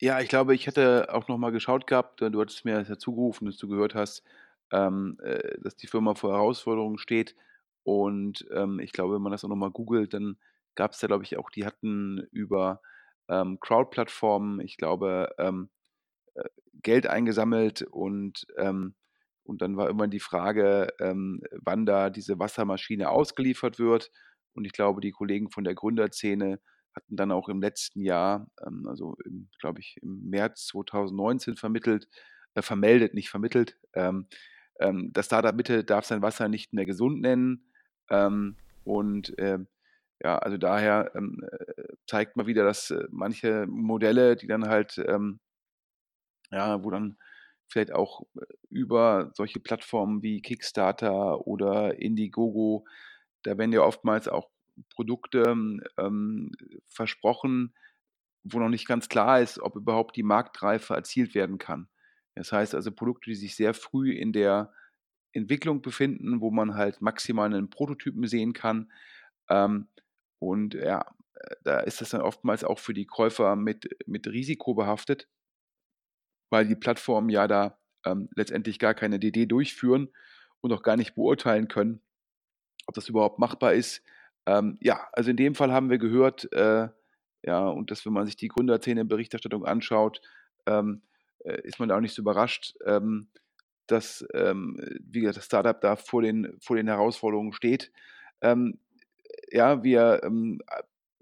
Ja, 0.00 0.20
ich 0.20 0.28
glaube, 0.28 0.54
ich 0.54 0.66
hätte 0.66 1.08
auch 1.12 1.28
noch 1.28 1.38
mal 1.38 1.52
geschaut 1.52 1.86
gehabt, 1.86 2.20
du 2.20 2.40
hattest 2.40 2.64
mir 2.64 2.82
ja 2.82 2.98
zugerufen, 2.98 3.46
dass 3.46 3.56
du 3.56 3.68
gehört 3.68 3.94
hast, 3.94 4.24
ähm, 4.72 5.18
äh, 5.22 5.58
dass 5.60 5.76
die 5.76 5.86
Firma 5.86 6.14
vor 6.14 6.32
Herausforderungen 6.32 6.98
steht 6.98 7.34
und 7.82 8.46
ähm, 8.52 8.78
ich 8.78 8.92
glaube, 8.92 9.14
wenn 9.14 9.22
man 9.22 9.32
das 9.32 9.44
auch 9.44 9.48
noch 9.48 9.56
mal 9.56 9.70
googelt, 9.70 10.14
dann 10.14 10.36
gab 10.74 10.92
es 10.92 10.98
da, 10.98 11.06
glaube 11.06 11.24
ich, 11.24 11.36
auch, 11.36 11.50
die 11.50 11.64
hatten 11.64 12.18
über 12.30 12.80
ähm, 13.28 13.58
Crowd-Plattformen, 13.60 14.60
ich 14.60 14.76
glaube, 14.76 15.30
ähm, 15.38 15.70
äh, 16.34 16.44
Geld 16.82 17.06
eingesammelt 17.06 17.82
und 17.82 18.46
ähm, 18.56 18.94
und 19.44 19.62
dann 19.62 19.76
war 19.76 19.90
immer 19.90 20.08
die 20.08 20.20
Frage, 20.20 20.88
ähm, 21.00 21.40
wann 21.52 21.86
da 21.86 22.10
diese 22.10 22.38
Wassermaschine 22.38 23.10
ausgeliefert 23.10 23.78
wird. 23.78 24.10
Und 24.54 24.64
ich 24.64 24.72
glaube, 24.72 25.00
die 25.00 25.12
Kollegen 25.12 25.50
von 25.50 25.64
der 25.64 25.74
Gründerszene 25.74 26.60
hatten 26.94 27.16
dann 27.16 27.32
auch 27.32 27.48
im 27.48 27.60
letzten 27.60 28.02
Jahr, 28.02 28.48
ähm, 28.66 28.86
also 28.88 29.16
glaube 29.60 29.80
ich, 29.80 29.96
im 30.02 30.28
März 30.28 30.66
2019 30.66 31.56
vermittelt, 31.56 32.08
äh, 32.54 32.62
vermeldet, 32.62 33.14
nicht 33.14 33.30
vermittelt, 33.30 33.78
ähm, 33.94 34.28
ähm, 34.80 35.10
das 35.12 35.26
Startup 35.26 35.54
Mitte 35.54 35.84
darf 35.84 36.04
sein 36.04 36.22
Wasser 36.22 36.48
nicht 36.48 36.72
mehr 36.72 36.84
gesund 36.84 37.20
nennen. 37.20 37.72
Ähm, 38.10 38.56
und 38.84 39.38
äh, 39.38 39.58
ja, 40.22 40.38
also 40.38 40.56
daher 40.56 41.12
ähm, 41.14 41.44
äh, 41.50 41.84
zeigt 42.06 42.36
man 42.36 42.46
wieder, 42.46 42.64
dass 42.64 42.90
äh, 42.90 43.06
manche 43.10 43.66
Modelle, 43.68 44.36
die 44.36 44.46
dann 44.46 44.68
halt, 44.68 44.98
ähm, 45.06 45.40
ja, 46.50 46.82
wo 46.84 46.90
dann 46.90 47.16
vielleicht 47.72 47.92
auch 47.92 48.22
äh, 48.36 48.44
über 48.70 49.32
solche 49.34 49.60
Plattformen 49.60 50.22
wie 50.22 50.42
Kickstarter 50.42 51.46
oder 51.46 51.98
Indiegogo, 52.00 52.86
da 53.42 53.58
werden 53.58 53.72
ja 53.72 53.82
oftmals 53.82 54.28
auch 54.28 54.50
Produkte 54.94 55.54
ähm, 55.98 56.52
versprochen, 56.88 57.74
wo 58.44 58.58
noch 58.58 58.68
nicht 58.68 58.86
ganz 58.86 59.08
klar 59.08 59.40
ist, 59.40 59.60
ob 59.60 59.76
überhaupt 59.76 60.16
die 60.16 60.22
Marktreife 60.22 60.94
erzielt 60.94 61.34
werden 61.34 61.58
kann. 61.58 61.88
Das 62.34 62.52
heißt 62.52 62.74
also 62.74 62.90
Produkte, 62.92 63.30
die 63.30 63.36
sich 63.36 63.56
sehr 63.56 63.74
früh 63.74 64.12
in 64.12 64.32
der 64.32 64.72
Entwicklung 65.32 65.82
befinden, 65.82 66.40
wo 66.40 66.50
man 66.50 66.74
halt 66.74 67.00
maximal 67.00 67.46
einen 67.46 67.70
Prototypen 67.70 68.26
sehen 68.26 68.52
kann. 68.52 68.92
Ähm, 69.48 69.88
und 70.38 70.74
ja, 70.74 71.04
äh, 71.34 71.56
da 71.62 71.80
ist 71.80 72.00
das 72.00 72.10
dann 72.10 72.22
oftmals 72.22 72.64
auch 72.64 72.78
für 72.78 72.94
die 72.94 73.06
Käufer 73.06 73.56
mit, 73.56 73.88
mit 74.06 74.26
Risiko 74.26 74.74
behaftet, 74.74 75.28
weil 76.52 76.66
die 76.66 76.76
Plattformen 76.76 77.30
ja 77.30 77.48
da 77.48 77.78
ähm, 78.04 78.28
letztendlich 78.36 78.78
gar 78.78 78.92
keine 78.92 79.18
DD 79.18 79.46
durchführen 79.46 80.10
und 80.60 80.70
auch 80.70 80.82
gar 80.82 80.98
nicht 80.98 81.14
beurteilen 81.14 81.66
können, 81.66 82.02
ob 82.86 82.94
das 82.94 83.08
überhaupt 83.08 83.38
machbar 83.38 83.72
ist. 83.72 84.02
Ähm, 84.44 84.76
ja, 84.82 85.08
also 85.12 85.30
in 85.30 85.38
dem 85.38 85.54
Fall 85.54 85.72
haben 85.72 85.88
wir 85.88 85.96
gehört, 85.96 86.52
äh, 86.52 86.88
ja, 87.42 87.66
und 87.68 87.90
dass 87.90 88.04
wenn 88.04 88.12
man 88.12 88.26
sich 88.26 88.36
die 88.36 88.48
Gründerszene-Berichterstattung 88.48 89.64
anschaut, 89.64 90.20
ähm, 90.66 91.00
äh, 91.38 91.58
ist 91.62 91.80
man 91.80 91.88
da 91.88 91.96
auch 91.96 92.00
nicht 92.00 92.14
so 92.14 92.20
überrascht, 92.20 92.74
ähm, 92.84 93.28
dass 93.86 94.24
ähm, 94.34 94.78
wie 95.00 95.20
gesagt, 95.20 95.38
das 95.38 95.46
Startup 95.46 95.80
da 95.80 95.96
vor 95.96 96.20
den, 96.20 96.58
vor 96.60 96.76
den 96.76 96.86
Herausforderungen 96.86 97.54
steht. 97.54 97.92
Ähm, 98.42 98.78
ja, 99.50 99.82
wir 99.82 100.20
ähm, 100.22 100.60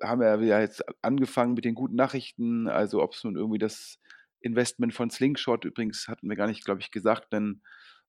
haben 0.02 0.22
ja 0.22 0.60
jetzt 0.60 0.82
angefangen 1.02 1.54
mit 1.54 1.64
den 1.64 1.76
guten 1.76 1.94
Nachrichten, 1.94 2.66
also 2.66 3.00
ob 3.00 3.12
es 3.12 3.22
nun 3.22 3.36
irgendwie 3.36 3.58
das 3.58 4.00
Investment 4.40 4.94
von 4.94 5.10
Slingshot, 5.10 5.64
übrigens 5.64 6.08
hatten 6.08 6.28
wir 6.28 6.36
gar 6.36 6.46
nicht, 6.46 6.64
glaube 6.64 6.80
ich, 6.80 6.90
gesagt, 6.90 7.32
ein, 7.34 7.62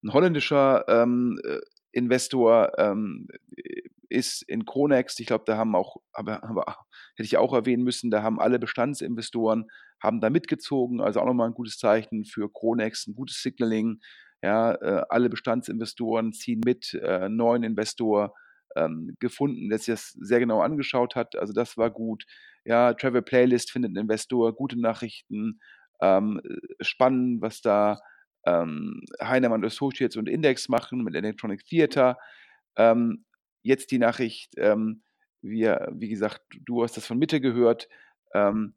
ein 0.04 0.14
holländischer 0.14 0.86
ähm, 0.88 1.40
äh, 1.44 1.60
Investor 1.92 2.72
ähm, 2.78 3.28
ist 4.10 4.44
in 4.44 4.66
Kronext. 4.66 5.20
Ich 5.20 5.28
glaube, 5.28 5.44
da 5.46 5.58
haben 5.58 5.76
auch, 5.76 5.98
aber, 6.14 6.44
aber, 6.44 6.66
hätte 7.16 7.26
ich 7.26 7.38
auch 7.38 7.54
erwähnen 7.54 7.84
müssen, 7.84 8.12
da 8.12 8.24
haben 8.24 8.40
alle 8.40 8.60
Bestandsinvestoren 8.60 9.70
haben 10.02 10.20
da 10.20 10.30
mitgezogen. 10.30 11.02
Also 11.02 11.20
auch 11.20 11.26
nochmal 11.26 11.48
ein 11.48 11.54
gutes 11.54 11.78
Zeichen 11.78 12.26
für 12.26 12.52
Kronext, 12.52 13.08
ein 13.08 13.16
gutes 13.16 13.42
Signaling. 13.42 14.00
Ja, 14.42 14.74
äh, 14.74 15.04
alle 15.10 15.30
Bestandsinvestoren 15.30 16.34
ziehen 16.34 16.62
mit, 16.66 16.94
äh, 16.96 17.30
neuen 17.30 17.64
Investor 17.64 18.34
ähm, 18.76 19.16
gefunden, 19.20 19.70
der 19.70 19.78
sich 19.78 19.88
das 19.88 20.12
sehr 20.20 20.40
genau 20.40 20.62
angeschaut 20.62 21.16
hat. 21.16 21.36
Also 21.36 21.54
das 21.54 21.78
war 21.78 21.92
gut. 21.92 22.26
Ja, 22.66 22.94
Travel 22.94 23.22
Playlist 23.22 23.72
findet 23.72 23.90
einen 23.90 24.04
Investor, 24.04 24.56
gute 24.56 24.80
Nachrichten, 24.80 25.60
ähm, 26.02 26.42
spannend, 26.82 27.42
was 27.42 27.62
da 27.62 28.00
ähm, 28.46 29.02
Heinemann 29.22 29.64
Associates 29.64 30.18
und 30.18 30.28
Index 30.28 30.70
machen 30.70 31.04
mit 31.04 31.16
Electronic 31.16 31.66
Theater. 31.66 32.18
Ähm, 32.76 33.26
jetzt 33.64 33.92
die 33.92 34.00
Nachricht, 34.00 34.54
ähm, 34.58 35.04
wir, 35.42 35.88
wie 35.94 36.10
gesagt, 36.10 36.42
du 36.66 36.84
hast 36.84 36.98
das 36.98 37.06
von 37.06 37.18
Mitte 37.18 37.42
gehört. 37.42 37.88
Ähm, 38.34 38.76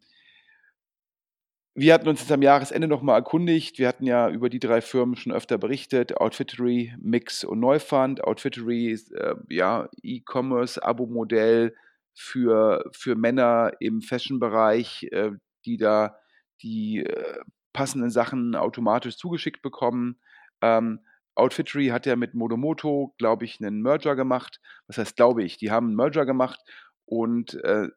wir 1.77 1.93
hatten 1.93 2.09
uns 2.09 2.21
jetzt 2.21 2.31
am 2.31 2.43
Jahresende 2.43 2.87
nochmal 2.87 3.17
erkundigt. 3.17 3.79
Wir 3.79 3.89
hatten 3.89 4.05
ja 4.05 4.31
über 4.31 4.49
die 4.49 4.61
drei 4.61 4.81
Firmen 4.81 5.17
schon 5.17 5.33
öfter 5.33 5.59
berichtet: 5.59 6.17
Outfittery, 6.17 6.95
Mix 7.01 7.43
und 7.43 7.59
Neufund. 7.59 8.23
Outfittery 8.23 8.91
ist 8.91 9.13
äh, 9.13 9.35
ja 9.49 9.89
E-Commerce-Abo-Modell 10.03 11.75
für, 12.15 12.89
für 12.93 13.17
Männer 13.17 13.73
im 13.81 14.03
Fashion-Bereich, 14.03 15.09
äh, 15.11 15.33
die 15.65 15.77
da 15.77 16.17
die 16.63 17.05
äh, 17.05 17.41
passenden 17.73 18.11
Sachen 18.11 18.55
automatisch 18.55 19.17
zugeschickt 19.17 19.63
bekommen. 19.63 20.21
Ähm, 20.61 21.01
Outfittery 21.35 21.89
hat 21.89 22.07
ja 22.07 22.17
mit 22.17 22.35
Modomoto, 22.35 23.15
glaube 23.19 23.45
ich, 23.45 23.61
einen 23.61 23.83
Merger 23.83 24.17
gemacht. 24.17 24.61
Was 24.87 24.99
heißt, 24.99 25.17
glaube 25.17 25.43
ich, 25.43 25.57
die 25.57 25.71
haben 25.71 25.89
einen 25.89 25.97
Merger 25.97 26.27
gemacht 26.27 26.61
und 27.07 27.55
äh, 27.65 27.89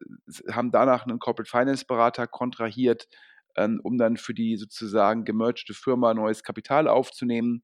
haben 0.50 0.70
danach 0.72 1.06
einen 1.06 1.18
Corporate 1.18 1.50
Finance 1.50 1.84
Berater 1.86 2.26
kontrahiert, 2.26 3.08
ähm, 3.56 3.80
um 3.82 3.96
dann 3.96 4.16
für 4.16 4.34
die 4.34 4.56
sozusagen 4.56 5.24
gemergte 5.24 5.74
Firma 5.74 6.12
neues 6.14 6.42
Kapital 6.42 6.88
aufzunehmen. 6.88 7.62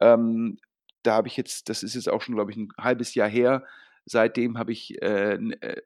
Ähm, 0.00 0.58
da 1.02 1.14
habe 1.14 1.28
ich 1.28 1.36
jetzt, 1.36 1.68
das 1.68 1.82
ist 1.82 1.94
jetzt 1.94 2.08
auch 2.10 2.20
schon, 2.20 2.34
glaube 2.34 2.50
ich, 2.50 2.56
ein 2.56 2.68
halbes 2.78 3.14
Jahr 3.14 3.28
her. 3.28 3.64
Seitdem 4.04 4.58
habe 4.58 4.72
ich 4.72 5.00
äh, 5.02 5.34
äh, 5.34 5.80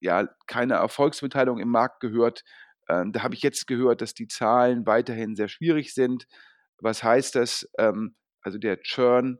ja 0.00 0.28
keine 0.46 0.74
Erfolgsmitteilung 0.74 1.58
im 1.58 1.68
Markt 1.68 2.00
gehört. 2.00 2.44
Ähm, 2.88 3.12
da 3.12 3.22
habe 3.22 3.34
ich 3.34 3.42
jetzt 3.42 3.66
gehört, 3.66 4.00
dass 4.00 4.14
die 4.14 4.28
Zahlen 4.28 4.86
weiterhin 4.86 5.36
sehr 5.36 5.48
schwierig 5.48 5.94
sind. 5.94 6.26
Was 6.78 7.02
heißt 7.02 7.34
das? 7.34 7.68
Ähm, 7.78 8.14
also 8.42 8.58
der 8.58 8.80
Churn 8.82 9.38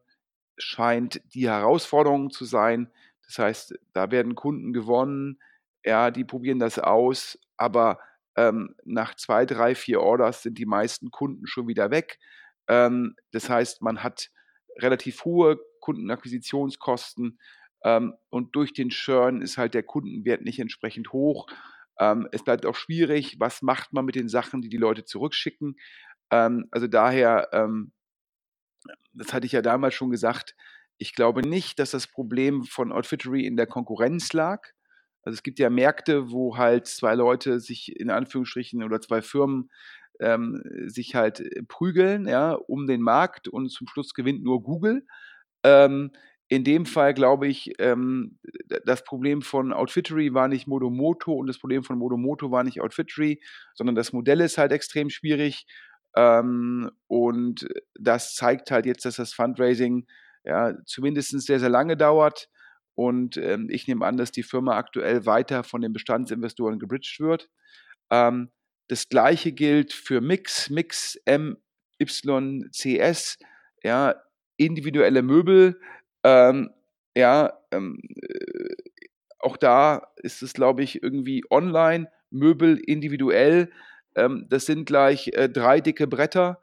scheint 0.59 1.21
die 1.35 1.49
Herausforderung 1.49 2.31
zu 2.31 2.45
sein. 2.45 2.91
Das 3.27 3.39
heißt, 3.39 3.75
da 3.93 4.11
werden 4.11 4.35
Kunden 4.35 4.73
gewonnen, 4.73 5.39
ja, 5.85 6.11
die 6.11 6.25
probieren 6.25 6.59
das 6.59 6.79
aus, 6.79 7.39
aber 7.57 8.01
ähm, 8.37 8.75
nach 8.85 9.15
zwei, 9.15 9.47
drei, 9.47 9.75
vier 9.75 10.01
Orders 10.01 10.43
sind 10.43 10.59
die 10.59 10.67
meisten 10.67 11.11
Kunden 11.11 11.47
schon 11.47 11.69
wieder 11.69 11.91
weg. 11.91 12.19
Ähm, 12.69 13.17
das 13.33 13.49
heißt, 13.49 13.83
man 13.83 14.03
hat 14.03 14.31
relativ 14.79 15.25
hohe 15.25 15.59
Kundenakquisitionskosten 15.81 17.39
ähm, 17.85 18.15
und 18.31 18.55
durch 18.57 18.73
den 18.73 18.91
Churn 18.91 19.43
ist 19.43 19.59
halt 19.59 19.75
der 19.75 19.85
Kundenwert 19.85 20.43
nicht 20.43 20.59
entsprechend 20.59 21.13
hoch. 21.13 21.47
Ähm, 21.99 22.29
es 22.33 22.45
bleibt 22.45 22.67
auch 22.67 22.77
schwierig, 22.77 23.37
was 23.39 23.63
macht 23.63 23.93
man 23.93 24.05
mit 24.05 24.15
den 24.15 24.29
Sachen, 24.29 24.63
die 24.63 24.69
die 24.69 24.77
Leute 24.77 25.05
zurückschicken. 25.05 25.77
Ähm, 26.31 26.67
also 26.71 26.87
daher, 26.87 27.49
ähm, 27.53 27.93
das 29.13 29.33
hatte 29.33 29.47
ich 29.47 29.53
ja 29.53 29.63
damals 29.63 29.95
schon 29.95 30.11
gesagt, 30.11 30.55
ich 30.99 31.15
glaube 31.15 31.43
nicht, 31.43 31.79
dass 31.79 31.91
das 31.91 32.07
Problem 32.07 32.65
von 32.65 32.93
Outfittery 32.93 33.47
in 33.47 33.57
der 33.57 33.67
Konkurrenz 33.67 34.33
lag, 34.33 34.63
also 35.27 35.35
es 35.35 35.43
gibt 35.43 35.59
ja 35.59 35.71
Märkte, 35.71 36.31
wo 36.31 36.57
halt 36.57 36.87
zwei 36.87 37.17
Leute 37.17 37.59
sich 37.59 37.99
in 37.99 38.11
Anführungsstrichen 38.11 38.85
oder 38.85 39.01
zwei 39.01 39.23
Firmen 39.23 39.71
ähm, 40.21 40.63
sich 40.87 41.17
halt 41.17 41.41
äh, 41.41 41.65
prügeln, 41.65 42.29
ja, 42.29 42.53
um 42.53 42.87
den 42.87 43.03
Markt 43.03 43.49
und 43.49 43.69
zum 43.71 43.89
Schluss 43.89 44.15
gewinnt 44.15 44.45
nur 44.45 44.63
Google. 44.63 45.05
Ähm, 45.65 46.13
in 46.49 46.65
dem 46.65 46.87
Fall 46.87 47.15
glaube 47.15 47.49
ich, 47.49 47.73
ähm, 47.79 48.39
das 48.85 49.05
Problem 49.05 49.43
von 49.43 49.73
Outfittery 49.73 50.33
war 50.33 50.49
nicht 50.49 50.67
Modomoto 50.67 51.33
und 51.33 51.49
das 51.49 51.59
Problem 51.59 51.83
von 51.83 51.99
Modomoto 51.99 52.51
war 52.51 52.63
nicht 52.65 52.81
Outfittery, 52.81 53.41
sondern 53.75 53.97
das 53.97 54.13
Modell 54.13 54.41
ist 54.41 54.59
halt 54.59 54.73
extrem 54.73 55.11
schwierig. 55.11 55.67
Ähm, 56.17 56.91
und 57.09 57.67
das 57.99 58.35
zeigt 58.35 58.71
halt 58.71 58.87
jetzt, 58.87 59.05
dass 59.05 59.17
das 59.17 59.33
Fundraising 59.33 60.07
ja 60.45 60.75
zumindest 60.87 61.39
sehr, 61.41 61.61
sehr 61.61 61.69
lange 61.69 61.97
dauert. 61.97 62.49
Und 62.95 63.37
ähm, 63.37 63.69
ich 63.71 63.87
nehme 63.89 64.07
an, 64.07 64.17
dass 64.17 64.33
die 64.33 64.43
Firma 64.43 64.77
aktuell 64.77 65.27
weiter 65.27 65.65
von 65.65 65.83
den 65.83 65.93
Bestandsinvestoren 65.93 66.79
gebridged 66.79 67.21
wird. 67.21 67.49
Ähm, 68.11 68.51
das 68.89 69.09
gleiche 69.09 69.53
gilt 69.53 69.93
für 69.93 70.21
Mix, 70.21 70.71
Mix 70.71 71.21
MYCS, 71.99 73.39
ja, 73.83 74.15
individuelle 74.57 75.23
Möbel. 75.23 75.81
Ähm, 76.27 76.70
ja, 77.16 77.53
ähm, 77.70 78.01
äh, 78.20 78.74
auch 79.39 79.57
da 79.57 80.09
ist 80.16 80.43
es, 80.43 80.55
glaube 80.55 80.83
ich, 80.83 81.03
irgendwie 81.05 81.45
online, 81.51 82.09
Möbel 82.31 82.79
individuell. 82.79 83.70
Ähm, 84.16 84.47
das 84.51 84.66
sind 84.66 84.87
gleich 84.87 85.29
äh, 85.35 85.49
drei 85.49 85.81
dicke 85.81 86.09
Bretter. 86.09 86.61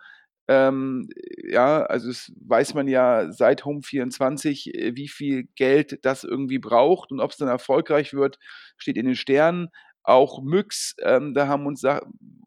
Ähm, 0.49 1.07
ja, 1.49 1.84
also 1.84 2.09
das 2.09 2.32
weiß 2.45 2.74
man 2.74 2.89
ja 2.89 3.32
seit 3.32 3.64
Home 3.64 3.82
24, 3.84 4.76
äh, 4.76 4.95
wie 4.97 5.07
viel 5.07 5.45
Geld 5.55 5.99
das 6.05 6.26
irgendwie 6.26 6.59
braucht 6.59 7.11
und 7.14 7.22
ob 7.22 7.32
es 7.32 7.38
dann 7.38 7.47
erfolgreich 7.47 8.14
wird, 8.14 8.39
steht 8.78 8.97
in 8.97 9.05
den 9.05 9.16
Sternen. 9.16 9.70
Auch 10.03 10.43
Myx, 10.43 10.95
ähm, 11.01 11.34
da 11.34 11.47
haben 11.47 11.66
uns 11.66 11.82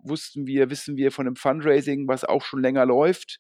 wussten 0.03 0.47
wir, 0.47 0.69
wissen 0.71 0.97
wir 0.99 1.11
von 1.13 1.25
dem 1.25 1.37
Fundraising, 1.37 2.07
was 2.09 2.25
auch 2.25 2.43
schon 2.43 2.61
länger 2.61 2.85
läuft. 2.85 3.39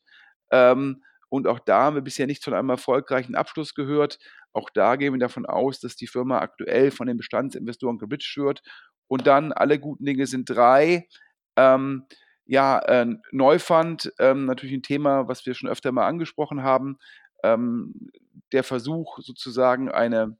Ähm, 0.50 1.02
und 1.28 1.46
auch 1.46 1.58
da 1.58 1.84
haben 1.84 1.96
wir 1.96 2.02
bisher 2.02 2.26
nicht 2.26 2.44
von 2.44 2.54
einem 2.54 2.70
erfolgreichen 2.70 3.34
Abschluss 3.34 3.74
gehört. 3.74 4.18
Auch 4.52 4.70
da 4.70 4.96
gehen 4.96 5.12
wir 5.12 5.20
davon 5.20 5.46
aus, 5.46 5.80
dass 5.80 5.96
die 5.96 6.06
Firma 6.06 6.38
aktuell 6.38 6.90
von 6.90 7.06
den 7.06 7.16
Bestandsinvestoren 7.16 7.98
gebridged 7.98 8.36
wird. 8.36 8.62
Und 9.08 9.26
dann 9.26 9.52
alle 9.52 9.78
guten 9.78 10.04
Dinge 10.04 10.26
sind 10.26 10.48
drei. 10.48 11.08
Ähm, 11.56 12.06
ja, 12.44 12.78
äh, 12.80 13.06
Neufund, 13.32 14.12
ähm, 14.18 14.46
natürlich 14.46 14.74
ein 14.74 14.82
Thema, 14.82 15.28
was 15.28 15.44
wir 15.46 15.54
schon 15.54 15.68
öfter 15.68 15.90
mal 15.92 16.06
angesprochen 16.06 16.62
haben. 16.62 16.98
Ähm, 17.42 18.10
der 18.52 18.62
Versuch, 18.62 19.18
sozusagen 19.20 19.90
eine, 19.90 20.38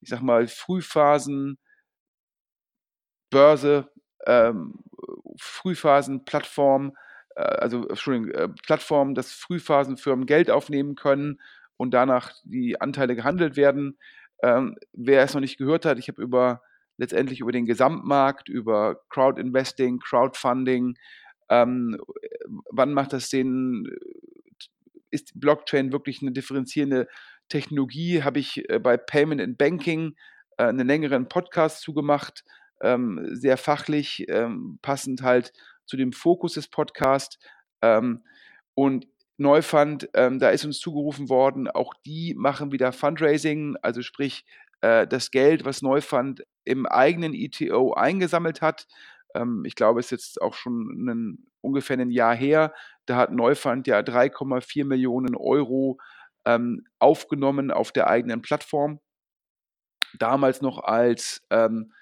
ich 0.00 0.10
sag 0.10 0.20
mal, 0.20 0.46
Frühphasen, 0.48 1.58
Börse, 3.30 3.90
ähm, 4.26 4.74
Frühphasenplattform, 5.38 6.92
also 7.40 7.86
Entschuldigung, 7.88 8.30
äh, 8.30 8.48
Plattform, 8.64 9.14
dass 9.14 9.32
Frühphasenfirmen 9.32 10.26
Geld 10.26 10.50
aufnehmen 10.50 10.94
können 10.94 11.40
und 11.76 11.92
danach 11.92 12.32
die 12.44 12.80
Anteile 12.80 13.14
gehandelt 13.14 13.56
werden. 13.56 13.98
Ähm, 14.42 14.76
wer 14.92 15.22
es 15.22 15.34
noch 15.34 15.40
nicht 15.40 15.58
gehört 15.58 15.84
hat, 15.84 15.98
ich 15.98 16.08
habe 16.08 16.22
über 16.22 16.62
letztendlich 16.98 17.40
über 17.40 17.52
den 17.52 17.66
Gesamtmarkt, 17.66 18.48
über 18.48 19.02
Crowdinvesting, 19.10 19.98
Crowdfunding. 19.98 20.96
Ähm, 21.48 21.98
wann 22.70 22.92
macht 22.92 23.12
das 23.12 23.30
Sinn? 23.30 23.88
Ist 25.10 25.38
Blockchain 25.38 25.92
wirklich 25.92 26.22
eine 26.22 26.32
differenzierende 26.32 27.06
Technologie? 27.48 28.22
Habe 28.22 28.38
ich 28.38 28.68
äh, 28.70 28.78
bei 28.78 28.96
Payment 28.96 29.40
and 29.40 29.58
Banking 29.58 30.16
äh, 30.56 30.64
einen 30.64 30.86
längeren 30.86 31.28
Podcast 31.28 31.82
zugemacht, 31.82 32.44
ähm, 32.80 33.28
sehr 33.32 33.56
fachlich, 33.56 34.26
ähm, 34.28 34.78
passend 34.82 35.22
halt 35.22 35.52
zu 35.86 35.96
dem 35.96 36.12
Fokus 36.12 36.54
des 36.54 36.68
Podcasts. 36.68 37.38
Ähm, 37.82 38.24
und 38.74 39.06
Neufund, 39.38 40.08
ähm, 40.14 40.38
da 40.38 40.50
ist 40.50 40.64
uns 40.64 40.78
zugerufen 40.78 41.28
worden, 41.28 41.68
auch 41.68 41.92
die 42.06 42.34
machen 42.34 42.72
wieder 42.72 42.92
Fundraising, 42.92 43.76
also 43.82 44.02
sprich 44.02 44.44
äh, 44.80 45.06
das 45.06 45.30
Geld, 45.30 45.64
was 45.64 45.82
Neufund 45.82 46.42
im 46.64 46.86
eigenen 46.86 47.34
ETO 47.34 47.92
eingesammelt 47.92 48.62
hat. 48.62 48.86
Ähm, 49.34 49.64
ich 49.66 49.74
glaube, 49.74 50.00
es 50.00 50.06
ist 50.06 50.10
jetzt 50.12 50.42
auch 50.42 50.54
schon 50.54 50.88
einen, 50.90 51.50
ungefähr 51.60 51.98
ein 51.98 52.10
Jahr 52.10 52.34
her. 52.34 52.74
Da 53.04 53.16
hat 53.16 53.32
Neufund 53.32 53.86
ja 53.86 53.98
3,4 54.00 54.84
Millionen 54.84 55.36
Euro 55.36 55.98
ähm, 56.46 56.84
aufgenommen 56.98 57.70
auf 57.70 57.92
der 57.92 58.08
eigenen 58.08 58.40
Plattform. 58.40 59.00
Damals 60.18 60.62
noch 60.62 60.82
als 60.82 61.44
ähm, 61.50 61.92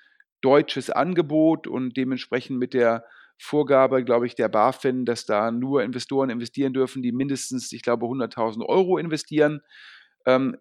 deutsches 0.40 0.90
Angebot 0.90 1.66
und 1.66 1.96
dementsprechend 1.96 2.58
mit 2.58 2.74
der 2.74 3.04
Vorgabe, 3.38 4.04
glaube 4.04 4.26
ich, 4.26 4.34
der 4.34 4.48
BaFin, 4.48 5.04
dass 5.04 5.26
da 5.26 5.50
nur 5.50 5.82
Investoren 5.82 6.30
investieren 6.30 6.72
dürfen, 6.72 7.02
die 7.02 7.12
mindestens, 7.12 7.72
ich 7.72 7.82
glaube, 7.82 8.06
100.000 8.06 8.64
Euro 8.66 8.98
investieren. 8.98 9.60
Ähm, 10.26 10.56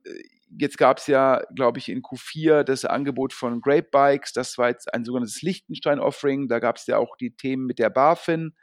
jetzt 0.58 0.78
gab 0.78 0.98
es 0.98 1.08
ja, 1.08 1.42
glaube 1.56 1.80
ich, 1.80 1.90
in 1.90 2.02
Q4 2.02 2.64
das 2.64 2.86
Angebot 2.86 3.34
von 3.34 3.62
Grape 3.62 3.88
Bikes. 3.92 4.34
Das 4.34 4.58
war 4.58 4.70
jetzt 4.70 4.94
ein 4.94 5.06
sogenanntes 5.06 5.42
Lichtenstein-Offering. 5.42 6.48
Da 6.48 6.60
gab 6.60 6.78
es 6.78 6.88
ja 6.88 6.98
auch 6.98 7.16
die 7.18 7.36
Themen 7.36 7.66
mit 7.66 7.80
der 7.80 7.90
BaFin. 7.90 8.56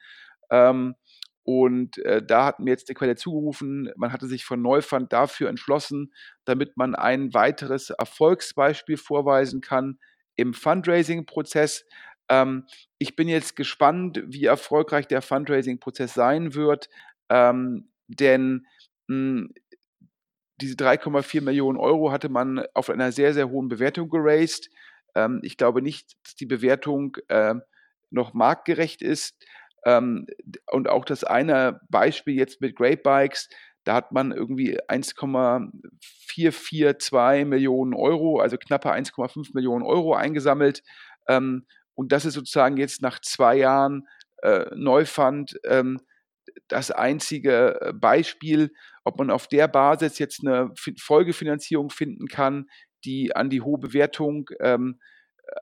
Ähm, 0.50 0.94
und 1.42 1.98
äh, 1.98 2.24
da 2.24 2.44
hat 2.44 2.60
mir 2.60 2.70
jetzt 2.70 2.88
die 2.88 2.94
Quelle 2.94 3.16
zugerufen, 3.16 3.90
man 3.96 4.12
hatte 4.12 4.26
sich 4.26 4.44
von 4.44 4.60
Neufund 4.60 5.12
dafür 5.12 5.48
entschlossen, 5.48 6.12
damit 6.44 6.76
man 6.76 6.94
ein 6.94 7.32
weiteres 7.34 7.90
Erfolgsbeispiel 7.90 8.96
vorweisen 8.96 9.60
kann 9.60 9.98
im 10.36 10.54
Fundraising-Prozess. 10.54 11.86
Ähm, 12.30 12.64
ich 12.98 13.16
bin 13.16 13.28
jetzt 13.28 13.56
gespannt, 13.56 14.22
wie 14.26 14.46
erfolgreich 14.46 15.06
der 15.08 15.20
Fundraising-Prozess 15.20 16.14
sein 16.14 16.54
wird, 16.54 16.88
ähm, 17.28 17.90
denn 18.08 18.66
mh, 19.08 19.16
hm, 19.16 19.54
diese 20.60 20.76
3,4 20.76 21.42
Millionen 21.42 21.78
Euro 21.78 22.12
hatte 22.12 22.28
man 22.28 22.64
auf 22.74 22.90
einer 22.90 23.12
sehr, 23.12 23.32
sehr 23.34 23.50
hohen 23.50 23.68
Bewertung 23.68 24.08
geraced. 24.10 24.70
Ähm, 25.14 25.40
ich 25.42 25.56
glaube 25.56 25.82
nicht, 25.82 26.16
dass 26.24 26.34
die 26.36 26.46
Bewertung 26.46 27.16
äh, 27.28 27.54
noch 28.10 28.34
marktgerecht 28.34 29.02
ist. 29.02 29.36
Ähm, 29.86 30.26
und 30.70 30.88
auch 30.88 31.04
das 31.04 31.24
eine 31.24 31.80
Beispiel 31.88 32.34
jetzt 32.34 32.60
mit 32.60 32.76
Great 32.76 33.02
Bikes, 33.02 33.48
da 33.84 33.94
hat 33.94 34.12
man 34.12 34.30
irgendwie 34.32 34.78
1,442 34.88 37.46
Millionen 37.46 37.94
Euro, 37.94 38.40
also 38.40 38.58
knappe 38.58 38.92
1,5 38.92 39.54
Millionen 39.54 39.84
Euro 39.84 40.14
eingesammelt. 40.14 40.82
Ähm, 41.28 41.64
und 42.00 42.12
das 42.12 42.24
ist 42.24 42.32
sozusagen 42.32 42.78
jetzt 42.78 43.02
nach 43.02 43.20
zwei 43.20 43.56
Jahren 43.56 44.08
äh, 44.42 44.64
Neufund 44.74 45.60
ähm, 45.64 46.00
das 46.66 46.90
einzige 46.90 47.78
äh, 47.78 47.92
Beispiel, 47.92 48.72
ob 49.04 49.18
man 49.18 49.30
auf 49.30 49.48
der 49.48 49.68
Basis 49.68 50.18
jetzt 50.18 50.40
eine 50.42 50.72
Folgefinanzierung 50.98 51.90
finden 51.90 52.26
kann, 52.26 52.70
die 53.04 53.36
an 53.36 53.50
die 53.50 53.60
hohe 53.60 53.78
Bewertung 53.78 54.48
ähm, 54.60 54.98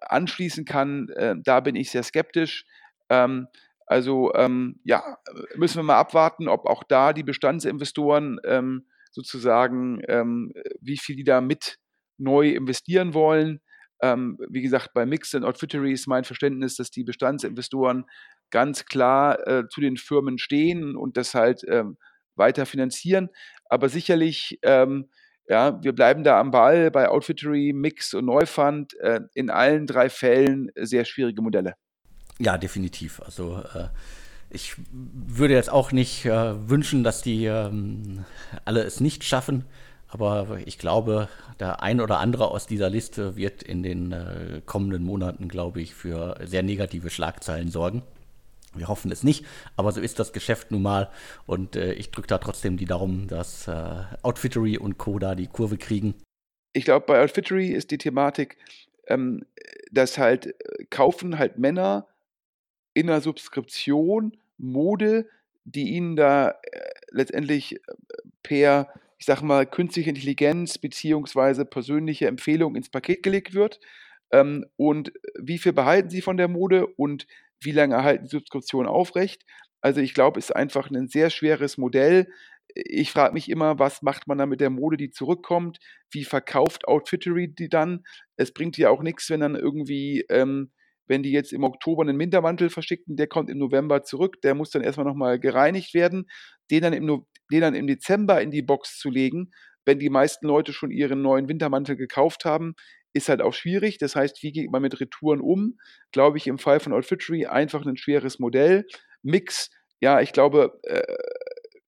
anschließen 0.02 0.64
kann. 0.64 1.08
Äh, 1.08 1.34
da 1.42 1.58
bin 1.58 1.74
ich 1.74 1.90
sehr 1.90 2.04
skeptisch. 2.04 2.66
Ähm, 3.08 3.48
also 3.88 4.32
ähm, 4.34 4.78
ja, 4.84 5.18
müssen 5.56 5.78
wir 5.78 5.82
mal 5.82 5.98
abwarten, 5.98 6.46
ob 6.46 6.66
auch 6.66 6.84
da 6.84 7.12
die 7.12 7.24
Bestandsinvestoren 7.24 8.38
ähm, 8.44 8.86
sozusagen, 9.10 10.02
ähm, 10.06 10.52
wie 10.80 10.98
viel 10.98 11.16
die 11.16 11.24
da 11.24 11.40
mit 11.40 11.80
neu 12.16 12.50
investieren 12.50 13.12
wollen. 13.12 13.60
Ähm, 14.00 14.38
wie 14.48 14.62
gesagt, 14.62 14.90
bei 14.94 15.06
Mix 15.06 15.34
and 15.34 15.44
Outfittery 15.44 15.92
ist 15.92 16.06
mein 16.06 16.24
Verständnis, 16.24 16.76
dass 16.76 16.90
die 16.90 17.04
Bestandsinvestoren 17.04 18.04
ganz 18.50 18.86
klar 18.86 19.46
äh, 19.46 19.68
zu 19.68 19.80
den 19.80 19.96
Firmen 19.96 20.38
stehen 20.38 20.96
und 20.96 21.16
das 21.16 21.34
halt 21.34 21.62
ähm, 21.68 21.96
weiter 22.36 22.66
finanzieren. 22.66 23.28
Aber 23.68 23.88
sicherlich, 23.88 24.58
ähm, 24.62 25.08
ja, 25.48 25.82
wir 25.82 25.92
bleiben 25.92 26.24
da 26.24 26.38
am 26.40 26.50
Ball 26.50 26.90
bei 26.90 27.08
Outfittery, 27.08 27.72
Mix 27.74 28.14
und 28.14 28.26
Neufund. 28.26 28.94
Äh, 29.00 29.20
in 29.34 29.50
allen 29.50 29.86
drei 29.86 30.08
Fällen 30.08 30.70
sehr 30.76 31.04
schwierige 31.04 31.42
Modelle. 31.42 31.74
Ja, 32.38 32.56
definitiv. 32.56 33.20
Also 33.24 33.62
äh, 33.74 33.88
ich 34.50 34.76
würde 34.90 35.54
jetzt 35.54 35.70
auch 35.70 35.92
nicht 35.92 36.24
äh, 36.24 36.68
wünschen, 36.68 37.04
dass 37.04 37.22
die 37.22 37.46
ähm, 37.46 38.24
alle 38.64 38.82
es 38.82 39.00
nicht 39.00 39.24
schaffen. 39.24 39.64
Aber 40.08 40.58
ich 40.64 40.78
glaube, 40.78 41.28
der 41.60 41.82
ein 41.82 42.00
oder 42.00 42.18
andere 42.18 42.50
aus 42.50 42.66
dieser 42.66 42.88
Liste 42.88 43.36
wird 43.36 43.62
in 43.62 43.82
den 43.82 44.12
äh, 44.12 44.62
kommenden 44.64 45.04
Monaten, 45.04 45.48
glaube 45.48 45.82
ich, 45.82 45.94
für 45.94 46.38
sehr 46.44 46.62
negative 46.62 47.10
Schlagzeilen 47.10 47.70
sorgen. 47.70 48.02
Wir 48.74 48.88
hoffen 48.88 49.10
es 49.10 49.22
nicht, 49.22 49.44
aber 49.76 49.92
so 49.92 50.00
ist 50.00 50.18
das 50.18 50.32
Geschäft 50.32 50.70
nun 50.70 50.82
mal. 50.82 51.10
Und 51.46 51.76
äh, 51.76 51.92
ich 51.92 52.10
drücke 52.10 52.28
da 52.28 52.38
trotzdem 52.38 52.78
die 52.78 52.86
Daumen, 52.86 53.28
dass 53.28 53.68
äh, 53.68 54.02
Outfittery 54.22 54.78
und 54.78 54.96
Co. 54.98 55.18
da 55.18 55.34
die 55.34 55.46
Kurve 55.46 55.76
kriegen. 55.76 56.14
Ich 56.72 56.84
glaube, 56.84 57.06
bei 57.06 57.22
Outfittery 57.22 57.68
ist 57.68 57.90
die 57.90 57.98
Thematik, 57.98 58.56
ähm, 59.08 59.44
dass 59.90 60.16
halt 60.16 60.54
kaufen 60.90 61.38
halt 61.38 61.58
Männer 61.58 62.06
in 62.94 63.08
der 63.08 63.20
Subskription 63.20 64.36
Mode, 64.58 65.28
die 65.64 65.90
ihnen 65.90 66.16
da 66.16 66.54
letztendlich 67.10 67.80
per 68.42 68.88
ich 69.18 69.26
sage 69.26 69.44
mal, 69.44 69.66
künstliche 69.66 70.10
Intelligenz 70.10 70.78
beziehungsweise 70.78 71.64
persönliche 71.64 72.26
Empfehlung 72.26 72.76
ins 72.76 72.90
Paket 72.90 73.22
gelegt 73.22 73.54
wird. 73.54 73.80
Ähm, 74.32 74.66
und 74.76 75.12
wie 75.38 75.58
viel 75.58 75.72
behalten 75.72 76.10
Sie 76.10 76.22
von 76.22 76.36
der 76.36 76.48
Mode 76.48 76.86
und 76.86 77.26
wie 77.60 77.72
lange 77.72 77.94
erhalten 77.94 78.24
die 78.24 78.30
Subskription 78.30 78.86
aufrecht? 78.86 79.44
Also 79.80 80.00
ich 80.00 80.14
glaube, 80.14 80.38
es 80.38 80.46
ist 80.46 80.56
einfach 80.56 80.90
ein 80.90 81.08
sehr 81.08 81.30
schweres 81.30 81.78
Modell. 81.78 82.28
Ich 82.74 83.10
frage 83.10 83.34
mich 83.34 83.48
immer, 83.48 83.78
was 83.78 84.02
macht 84.02 84.28
man 84.28 84.38
da 84.38 84.46
mit 84.46 84.60
der 84.60 84.70
Mode, 84.70 84.96
die 84.96 85.10
zurückkommt? 85.10 85.78
Wie 86.10 86.24
verkauft 86.24 86.86
Outfittery 86.86 87.48
die 87.48 87.68
dann? 87.68 88.04
Es 88.36 88.52
bringt 88.52 88.76
ja 88.76 88.90
auch 88.90 89.02
nichts, 89.02 89.30
wenn 89.30 89.40
dann 89.40 89.56
irgendwie 89.56 90.24
ähm, 90.28 90.70
wenn 91.08 91.22
die 91.22 91.32
jetzt 91.32 91.52
im 91.52 91.64
Oktober 91.64 92.02
einen 92.02 92.18
Wintermantel 92.18 92.70
verschickten, 92.70 93.16
der 93.16 93.26
kommt 93.26 93.50
im 93.50 93.58
November 93.58 94.04
zurück, 94.04 94.40
der 94.42 94.54
muss 94.54 94.70
dann 94.70 94.82
erstmal 94.82 95.06
nochmal 95.06 95.40
gereinigt 95.40 95.94
werden, 95.94 96.26
den 96.70 96.82
dann, 96.82 96.92
im, 96.92 97.26
den 97.50 97.60
dann 97.60 97.74
im 97.74 97.86
Dezember 97.86 98.40
in 98.40 98.50
die 98.50 98.62
Box 98.62 98.98
zu 98.98 99.10
legen, 99.10 99.50
wenn 99.84 99.98
die 99.98 100.10
meisten 100.10 100.46
Leute 100.46 100.72
schon 100.72 100.90
ihren 100.90 101.22
neuen 101.22 101.48
Wintermantel 101.48 101.96
gekauft 101.96 102.44
haben, 102.44 102.74
ist 103.14 103.28
halt 103.28 103.40
auch 103.40 103.54
schwierig. 103.54 103.98
Das 103.98 104.14
heißt, 104.14 104.42
wie 104.42 104.52
geht 104.52 104.70
man 104.70 104.82
mit 104.82 105.00
Retouren 105.00 105.40
um? 105.40 105.78
Glaube 106.12 106.36
ich 106.36 106.46
im 106.46 106.58
Fall 106.58 106.80
von 106.80 106.92
Outfittery 106.92 107.46
einfach 107.46 107.86
ein 107.86 107.96
schweres 107.96 108.38
Modell. 108.38 108.86
Mix, 109.22 109.70
ja, 110.00 110.20
ich 110.20 110.32
glaube, 110.32 110.78
äh, 110.82 111.02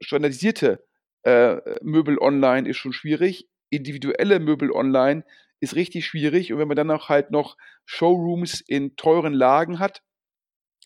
standardisierte 0.01 0.85
äh, 1.25 1.57
Möbel 1.83 2.19
online 2.19 2.69
ist 2.69 2.79
schon 2.79 2.93
schwierig. 2.93 3.49
Individuelle 3.69 4.41
Möbel 4.41 4.73
online 4.73 5.25
ist 5.61 5.77
richtig 5.77 6.07
schwierig. 6.07 6.53
Und 6.53 6.59
wenn 6.59 6.69
man 6.69 6.77
dann 6.77 6.91
auch 6.91 7.09
halt 7.09 7.31
noch 7.31 7.57
Showrooms 7.85 8.63
in 8.67 8.97
teuren 8.97 9.35
Lagen 9.35 9.79
hat, 9.79 10.03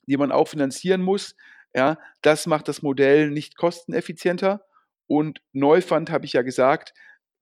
die 0.06 0.16
man 0.16 0.32
auch 0.32 0.48
finanzieren 0.48 1.00
muss, 1.00 1.36
ja, 1.74 1.98
das 2.22 2.46
macht 2.46 2.68
das 2.68 2.82
Modell 2.82 3.30
nicht 3.30 3.56
kosteneffizienter. 3.56 4.64
Und 5.06 5.42
Neufund, 5.52 6.10
habe 6.10 6.24
ich 6.24 6.32
ja 6.32 6.42
gesagt, 6.42 6.94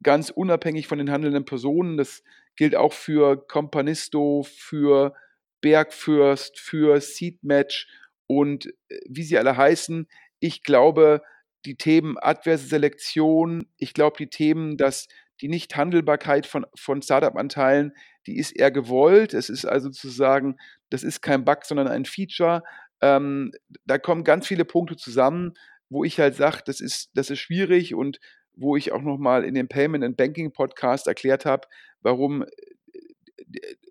ganz 0.03 0.31
unabhängig 0.31 0.89
von 0.89 0.99
den 0.99 1.11
handelnden 1.11 1.45
Personen, 1.45 1.97
das 1.97 2.23
gilt 2.57 2.75
auch 2.75 2.93
für 2.93 3.47
Companisto, 3.47 4.45
für 4.49 5.15
Bergfürst, 5.61 6.59
für 6.59 7.01
Seedmatch 7.01 7.87
und 8.27 8.67
äh, 8.89 8.99
wie 9.09 9.23
sie 9.23 9.39
alle 9.39 9.57
heißen. 9.57 10.09
Ich 10.41 10.63
glaube, 10.65 11.23
die 11.65 11.77
Themen 11.77 12.19
adverse 12.19 12.67
Selektion, 12.67 13.67
ich 13.77 13.95
glaube, 13.95 14.17
die 14.19 14.29
Themen, 14.29 14.77
dass 14.77 15.07
die 15.41 15.49
Nichthandelbarkeit 15.49 16.47
von, 16.47 16.67
von 16.75 17.03
Startup-Anteilen, 17.03 17.93
die 18.27 18.39
ist 18.39 18.53
eher 18.53 18.71
gewollt. 18.71 19.35
Es 19.35 19.49
ist 19.49 19.65
also 19.65 19.89
sozusagen, 19.91 20.57
das 20.91 21.03
ist 21.03 21.21
kein 21.21 21.45
Bug, 21.45 21.65
sondern 21.65 21.89
ein 21.89 22.05
Feature. 22.05 22.63
Ähm, 23.03 23.53
da 23.85 23.99
kommen 23.99 24.25
ganz 24.25 24.47
viele 24.47 24.65
Punkte 24.65 24.97
zusammen, 24.97 25.55
wo 25.91 26.05
ich 26.05 26.19
halt 26.19 26.37
sage, 26.37 26.63
das 26.65 26.81
ist, 26.81 27.11
das 27.15 27.31
ist 27.31 27.41
schwierig 27.41 27.95
und 27.95 28.19
wo 28.55 28.77
ich 28.77 28.93
auch 28.93 29.03
nochmal 29.03 29.45
in 29.45 29.55
dem 29.55 29.69
Payment 29.69 30.05
and 30.05 30.17
Banking 30.17 30.53
Podcast 30.53 31.07
erklärt 31.07 31.45
habe, 31.45 31.67
warum 32.01 32.43
äh, 32.43 32.47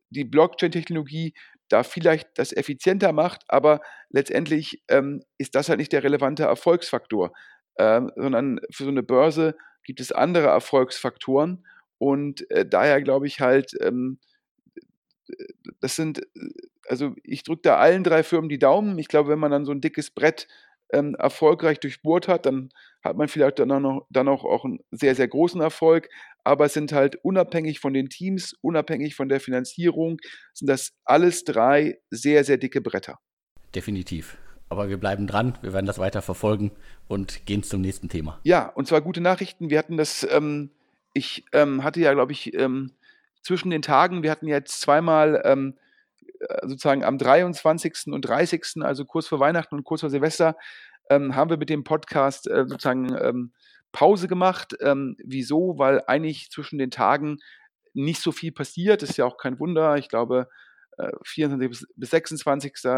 die 0.09 0.25
Blockchain-Technologie 0.25 1.33
da 1.69 1.83
vielleicht 1.83 2.29
das 2.35 2.51
effizienter 2.51 3.13
macht, 3.13 3.43
aber 3.47 3.81
letztendlich 4.09 4.83
ähm, 4.89 5.21
ist 5.37 5.55
das 5.55 5.69
halt 5.69 5.79
nicht 5.79 5.93
der 5.93 6.03
relevante 6.03 6.43
Erfolgsfaktor, 6.43 7.31
ähm, 7.77 8.11
sondern 8.15 8.59
für 8.71 8.83
so 8.83 8.89
eine 8.89 9.03
Börse 9.03 9.55
gibt 9.83 10.01
es 10.01 10.11
andere 10.11 10.47
Erfolgsfaktoren 10.47 11.65
und 11.97 12.49
äh, 12.51 12.65
daher 12.65 13.01
glaube 13.01 13.27
ich 13.27 13.39
halt, 13.39 13.71
ähm, 13.81 14.19
das 15.79 15.95
sind, 15.95 16.21
also 16.87 17.15
ich 17.23 17.43
drücke 17.43 17.61
da 17.63 17.77
allen 17.77 18.03
drei 18.03 18.23
Firmen 18.23 18.49
die 18.49 18.59
Daumen. 18.59 18.97
Ich 18.99 19.07
glaube, 19.07 19.29
wenn 19.29 19.39
man 19.39 19.51
dann 19.51 19.65
so 19.65 19.71
ein 19.71 19.81
dickes 19.81 20.11
Brett 20.11 20.47
ähm, 20.93 21.15
erfolgreich 21.15 21.79
durchbohrt 21.79 22.27
hat, 22.27 22.45
dann 22.45 22.69
hat 23.03 23.17
man 23.17 23.27
vielleicht 23.27 23.59
dann 23.59 23.71
auch, 23.71 24.05
dann 24.09 24.27
auch, 24.27 24.43
auch 24.43 24.65
einen 24.65 24.79
sehr, 24.91 25.15
sehr 25.15 25.27
großen 25.27 25.61
Erfolg. 25.61 26.09
Aber 26.43 26.65
es 26.65 26.73
sind 26.73 26.91
halt 26.91 27.17
unabhängig 27.23 27.79
von 27.79 27.93
den 27.93 28.09
Teams, 28.09 28.53
unabhängig 28.61 29.15
von 29.15 29.29
der 29.29 29.39
Finanzierung, 29.39 30.17
sind 30.53 30.67
das 30.67 30.93
alles 31.05 31.43
drei 31.43 31.99
sehr, 32.09 32.43
sehr 32.43 32.57
dicke 32.57 32.81
Bretter. 32.81 33.19
Definitiv. 33.73 34.37
Aber 34.69 34.89
wir 34.89 34.97
bleiben 34.97 35.27
dran, 35.27 35.57
wir 35.61 35.73
werden 35.73 35.85
das 35.85 35.99
weiter 35.99 36.21
verfolgen 36.21 36.71
und 37.07 37.45
gehen 37.45 37.63
zum 37.63 37.81
nächsten 37.81 38.07
Thema. 38.07 38.39
Ja, 38.43 38.67
und 38.67 38.87
zwar 38.87 39.01
gute 39.01 39.19
Nachrichten. 39.19 39.69
Wir 39.69 39.77
hatten 39.77 39.97
das, 39.97 40.25
ähm, 40.29 40.71
ich 41.13 41.45
ähm, 41.51 41.83
hatte 41.83 41.99
ja, 41.99 42.13
glaube 42.13 42.31
ich, 42.31 42.53
ähm, 42.53 42.91
zwischen 43.41 43.69
den 43.69 43.81
Tagen, 43.81 44.23
wir 44.23 44.31
hatten 44.31 44.47
jetzt 44.47 44.81
zweimal 44.81 45.41
ähm, 45.45 45.77
äh, 46.39 46.67
sozusagen 46.67 47.03
am 47.03 47.17
23. 47.17 48.07
und 48.07 48.21
30., 48.21 48.81
also 48.81 49.05
kurz 49.05 49.27
vor 49.27 49.39
Weihnachten 49.39 49.75
und 49.75 49.83
kurz 49.83 50.01
vor 50.01 50.09
Silvester, 50.09 50.55
ähm, 51.09 51.35
haben 51.35 51.49
wir 51.49 51.57
mit 51.57 51.69
dem 51.69 51.83
Podcast 51.83 52.47
äh, 52.47 52.65
sozusagen 52.67 53.15
ähm, 53.19 53.53
Pause 53.91 54.29
gemacht. 54.29 54.73
wieso? 55.25 55.77
Weil 55.77 56.01
eigentlich 56.07 56.49
zwischen 56.49 56.79
den 56.79 56.91
Tagen 56.91 57.39
nicht 57.93 58.21
so 58.21 58.31
viel 58.31 58.53
passiert. 58.53 59.03
Ist 59.03 59.17
ja 59.17 59.25
auch 59.25 59.35
kein 59.35 59.59
Wunder. 59.59 59.97
Ich 59.97 60.07
glaube, 60.07 60.47
24. 61.23 61.69
bis 61.69 62.09
26., 62.09 62.73
äh, 62.85 62.89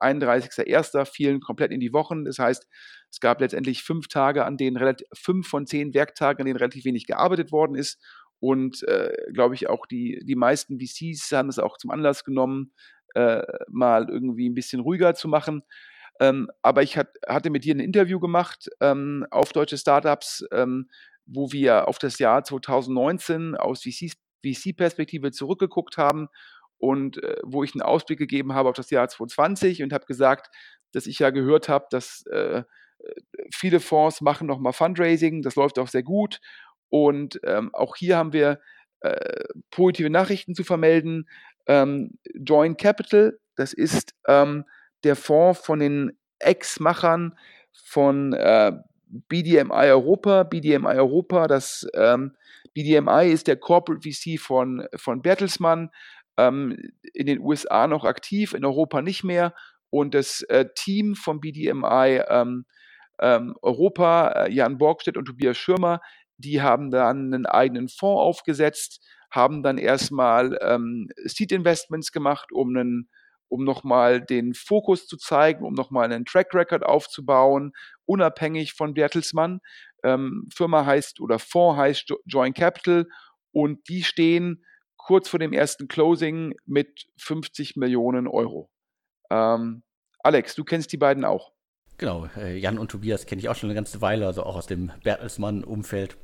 31.01. 0.00 1.04
fielen 1.06 1.40
komplett 1.40 1.70
in 1.70 1.80
die 1.80 1.92
Wochen. 1.92 2.24
Das 2.24 2.38
heißt, 2.38 2.66
es 3.10 3.20
gab 3.20 3.40
letztendlich 3.40 3.82
fünf 3.82 4.08
Tage, 4.08 4.44
an 4.44 4.56
denen 4.56 4.76
relativ, 4.76 5.06
fünf 5.14 5.48
von 5.48 5.66
zehn 5.66 5.94
Werktagen, 5.94 6.40
an 6.40 6.46
denen 6.46 6.58
relativ 6.58 6.84
wenig 6.84 7.06
gearbeitet 7.06 7.52
worden 7.52 7.74
ist. 7.74 8.00
Und 8.40 8.82
äh, 8.84 9.12
glaube 9.32 9.54
ich, 9.54 9.68
auch 9.68 9.86
die, 9.86 10.20
die 10.24 10.36
meisten 10.36 10.78
VCs 10.78 11.32
haben 11.32 11.48
es 11.48 11.58
auch 11.58 11.76
zum 11.76 11.90
Anlass 11.90 12.24
genommen, 12.24 12.72
äh, 13.14 13.42
mal 13.68 14.08
irgendwie 14.08 14.48
ein 14.48 14.54
bisschen 14.54 14.80
ruhiger 14.80 15.14
zu 15.14 15.28
machen. 15.28 15.62
Ähm, 16.20 16.50
aber 16.62 16.82
ich 16.82 16.96
hat, 16.96 17.08
hatte 17.26 17.50
mit 17.50 17.64
dir 17.64 17.74
ein 17.74 17.80
Interview 17.80 18.18
gemacht 18.20 18.68
ähm, 18.80 19.26
auf 19.30 19.52
deutsche 19.52 19.78
Startups, 19.78 20.44
ähm, 20.52 20.88
wo 21.26 21.52
wir 21.52 21.88
auf 21.88 21.98
das 21.98 22.18
Jahr 22.18 22.44
2019 22.44 23.54
aus 23.56 23.82
VC-Perspektive 23.82 25.30
zurückgeguckt 25.30 25.96
haben 25.96 26.28
und 26.78 27.22
äh, 27.22 27.36
wo 27.44 27.62
ich 27.62 27.74
einen 27.74 27.82
Ausblick 27.82 28.18
gegeben 28.18 28.54
habe 28.54 28.68
auf 28.68 28.76
das 28.76 28.90
Jahr 28.90 29.08
2020 29.08 29.82
und 29.82 29.92
habe 29.92 30.06
gesagt, 30.06 30.48
dass 30.92 31.06
ich 31.06 31.18
ja 31.18 31.30
gehört 31.30 31.68
habe, 31.68 31.86
dass 31.90 32.24
äh, 32.26 32.64
viele 33.54 33.78
Fonds 33.78 34.20
machen 34.20 34.46
nochmal 34.46 34.72
Fundraising, 34.72 35.42
das 35.42 35.54
läuft 35.54 35.78
auch 35.78 35.88
sehr 35.88 36.02
gut 36.02 36.40
und 36.90 37.40
ähm, 37.44 37.74
auch 37.74 37.96
hier 37.96 38.16
haben 38.16 38.32
wir 38.32 38.60
äh, 39.00 39.44
positive 39.70 40.10
Nachrichten 40.10 40.54
zu 40.54 40.64
vermelden. 40.64 41.28
Ähm, 41.66 42.18
Joint 42.34 42.78
Capital, 42.78 43.38
das 43.56 43.72
ist 43.72 44.14
ähm, 44.26 44.64
der 45.04 45.16
Fonds 45.16 45.60
von 45.60 45.78
den 45.78 46.18
Ex-Machern 46.38 47.36
von 47.72 48.32
äh, 48.32 48.72
BDMI 49.06 49.90
Europa. 49.90 50.44
BDMI 50.44 50.96
Europa, 50.96 51.46
das 51.46 51.86
ähm, 51.94 52.36
BDMI 52.74 53.30
ist 53.30 53.46
der 53.46 53.56
Corporate 53.56 54.08
VC 54.08 54.38
von, 54.38 54.86
von 54.96 55.22
Bertelsmann 55.22 55.90
ähm, 56.36 56.76
in 57.14 57.26
den 57.26 57.40
USA 57.40 57.86
noch 57.86 58.04
aktiv, 58.04 58.54
in 58.54 58.64
Europa 58.64 59.02
nicht 59.02 59.24
mehr. 59.24 59.54
Und 59.90 60.14
das 60.14 60.42
äh, 60.42 60.66
Team 60.74 61.14
vom 61.14 61.40
BDMI 61.40 62.22
ähm, 62.28 62.66
ähm, 63.20 63.54
Europa, 63.62 64.28
äh, 64.28 64.52
Jan 64.52 64.78
Borgstedt 64.78 65.16
und 65.16 65.24
Tobias 65.24 65.56
Schirmer, 65.56 66.00
die 66.38 66.62
haben 66.62 66.90
dann 66.90 67.32
einen 67.34 67.46
eigenen 67.46 67.88
Fonds 67.88 68.20
aufgesetzt, 68.20 69.04
haben 69.30 69.62
dann 69.62 69.78
erstmal 69.78 70.58
ähm, 70.62 71.08
Seed 71.24 71.52
Investments 71.52 72.12
gemacht, 72.12 72.50
um 72.52 72.76
einen 72.76 73.08
um 73.48 73.64
nochmal 73.64 74.20
den 74.20 74.54
Fokus 74.54 75.06
zu 75.06 75.16
zeigen, 75.16 75.64
um 75.64 75.72
nochmal 75.72 76.04
einen 76.04 76.24
Track 76.24 76.54
Record 76.54 76.84
aufzubauen, 76.84 77.72
unabhängig 78.04 78.74
von 78.74 78.94
Bertelsmann. 78.94 79.60
Ähm, 80.04 80.48
Firma 80.54 80.84
heißt 80.84 81.20
oder 81.20 81.38
Fonds 81.38 81.78
heißt 81.78 82.14
Joint 82.26 82.56
Capital 82.56 83.06
und 83.50 83.88
die 83.88 84.04
stehen 84.04 84.64
kurz 84.96 85.28
vor 85.28 85.38
dem 85.38 85.52
ersten 85.52 85.88
Closing 85.88 86.54
mit 86.66 87.06
50 87.16 87.76
Millionen 87.76 88.28
Euro. 88.28 88.70
Ähm, 89.30 89.82
Alex, 90.20 90.54
du 90.54 90.64
kennst 90.64 90.92
die 90.92 90.98
beiden 90.98 91.24
auch. 91.24 91.52
Genau, 91.96 92.28
äh, 92.36 92.56
Jan 92.56 92.78
und 92.78 92.90
Tobias 92.90 93.26
kenne 93.26 93.40
ich 93.40 93.48
auch 93.48 93.56
schon 93.56 93.70
eine 93.70 93.74
ganze 93.74 94.00
Weile, 94.00 94.26
also 94.26 94.44
auch 94.44 94.56
aus 94.56 94.66
dem 94.66 94.92
Bertelsmann-Umfeld. 95.02 96.16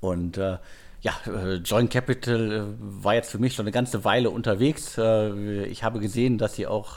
Und 0.00 0.38
äh, 0.38 0.58
ja, 1.00 1.12
äh, 1.26 1.54
Joint 1.56 1.90
Capital 1.90 2.52
äh, 2.52 2.62
war 2.78 3.14
jetzt 3.14 3.30
für 3.30 3.38
mich 3.38 3.54
schon 3.54 3.64
eine 3.64 3.72
ganze 3.72 4.04
Weile 4.04 4.30
unterwegs. 4.30 4.98
Äh, 4.98 5.64
ich 5.66 5.84
habe 5.84 6.00
gesehen, 6.00 6.38
dass 6.38 6.54
sie 6.56 6.66
auch 6.66 6.96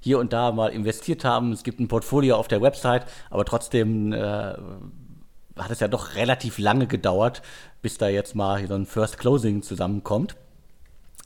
hier 0.00 0.18
und 0.18 0.32
da 0.32 0.52
mal 0.52 0.68
investiert 0.68 1.24
haben. 1.24 1.52
Es 1.52 1.64
gibt 1.64 1.80
ein 1.80 1.88
Portfolio 1.88 2.36
auf 2.36 2.48
der 2.48 2.62
Website, 2.62 3.06
aber 3.30 3.44
trotzdem 3.44 4.12
hat 4.12 5.70
es 5.70 5.80
ja 5.80 5.88
doch 5.88 6.14
relativ 6.16 6.58
lange 6.58 6.86
gedauert, 6.86 7.42
bis 7.80 7.96
da 7.98 8.08
jetzt 8.08 8.34
mal 8.34 8.66
so 8.66 8.74
ein 8.74 8.86
First 8.86 9.18
Closing 9.18 9.62
zusammenkommt. 9.62 10.36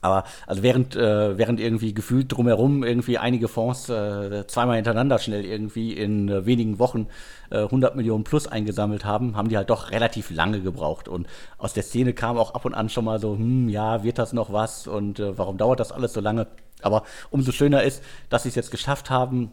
Aber 0.01 0.23
also 0.47 0.63
während, 0.63 0.95
äh, 0.95 1.37
während 1.37 1.59
irgendwie 1.59 1.93
gefühlt 1.93 2.31
drumherum 2.31 2.83
irgendwie 2.83 3.17
einige 3.17 3.47
Fonds 3.47 3.89
äh, 3.89 4.47
zweimal 4.47 4.77
hintereinander 4.77 5.19
schnell 5.19 5.43
irgendwie 5.45 5.93
in 5.93 6.29
äh, 6.29 6.45
wenigen 6.45 6.79
Wochen 6.79 7.07
100 7.51 7.95
Millionen 7.95 8.23
plus 8.23 8.45
eingesammelt 8.45 9.05
haben, 9.05 9.35
haben 9.35 9.49
die 9.49 9.57
halt 9.57 9.71
doch 9.71 9.89
relativ 9.89 10.29
lange 10.29 10.61
gebraucht. 10.61 11.07
Und 11.07 11.25
aus 11.57 11.73
der 11.73 11.81
Szene 11.81 12.13
kam 12.13 12.37
auch 12.37 12.53
ab 12.53 12.63
und 12.63 12.75
an 12.75 12.89
schon 12.89 13.05
mal 13.05 13.19
so, 13.19 13.35
hm, 13.35 13.69
ja, 13.69 14.03
wird 14.03 14.19
das 14.19 14.33
noch 14.33 14.53
was 14.53 14.85
und 14.85 15.19
äh, 15.19 15.35
warum 15.35 15.57
dauert 15.57 15.79
das 15.79 15.91
alles 15.91 16.13
so 16.13 16.21
lange? 16.21 16.45
Aber 16.81 17.03
umso 17.31 17.51
schöner 17.51 17.81
ist, 17.81 18.03
dass 18.29 18.43
sie 18.43 18.49
es 18.49 18.55
jetzt 18.55 18.69
geschafft 18.69 19.09
haben, 19.09 19.51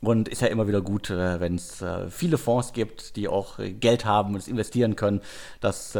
und 0.00 0.28
ist 0.28 0.42
ja 0.42 0.48
immer 0.48 0.68
wieder 0.68 0.80
gut, 0.80 1.10
äh, 1.10 1.40
wenn 1.40 1.56
es 1.56 1.82
äh, 1.82 2.08
viele 2.10 2.38
Fonds 2.38 2.72
gibt, 2.72 3.16
die 3.16 3.28
auch 3.28 3.58
äh, 3.58 3.72
Geld 3.72 4.04
haben 4.04 4.34
und 4.34 4.40
es 4.40 4.48
investieren 4.48 4.96
können, 4.96 5.20
dass 5.60 5.98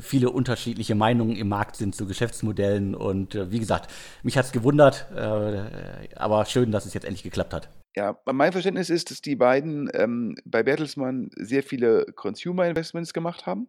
viele 0.00 0.30
unterschiedliche 0.30 0.94
Meinungen 0.94 1.36
im 1.36 1.48
Markt 1.48 1.76
sind 1.76 1.94
zu 1.94 2.06
Geschäftsmodellen. 2.06 2.94
Und 2.94 3.34
wie 3.50 3.58
gesagt, 3.58 3.90
mich 4.22 4.36
hat 4.36 4.46
es 4.46 4.52
gewundert, 4.52 5.06
aber 5.12 6.44
schön, 6.46 6.70
dass 6.72 6.86
es 6.86 6.94
jetzt 6.94 7.04
endlich 7.04 7.22
geklappt 7.22 7.54
hat. 7.54 7.68
Ja, 7.96 8.18
mein 8.26 8.52
Verständnis 8.52 8.90
ist, 8.90 9.10
dass 9.10 9.22
die 9.22 9.36
beiden 9.36 9.90
ähm, 9.94 10.34
bei 10.44 10.62
Bertelsmann 10.62 11.30
sehr 11.36 11.62
viele 11.62 12.06
Consumer 12.14 12.66
Investments 12.66 13.12
gemacht 13.12 13.46
haben 13.46 13.68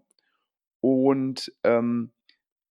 und 0.81 1.51
ähm, 1.63 2.11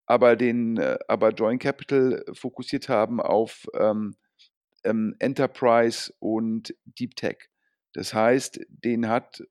aber 0.06 0.36
den, 0.36 0.80
aber 1.08 1.30
Joint 1.32 1.62
Capital 1.62 2.24
fokussiert 2.34 2.90
haben 2.90 3.22
auf 3.22 3.68
ähm, 3.74 4.16
ähm, 4.88 5.16
Enterprise 5.20 6.14
und 6.20 6.74
Deep 6.86 7.16
Tech. 7.16 7.50
Das 7.94 8.14
heißt, 8.14 8.60
den 8.70 9.08
hat, 9.08 9.44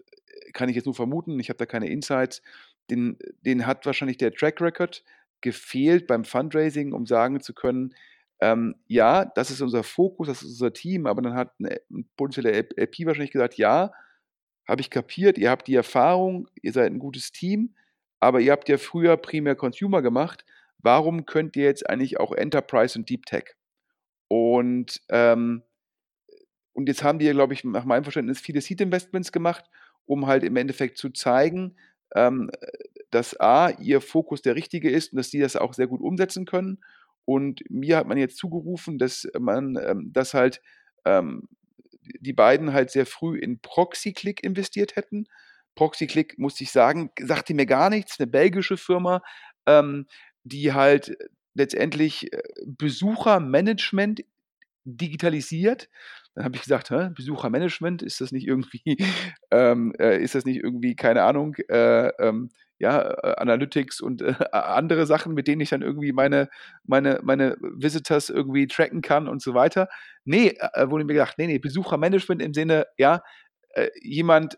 kann 0.53 0.69
ich 0.69 0.77
jetzt 0.77 0.87
nur 0.87 0.95
vermuten, 0.95 1.39
ich 1.41 1.49
habe 1.49 1.59
da 1.59 1.67
keine 1.67 1.89
Insights, 1.89 2.43
den, 2.91 3.19
den 3.41 3.67
hat 3.67 3.87
wahrscheinlich 3.87 4.19
der 4.19 4.33
Track 4.33 4.61
Record 4.61 5.05
gefehlt 5.41 6.07
beim 6.07 6.25
Fundraising, 6.25 6.93
um 6.93 7.07
sagen 7.07 7.41
zu 7.41 7.55
können, 7.55 7.95
ähm, 8.41 8.77
ja, 8.87 9.25
das 9.25 9.51
ist 9.51 9.63
unser 9.63 9.83
Fokus, 9.83 10.29
das 10.29 10.43
ist 10.43 10.51
unser 10.51 10.73
Team, 10.73 11.07
aber 11.07 11.23
dann 11.23 11.35
hat 11.35 11.59
ein, 11.59 11.69
ein 11.91 12.09
potenzieller 12.17 12.53
LP 12.53 13.07
wahrscheinlich 13.07 13.33
gesagt, 13.33 13.57
ja, 13.57 13.93
habe 14.69 14.81
ich 14.81 14.91
kapiert, 14.91 15.39
ihr 15.39 15.51
habt 15.51 15.67
die 15.69 15.75
Erfahrung, 15.75 16.49
ihr 16.61 16.73
seid 16.73 16.93
ein 16.93 16.99
gutes 16.99 17.33
Team, 17.33 17.75
aber 18.21 18.41
ihr 18.41 18.53
habt 18.53 18.69
ja 18.69 18.79
früher 18.79 19.17
primär 19.17 19.55
Consumer 19.55 20.03
gemacht, 20.03 20.45
warum 20.79 21.25
könnt 21.25 21.57
ihr 21.57 21.65
jetzt 21.65 21.89
eigentlich 21.89 22.21
auch 22.21 22.33
Enterprise 22.33 22.99
und 22.99 23.09
Deep 23.09 23.25
Tech? 23.27 23.57
Und, 24.29 25.01
ähm, 25.09 25.63
und 26.73 26.89
jetzt 26.89 27.03
haben 27.03 27.19
die, 27.19 27.31
glaube 27.31 27.55
ich, 27.55 27.65
nach 27.65 27.85
meinem 27.85 28.05
Verständnis 28.05 28.41
viele 28.41 28.61
Seed-Investments 28.61 29.33
gemacht, 29.33 29.65
um 30.05 30.27
halt 30.27 30.45
im 30.45 30.57
Endeffekt 30.57 30.99
zu 30.99 31.11
zeigen, 31.11 31.77
ähm, 32.15 32.51
dass 33.11 33.39
A, 33.41 33.71
ihr 33.71 34.01
Fokus 34.01 34.43
der 34.43 34.57
richtige 34.57 34.91
ist 34.91 35.13
und 35.13 35.17
dass 35.19 35.31
sie 35.31 35.41
das 35.41 35.57
auch 35.57 35.75
sehr 35.75 35.87
gut 35.87 36.01
umsetzen 36.01 36.45
können. 36.45 36.83
Und 37.25 37.63
mir 37.71 37.97
hat 37.97 38.07
man 38.07 38.19
jetzt 38.19 38.37
zugerufen, 38.37 38.99
dass 38.99 39.27
man, 39.39 39.77
ähm, 39.77 40.13
dass 40.13 40.35
halt 40.35 40.61
ähm, 41.05 41.49
die 42.21 42.33
beiden 42.33 42.73
halt 42.73 42.91
sehr 42.91 43.07
früh 43.07 43.39
in 43.39 43.61
ProxyClick 43.61 44.45
investiert 44.45 44.97
hätten. 44.97 45.27
ProxyClick, 45.75 46.39
muss 46.39 46.61
ich 46.61 46.71
sagen, 46.71 47.11
sagte 47.21 47.55
mir 47.55 47.67
gar 47.67 47.91
nichts, 47.91 48.19
eine 48.19 48.29
belgische 48.29 48.77
Firma, 48.77 49.23
ähm, 49.67 50.07
die 50.45 50.73
halt 50.73 51.17
letztendlich 51.57 52.33
äh, 52.33 52.43
Besuchermanagement 52.67 54.23
digitalisiert. 54.85 55.89
Dann 56.35 56.45
habe 56.45 56.57
ich 56.57 56.63
gesagt, 56.63 56.91
Hä, 56.91 57.11
Besuchermanagement, 57.15 58.03
ist 58.03 58.21
das 58.21 58.31
nicht 58.31 58.47
irgendwie, 58.47 58.97
ähm, 59.51 59.93
äh, 59.99 60.23
ist 60.23 60.35
das 60.35 60.45
nicht 60.45 60.63
irgendwie, 60.63 60.95
keine 60.95 61.23
Ahnung, 61.23 61.57
äh, 61.69 62.09
ähm, 62.21 62.51
ja, 62.79 63.01
äh, 63.01 63.35
Analytics 63.39 64.03
und 64.03 64.21
äh, 64.21 64.35
andere 64.53 65.07
Sachen, 65.07 65.33
mit 65.35 65.49
denen 65.49 65.63
ich 65.63 65.71
dann 65.71 65.83
irgendwie 65.83 66.13
meine, 66.13 66.49
meine, 66.85 67.21
meine 67.23 67.57
Visitors 67.61 68.29
irgendwie 68.29 68.67
tracken 68.67 69.01
kann 69.01 69.29
und 69.29 69.43
so 69.43 69.55
weiter. 69.55 69.89
Nee, 70.25 70.55
äh, 70.75 70.91
wurde 70.91 71.05
mir 71.05 71.15
gedacht, 71.15 71.37
nee, 71.39 71.47
nee, 71.47 71.59
Besuchermanagement 71.59 72.43
im 72.43 72.55
Sinne, 72.55 72.87
ja, 72.99 73.23
jemand 74.01 74.57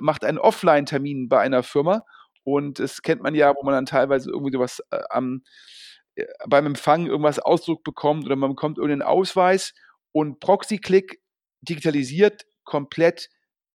macht 0.00 0.24
einen 0.24 0.38
Offline-Termin 0.38 1.28
bei 1.28 1.38
einer 1.38 1.62
Firma 1.62 2.02
und 2.42 2.80
das 2.80 3.02
kennt 3.02 3.22
man 3.22 3.36
ja, 3.36 3.54
wo 3.54 3.64
man 3.64 3.74
dann 3.74 3.86
teilweise 3.86 4.30
irgendwie 4.30 4.50
sowas 4.50 4.82
am 5.10 5.42
beim 6.46 6.66
Empfang 6.66 7.06
irgendwas 7.06 7.38
Ausdruck 7.38 7.84
bekommt 7.84 8.26
oder 8.26 8.36
man 8.36 8.50
bekommt 8.50 8.78
irgendeinen 8.78 9.02
Ausweis 9.08 9.74
und 10.12 10.40
ProxyClick 10.40 11.20
digitalisiert 11.62 12.46
komplett 12.64 13.28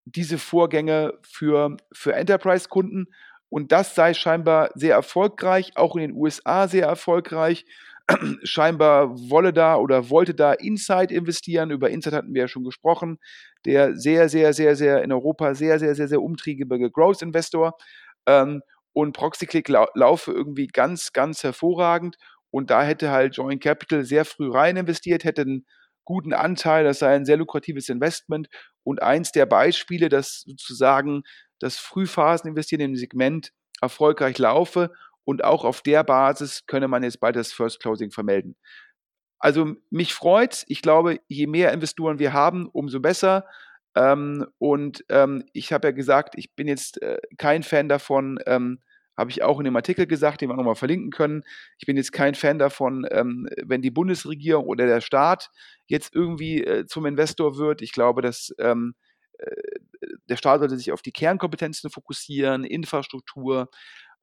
diese 0.06 0.38
Vorgänge 0.38 1.14
für, 1.24 1.78
für 1.94 2.14
Enterprise-Kunden 2.14 3.08
und 3.50 3.72
das 3.72 3.96
sei 3.96 4.14
scheinbar 4.14 4.72
sehr 4.76 4.96
erfolgreich, 4.96 5.74
auch 5.76 5.96
in 5.96 6.02
den 6.02 6.14
USA 6.14 6.68
sehr 6.68 6.88
erfolgreich. 6.88 7.66
scheinbar 8.44 9.10
wolle 9.30 9.54
da 9.54 9.76
oder 9.76 10.10
wollte 10.10 10.34
da 10.34 10.54
Insight 10.54 11.12
investieren. 11.12 11.70
Über 11.72 11.89
Insight 11.89 12.14
hatten 12.14 12.34
wir 12.34 12.44
ja 12.44 12.48
schon 12.48 12.64
gesprochen. 12.64 13.20
Der 13.66 13.96
sehr, 13.96 14.30
sehr, 14.30 14.54
sehr, 14.54 14.76
sehr 14.76 15.04
in 15.04 15.12
Europa 15.12 15.54
sehr, 15.54 15.80
sehr, 15.80 15.96
sehr, 15.96 16.08
sehr 16.08 16.22
umtriebige 16.22 16.89
Growth 16.89 17.22
Investor. 17.22 17.78
Ähm, 18.26 18.62
und 18.94 19.14
ProxyClick 19.14 19.70
lau 19.70 19.86
laufe 19.96 20.32
irgendwie 20.32 20.68
ganz, 20.68 21.14
ganz 21.14 21.44
hervorragend. 21.44 22.18
Und 22.52 22.70
da 22.70 22.84
hätte 22.84 23.12
halt 23.12 23.38
Joint 23.38 23.64
Capital 23.64 24.04
sehr 24.04 24.26
früh 24.26 24.52
rein 24.52 24.78
investiert, 24.78 25.24
hätte 25.24 25.41
einen 25.41 25.66
guten 26.06 26.34
Anteil, 26.34 26.84
das 26.84 26.99
sei 26.99 27.16
ein 27.16 27.26
sehr 27.26 27.38
lukratives 27.38 27.89
Investment. 27.89 28.49
Und 28.84 29.02
eins 29.02 29.32
der 29.32 29.45
Beispiele, 29.45 30.10
dass 30.10 30.41
sozusagen 30.41 31.24
das 31.60 31.78
Frühphaseninvestieren 31.78 32.86
im 32.86 32.95
Segment 32.95 33.52
erfolgreich 33.82 34.38
laufe 34.38 34.91
und 35.24 35.43
auch 35.43 35.64
auf 35.64 35.82
der 35.82 36.04
Basis 36.04 36.66
könne 36.66 36.88
man 36.88 37.04
jetzt 37.04 37.20
bald 37.20 37.36
das 37.36 37.54
First 37.54 37.80
Closing 37.80 38.12
vermelden. 38.12 38.56
Also 39.39 39.76
mich 39.89 40.14
freut's. 40.14 40.66
Ich 40.68 40.82
glaube, 40.82 41.20
je 41.28 41.47
mehr 41.47 41.72
Investoren 41.72 42.20
wir 42.20 42.34
haben, 42.34 42.68
umso 42.68 42.99
besser. 42.99 43.47
Ähm, 43.95 44.45
und 44.60 45.04
ähm, 45.10 45.43
ich 45.54 45.74
habe 45.74 45.89
ja 45.89 45.91
gesagt, 45.91 46.36
ich 46.38 46.54
bin 46.56 46.68
jetzt 46.68 47.02
äh, 47.02 47.18
kein 47.38 47.64
Fan 47.64 47.89
davon, 47.89 48.39
ähm, 48.45 48.80
habe 49.18 49.30
ich 49.30 49.43
auch 49.43 49.59
in 49.59 49.66
dem 49.66 49.76
Artikel 49.76 50.07
gesagt, 50.07 50.41
den 50.41 50.49
wir 50.49 50.55
nochmal 50.55 50.76
verlinken 50.76 51.12
können. 51.12 51.43
Ich 51.78 51.86
bin 51.86 51.97
jetzt 51.97 52.12
kein 52.12 52.36
Fan 52.36 52.59
davon, 52.59 53.05
ähm, 53.12 53.47
wenn 53.64 53.82
die 53.82 53.91
Bundesregierung 53.91 54.66
oder 54.66 54.86
der 54.86 55.01
Staat 55.01 55.49
jetzt 55.88 56.16
irgendwie 56.16 56.64
äh, 56.64 56.86
zum 56.86 57.05
Investor 57.05 57.57
wird. 57.57 57.82
Ich 57.82 57.91
glaube, 57.91 58.22
dass 58.22 58.53
ähm, 58.57 58.95
äh, 59.38 59.55
der 60.30 60.38
Staat 60.38 60.59
sollte 60.59 60.78
sich 60.78 60.91
auf 60.91 61.01
die 61.01 61.12
Kernkompetenzen 61.12 61.89
fokussieren, 61.89 62.64
Infrastruktur 62.64 63.70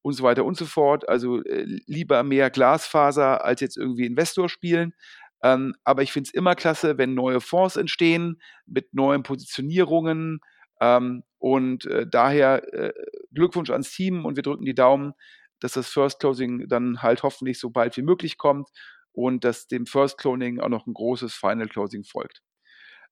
und 0.02 0.14
so 0.14 0.22
weiter 0.22 0.44
und 0.44 0.56
so 0.56 0.64
fort. 0.64 1.08
Also 1.08 1.42
äh, 1.44 1.64
lieber 1.86 2.22
mehr 2.22 2.50
Glasfaser 2.50 3.44
als 3.44 3.60
jetzt 3.60 3.76
irgendwie 3.76 4.06
Investor 4.06 4.48
spielen. 4.48 4.94
Ähm, 5.42 5.74
aber 5.84 6.02
ich 6.02 6.12
finde 6.12 6.28
es 6.28 6.34
immer 6.34 6.54
klasse, 6.54 6.98
wenn 6.98 7.14
neue 7.14 7.40
Fonds 7.40 7.76
entstehen 7.76 8.40
mit 8.66 8.94
neuen 8.94 9.22
Positionierungen. 9.22 10.40
Ähm, 10.80 11.22
und 11.38 11.86
äh, 11.86 12.06
daher 12.06 12.72
äh, 12.74 12.92
Glückwunsch 13.32 13.70
ans 13.70 13.92
Team 13.92 14.24
und 14.24 14.36
wir 14.36 14.42
drücken 14.42 14.64
die 14.64 14.74
Daumen, 14.74 15.14
dass 15.60 15.72
das 15.72 15.88
First 15.88 16.20
Closing 16.20 16.68
dann 16.68 17.02
halt 17.02 17.22
hoffentlich 17.22 17.58
so 17.58 17.70
bald 17.70 17.96
wie 17.96 18.02
möglich 18.02 18.38
kommt 18.38 18.68
und 19.12 19.44
dass 19.44 19.66
dem 19.66 19.86
First 19.86 20.18
Cloning 20.18 20.60
auch 20.60 20.68
noch 20.68 20.86
ein 20.86 20.94
großes 20.94 21.34
Final 21.34 21.68
Closing 21.68 22.04
folgt. 22.04 22.42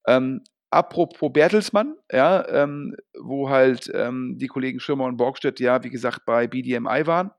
Ähm, 0.07 0.43
apropos 0.71 1.33
Bertelsmann, 1.33 1.97
ja, 2.13 2.47
ähm, 2.49 2.97
wo 3.19 3.51
halt 3.51 3.91
ähm, 3.95 4.37
die 4.39 4.47
Kollegen 4.47 4.81
Schirmer 4.81 5.05
und 5.05 5.17
Borgstedt 5.17 5.61
ja, 5.61 5.83
wie 5.83 5.91
gesagt, 5.91 6.25
bei 6.27 6.47
BDMI 6.47 7.07
waren. 7.07 7.31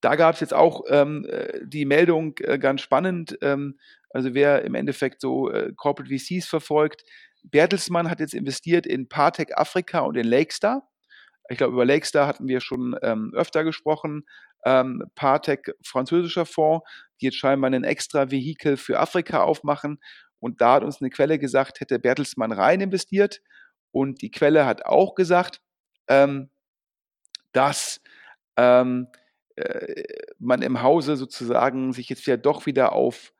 Da 0.00 0.16
gab 0.16 0.34
es 0.34 0.40
jetzt 0.40 0.54
auch 0.54 0.82
ähm, 0.88 1.24
äh, 1.28 1.60
die 1.64 1.84
Meldung 1.84 2.34
äh, 2.38 2.58
ganz 2.58 2.80
spannend. 2.80 3.38
Ähm, 3.40 3.78
also 4.10 4.34
wer 4.34 4.64
im 4.64 4.74
Endeffekt 4.74 5.20
so 5.20 5.48
äh, 5.50 5.72
Corporate 5.76 6.12
VCs 6.12 6.46
verfolgt, 6.46 7.04
Bertelsmann 7.42 8.10
hat 8.10 8.20
jetzt 8.20 8.34
investiert 8.34 8.86
in 8.86 9.08
Partec 9.08 9.58
Afrika 9.58 10.00
und 10.00 10.16
in 10.16 10.26
Lakestar. 10.26 10.88
Ich 11.48 11.58
glaube, 11.58 11.74
über 11.74 11.84
Lakestar 11.84 12.26
hatten 12.26 12.48
wir 12.48 12.60
schon 12.60 12.96
ähm, 13.02 13.32
öfter 13.34 13.64
gesprochen. 13.64 14.24
Ähm, 14.64 15.04
Partec, 15.14 15.74
französischer 15.84 16.46
Fonds, 16.46 16.88
die 17.20 17.26
jetzt 17.26 17.36
scheinbar 17.36 17.70
ein 17.70 17.84
extra 17.84 18.30
Vehikel 18.30 18.76
für 18.76 19.00
Afrika 19.00 19.42
aufmachen. 19.42 19.98
Und 20.38 20.60
da 20.60 20.74
hat 20.74 20.84
uns 20.84 21.00
eine 21.00 21.10
Quelle 21.10 21.38
gesagt, 21.38 21.80
hätte 21.80 21.98
Bertelsmann 21.98 22.52
rein 22.52 22.80
investiert. 22.80 23.40
Und 23.90 24.22
die 24.22 24.30
Quelle 24.30 24.64
hat 24.66 24.86
auch 24.86 25.14
gesagt, 25.14 25.60
ähm, 26.08 26.50
dass 27.52 28.00
ähm, 28.56 29.08
äh, 29.56 30.04
man 30.38 30.62
im 30.62 30.82
Hause 30.82 31.16
sozusagen 31.16 31.92
sich 31.92 32.08
jetzt 32.08 32.26
ja 32.26 32.36
doch 32.36 32.66
wieder 32.66 32.92
auf 32.92 33.32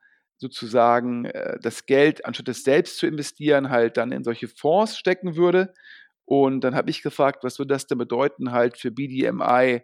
sozusagen 0.43 1.25
äh, 1.25 1.57
das 1.61 1.85
Geld, 1.85 2.25
anstatt 2.25 2.49
es 2.49 2.63
selbst 2.63 2.97
zu 2.97 3.07
investieren, 3.07 3.69
halt 3.69 3.97
dann 3.97 4.11
in 4.11 4.23
solche 4.23 4.49
Fonds 4.49 4.97
stecken 4.97 5.35
würde. 5.35 5.73
Und 6.25 6.61
dann 6.61 6.75
habe 6.75 6.89
ich 6.89 7.01
gefragt, 7.01 7.43
was 7.43 7.59
würde 7.59 7.73
das 7.73 7.87
denn 7.87 7.97
bedeuten 7.97 8.51
halt 8.51 8.77
für 8.77 8.91
BDMI 8.91 9.83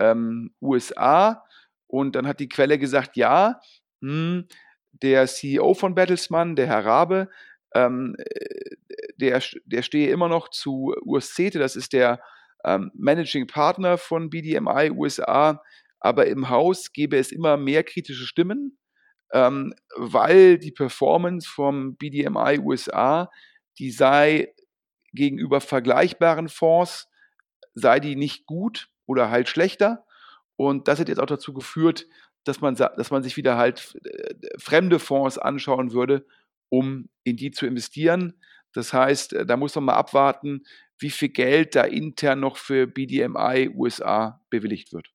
ähm, 0.00 0.54
USA? 0.60 1.44
Und 1.86 2.16
dann 2.16 2.26
hat 2.26 2.40
die 2.40 2.48
Quelle 2.48 2.78
gesagt, 2.78 3.16
ja, 3.16 3.60
hm, 4.02 4.46
der 4.92 5.26
CEO 5.26 5.74
von 5.74 5.94
Bertelsmann, 5.94 6.56
der 6.56 6.66
Herr 6.66 6.84
Rabe, 6.84 7.28
ähm, 7.74 8.16
äh, 8.18 8.76
der, 9.16 9.42
der 9.66 9.82
stehe 9.82 10.10
immer 10.10 10.28
noch 10.28 10.48
zu 10.48 10.94
Urs 11.02 11.34
Zete, 11.34 11.58
das 11.58 11.76
ist 11.76 11.92
der 11.92 12.20
ähm, 12.64 12.90
Managing 12.94 13.46
Partner 13.46 13.98
von 13.98 14.30
BDMI 14.30 14.90
USA, 14.90 15.62
aber 16.00 16.26
im 16.26 16.48
Haus 16.48 16.92
gäbe 16.92 17.18
es 17.18 17.32
immer 17.32 17.56
mehr 17.56 17.84
kritische 17.84 18.26
Stimmen, 18.26 18.78
ähm, 19.32 19.74
weil 19.96 20.58
die 20.58 20.72
Performance 20.72 21.48
vom 21.48 21.96
BDMI 21.96 22.60
USA, 22.60 23.30
die 23.78 23.90
sei 23.90 24.54
gegenüber 25.12 25.60
vergleichbaren 25.60 26.48
Fonds, 26.48 27.08
sei 27.74 28.00
die 28.00 28.16
nicht 28.16 28.46
gut 28.46 28.88
oder 29.06 29.30
halt 29.30 29.48
schlechter. 29.48 30.04
Und 30.56 30.88
das 30.88 30.98
hat 30.98 31.08
jetzt 31.08 31.20
auch 31.20 31.26
dazu 31.26 31.52
geführt, 31.54 32.06
dass 32.44 32.60
man, 32.60 32.74
dass 32.74 33.10
man 33.10 33.22
sich 33.22 33.36
wieder 33.36 33.56
halt 33.56 33.96
äh, 34.04 34.34
fremde 34.58 34.98
Fonds 34.98 35.38
anschauen 35.38 35.92
würde, 35.92 36.26
um 36.68 37.08
in 37.24 37.36
die 37.36 37.50
zu 37.50 37.66
investieren. 37.66 38.34
Das 38.72 38.92
heißt, 38.92 39.32
äh, 39.34 39.46
da 39.46 39.56
muss 39.56 39.74
man 39.74 39.84
mal 39.84 39.94
abwarten, 39.94 40.64
wie 40.98 41.10
viel 41.10 41.28
Geld 41.28 41.74
da 41.74 41.84
intern 41.84 42.40
noch 42.40 42.56
für 42.56 42.86
BDMI 42.86 43.70
USA 43.74 44.40
bewilligt 44.50 44.92
wird. 44.92 45.12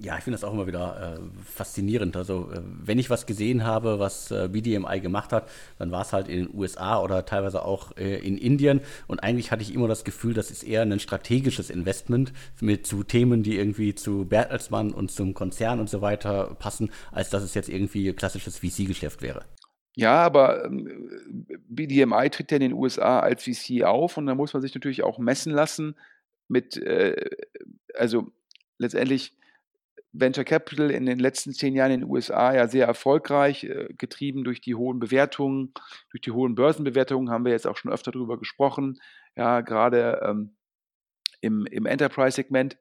Ja, 0.00 0.16
ich 0.16 0.24
finde 0.24 0.36
das 0.36 0.44
auch 0.44 0.52
immer 0.52 0.66
wieder 0.66 1.18
äh, 1.18 1.42
faszinierend. 1.44 2.16
Also, 2.16 2.50
äh, 2.52 2.60
wenn 2.62 2.98
ich 2.98 3.10
was 3.10 3.26
gesehen 3.26 3.64
habe, 3.64 3.98
was 3.98 4.30
äh, 4.30 4.48
BDMI 4.50 5.00
gemacht 5.00 5.32
hat, 5.32 5.48
dann 5.78 5.90
war 5.90 6.02
es 6.02 6.12
halt 6.12 6.28
in 6.28 6.46
den 6.46 6.54
USA 6.54 7.00
oder 7.00 7.24
teilweise 7.24 7.64
auch 7.64 7.96
äh, 7.96 8.18
in 8.18 8.38
Indien. 8.38 8.80
Und 9.06 9.22
eigentlich 9.22 9.50
hatte 9.50 9.62
ich 9.62 9.74
immer 9.74 9.88
das 9.88 10.04
Gefühl, 10.04 10.34
das 10.34 10.50
ist 10.50 10.62
eher 10.62 10.82
ein 10.82 11.00
strategisches 11.00 11.70
Investment 11.70 12.32
mit 12.60 12.86
zu 12.86 13.02
Themen, 13.02 13.42
die 13.42 13.56
irgendwie 13.56 13.94
zu 13.94 14.24
Bertelsmann 14.24 14.92
und 14.92 15.10
zum 15.10 15.34
Konzern 15.34 15.80
und 15.80 15.88
so 15.88 16.00
weiter 16.00 16.54
passen, 16.58 16.90
als 17.12 17.30
dass 17.30 17.42
es 17.42 17.54
jetzt 17.54 17.68
irgendwie 17.68 18.12
klassisches 18.12 18.58
VC-Geschäft 18.58 19.22
wäre. 19.22 19.44
Ja, 19.96 20.22
aber 20.22 20.64
ähm, 20.64 21.08
BDMI 21.68 22.30
tritt 22.30 22.52
ja 22.52 22.56
in 22.58 22.62
den 22.62 22.72
USA 22.72 23.18
als 23.18 23.42
VC 23.42 23.82
auf 23.82 24.16
und 24.16 24.26
da 24.26 24.36
muss 24.36 24.52
man 24.52 24.62
sich 24.62 24.72
natürlich 24.72 25.02
auch 25.02 25.18
messen 25.18 25.52
lassen 25.52 25.96
mit, 26.46 26.76
äh, 26.76 27.16
also 27.94 28.30
letztendlich 28.78 29.37
Venture 30.12 30.44
Capital 30.44 30.90
in 30.90 31.06
den 31.06 31.18
letzten 31.18 31.52
zehn 31.52 31.74
Jahren 31.74 31.92
in 31.92 32.00
den 32.00 32.10
USA 32.10 32.54
ja 32.54 32.66
sehr 32.66 32.86
erfolgreich, 32.86 33.64
äh, 33.64 33.88
getrieben 33.96 34.44
durch 34.44 34.60
die 34.60 34.74
hohen 34.74 34.98
Bewertungen, 34.98 35.72
durch 36.10 36.22
die 36.22 36.30
hohen 36.30 36.54
Börsenbewertungen, 36.54 37.30
haben 37.30 37.44
wir 37.44 37.52
jetzt 37.52 37.66
auch 37.66 37.76
schon 37.76 37.92
öfter 37.92 38.10
darüber 38.10 38.38
gesprochen, 38.38 38.98
ja, 39.36 39.60
gerade 39.60 40.20
ähm, 40.24 40.56
im, 41.40 41.66
im 41.66 41.86
Enterprise-Segment. 41.86 42.78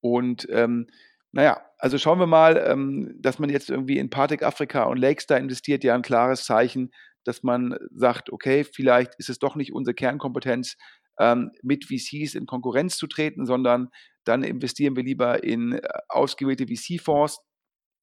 Und 0.00 0.46
ähm, 0.50 0.88
naja, 1.32 1.62
also 1.78 1.98
schauen 1.98 2.18
wir 2.18 2.26
mal, 2.26 2.62
ähm, 2.66 3.16
dass 3.18 3.38
man 3.38 3.50
jetzt 3.50 3.70
irgendwie 3.70 3.98
in 3.98 4.10
Partec 4.10 4.42
Afrika 4.42 4.84
und 4.84 4.98
Lakestar 4.98 5.38
investiert, 5.38 5.84
ja 5.84 5.94
ein 5.94 6.02
klares 6.02 6.44
Zeichen, 6.44 6.92
dass 7.24 7.42
man 7.42 7.76
sagt, 7.94 8.30
okay, 8.30 8.64
vielleicht 8.64 9.14
ist 9.16 9.30
es 9.30 9.38
doch 9.38 9.56
nicht 9.56 9.72
unsere 9.72 9.94
Kernkompetenz, 9.94 10.76
ähm, 11.18 11.52
mit 11.62 11.84
VCs 11.86 12.34
in 12.34 12.46
Konkurrenz 12.46 12.96
zu 12.96 13.06
treten, 13.06 13.46
sondern 13.46 13.90
dann 14.24 14.42
investieren 14.42 14.96
wir 14.96 15.02
lieber 15.02 15.44
in 15.44 15.72
äh, 15.72 15.80
ausgewählte 16.08 16.66
VC-Fonds, 16.66 17.40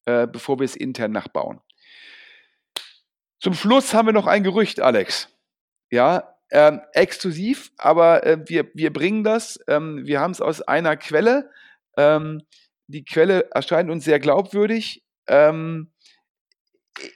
äh, 0.06 0.28
bevor 0.28 0.60
wir 0.60 0.66
es 0.66 0.76
intern 0.76 1.12
nachbauen. 1.12 1.62
Zum 3.40 3.54
Schluss 3.54 3.94
haben 3.94 4.08
wir 4.08 4.14
noch 4.14 4.28
ein 4.28 4.44
Gerücht, 4.44 4.80
Alex. 4.80 5.30
Ja, 5.90 6.38
ähm, 6.52 6.82
exklusiv, 6.94 7.72
aber 7.78 8.26
äh, 8.26 8.38
wir, 8.46 8.70
wir 8.74 8.94
bringen 8.94 9.24
das. 9.24 9.60
Ähm, 9.68 10.06
wir 10.06 10.20
haben 10.20 10.32
es 10.32 10.42
aus 10.42 10.62
einer 10.62 10.98
Quelle. 10.98 11.50
Ähm, 11.98 12.44
die 12.88 13.04
Quelle 13.04 13.50
erscheint 13.52 13.90
uns 13.90 14.04
sehr 14.04 14.20
glaubwürdig. 14.20 15.04
Ähm, 15.28 15.92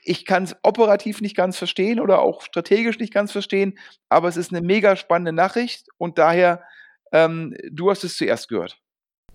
ich 0.02 0.24
kann 0.24 0.44
es 0.44 0.56
operativ 0.62 1.20
nicht 1.20 1.36
ganz 1.36 1.58
verstehen 1.58 2.00
oder 2.00 2.20
auch 2.20 2.42
strategisch 2.42 2.98
nicht 2.98 3.12
ganz 3.12 3.30
verstehen, 3.32 3.78
aber 4.08 4.28
es 4.28 4.36
ist 4.36 4.52
eine 4.52 4.62
mega 4.62 4.96
spannende 4.96 5.32
Nachricht 5.32 5.86
und 5.98 6.18
daher, 6.18 6.64
ähm, 7.12 7.54
du 7.70 7.90
hast 7.90 8.04
es 8.04 8.16
zuerst 8.16 8.48
gehört. 8.48 8.80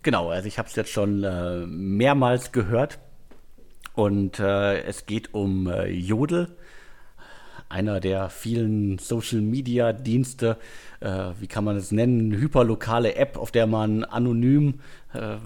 Genau, 0.04 0.30
also 0.30 0.48
ich 0.48 0.58
habe 0.58 0.68
es 0.68 0.76
jetzt 0.76 0.92
schon 0.92 1.24
äh, 1.24 1.66
mehrmals 1.68 2.52
gehört. 2.52 3.00
Und 3.94 4.40
äh, 4.40 4.82
es 4.84 5.06
geht 5.06 5.34
um 5.34 5.68
äh, 5.68 5.88
Jodel, 5.88 6.56
einer 7.72 8.00
der 8.00 8.30
vielen 8.30 9.00
Social-Media-Dienste, 9.00 10.58
äh, 11.00 11.32
wie 11.40 11.48
kann 11.48 11.64
man 11.64 11.78
es 11.78 11.92
nennen, 11.92 12.32
hyperlokale 12.34 13.16
App, 13.16 13.38
auf 13.38 13.52
der 13.52 13.68
man 13.68 14.04
anonym 14.04 14.80
äh, 15.14 15.38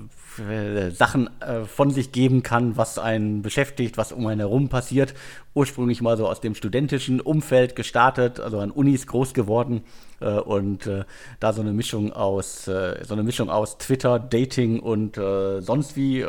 Sachen 0.92 1.30
äh, 1.42 1.64
von 1.64 1.92
sich 1.92 2.12
geben 2.12 2.44
kann, 2.44 2.76
was 2.76 3.00
einen 3.00 3.42
beschäftigt, 3.42 3.98
was 3.98 4.12
um 4.12 4.28
einen 4.28 4.42
herum 4.42 4.68
passiert. 4.68 5.14
Ursprünglich 5.54 6.02
mal 6.02 6.18
so 6.18 6.28
aus 6.28 6.42
dem 6.42 6.56
studentischen 6.56 7.22
Umfeld 7.22 7.76
gestartet, 7.76 8.40
also 8.42 8.60
an 8.60 8.72
Unis 8.72 9.08
groß 9.08 9.34
geworden 9.34 9.84
äh, 10.20 10.32
und 10.32 10.88
äh, 10.88 11.06
da 11.40 11.54
so 11.54 11.62
eine 11.62 11.72
Mischung 11.72 12.12
aus 12.12 12.68
äh, 12.68 13.04
so 13.06 13.14
eine 13.14 13.24
Mischung 13.24 13.50
aus 13.50 13.78
Twitter, 13.78 14.20
Dating 14.20 14.80
und 14.80 15.16
sonst 15.16 15.96
wie 15.96 16.26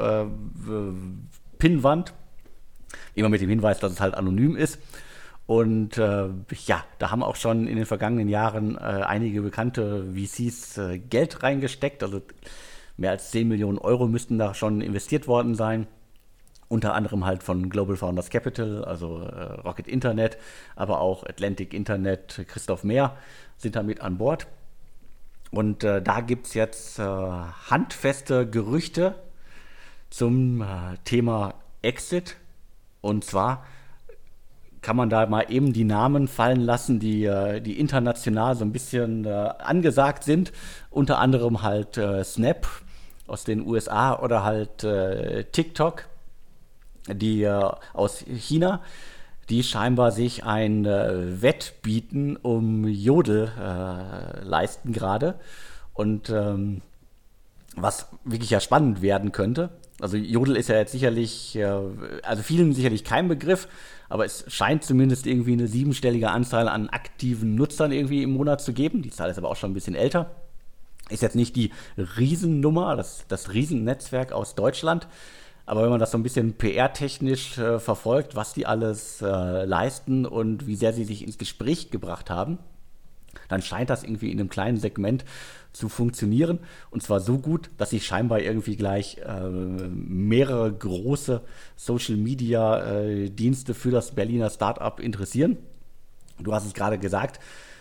Pinnwand. 1.58 2.12
Immer 3.14 3.28
mit 3.28 3.40
dem 3.40 3.48
Hinweis, 3.48 3.80
dass 3.80 3.92
es 3.92 4.00
halt 4.00 4.14
anonym 4.14 4.56
ist. 4.56 4.78
Und 5.46 5.96
äh, 5.96 6.28
ja, 6.66 6.84
da 6.98 7.10
haben 7.12 7.22
auch 7.22 7.36
schon 7.36 7.68
in 7.68 7.76
den 7.76 7.86
vergangenen 7.86 8.28
Jahren 8.28 8.76
äh, 8.76 8.80
einige 8.80 9.42
bekannte 9.42 10.12
VCs 10.12 10.78
äh, 10.78 10.98
Geld 10.98 11.42
reingesteckt. 11.44 12.02
Also 12.02 12.20
mehr 12.96 13.12
als 13.12 13.30
10 13.30 13.46
Millionen 13.46 13.78
Euro 13.78 14.08
müssten 14.08 14.38
da 14.38 14.54
schon 14.54 14.80
investiert 14.80 15.28
worden 15.28 15.54
sein. 15.54 15.86
Unter 16.68 16.94
anderem 16.94 17.24
halt 17.24 17.44
von 17.44 17.70
Global 17.70 17.96
Founders 17.96 18.28
Capital, 18.28 18.84
also 18.84 19.20
äh, 19.20 19.60
Rocket 19.60 19.86
Internet, 19.86 20.36
aber 20.74 21.00
auch 21.00 21.22
Atlantic 21.24 21.72
Internet, 21.72 22.44
Christoph 22.48 22.82
Mehr 22.82 23.16
sind 23.56 23.76
da 23.76 23.84
mit 23.84 24.00
an 24.00 24.18
Bord. 24.18 24.48
Und 25.52 25.84
äh, 25.84 26.02
da 26.02 26.22
gibt 26.22 26.48
es 26.48 26.54
jetzt 26.54 26.98
äh, 26.98 27.04
handfeste 27.04 28.50
Gerüchte 28.50 29.14
zum 30.10 30.64
Thema 31.04 31.54
Exit. 31.82 32.36
Und 33.00 33.24
zwar 33.24 33.64
kann 34.86 34.94
man 34.94 35.10
da 35.10 35.26
mal 35.26 35.46
eben 35.48 35.72
die 35.72 35.82
Namen 35.82 36.28
fallen 36.28 36.60
lassen, 36.60 37.00
die, 37.00 37.24
äh, 37.24 37.60
die 37.60 37.80
international 37.80 38.54
so 38.54 38.64
ein 38.64 38.70
bisschen 38.70 39.24
äh, 39.24 39.30
angesagt 39.58 40.22
sind. 40.22 40.52
Unter 40.90 41.18
anderem 41.18 41.62
halt 41.62 41.96
äh, 41.96 42.22
Snap 42.22 42.68
aus 43.26 43.42
den 43.42 43.66
USA 43.66 44.16
oder 44.16 44.44
halt 44.44 44.86
TikTok, 45.50 46.04
die 47.08 47.48
aus 47.92 48.20
China, 48.20 48.80
die 49.48 49.64
scheinbar 49.64 50.12
sich 50.12 50.44
ein 50.44 50.84
Wettbieten 50.84 52.36
um 52.36 52.86
Jodel 52.86 53.50
leisten 54.44 54.92
gerade. 54.92 55.34
Und 55.92 56.30
ähm, 56.30 56.82
was 57.74 58.06
wirklich 58.24 58.50
ja 58.50 58.60
spannend 58.60 59.02
werden 59.02 59.32
könnte. 59.32 59.70
Also 60.00 60.16
Jodel 60.16 60.54
ist 60.54 60.68
ja 60.68 60.76
jetzt 60.76 60.92
sicherlich, 60.92 61.58
also 62.22 62.44
vielen 62.44 62.74
sicherlich 62.74 63.02
kein 63.02 63.26
Begriff, 63.26 63.66
aber 64.08 64.24
es 64.24 64.44
scheint 64.48 64.84
zumindest 64.84 65.26
irgendwie 65.26 65.52
eine 65.52 65.66
siebenstellige 65.66 66.30
Anzahl 66.30 66.68
an 66.68 66.88
aktiven 66.88 67.54
Nutzern 67.54 67.92
irgendwie 67.92 68.22
im 68.22 68.30
Monat 68.32 68.60
zu 68.60 68.72
geben. 68.72 69.02
Die 69.02 69.10
Zahl 69.10 69.30
ist 69.30 69.38
aber 69.38 69.50
auch 69.50 69.56
schon 69.56 69.70
ein 69.70 69.74
bisschen 69.74 69.94
älter. 69.94 70.30
Ist 71.08 71.22
jetzt 71.22 71.36
nicht 71.36 71.56
die 71.56 71.72
Riesennummer, 71.96 72.96
das, 72.96 73.24
das 73.28 73.52
Riesennetzwerk 73.52 74.32
aus 74.32 74.54
Deutschland. 74.54 75.06
Aber 75.64 75.82
wenn 75.82 75.90
man 75.90 76.00
das 76.00 76.12
so 76.12 76.18
ein 76.18 76.22
bisschen 76.22 76.54
PR-technisch 76.54 77.58
äh, 77.58 77.80
verfolgt, 77.80 78.36
was 78.36 78.54
die 78.54 78.66
alles 78.66 79.20
äh, 79.20 79.64
leisten 79.64 80.24
und 80.24 80.66
wie 80.66 80.76
sehr 80.76 80.92
sie 80.92 81.04
sich 81.04 81.24
ins 81.24 81.38
Gespräch 81.38 81.90
gebracht 81.90 82.30
haben, 82.30 82.58
dann 83.48 83.62
scheint 83.62 83.90
das 83.90 84.02
irgendwie 84.02 84.30
in 84.30 84.40
einem 84.40 84.48
kleinen 84.48 84.76
Segment 84.76 85.24
zu 85.72 85.88
funktionieren. 85.88 86.60
Und 86.90 87.02
zwar 87.02 87.20
so 87.20 87.38
gut, 87.38 87.70
dass 87.76 87.90
sich 87.90 88.06
scheinbar 88.06 88.40
irgendwie 88.40 88.76
gleich 88.76 89.18
äh, 89.18 89.48
mehrere 89.48 90.72
große 90.72 91.42
Social-Media-Dienste 91.76 93.72
äh, 93.72 93.74
für 93.74 93.90
das 93.90 94.12
Berliner 94.12 94.50
Startup 94.50 94.98
interessieren. 94.98 95.58
Du 96.38 96.54
hast 96.54 96.66
es 96.66 96.74
gerade 96.74 96.98
gesagt, 96.98 97.40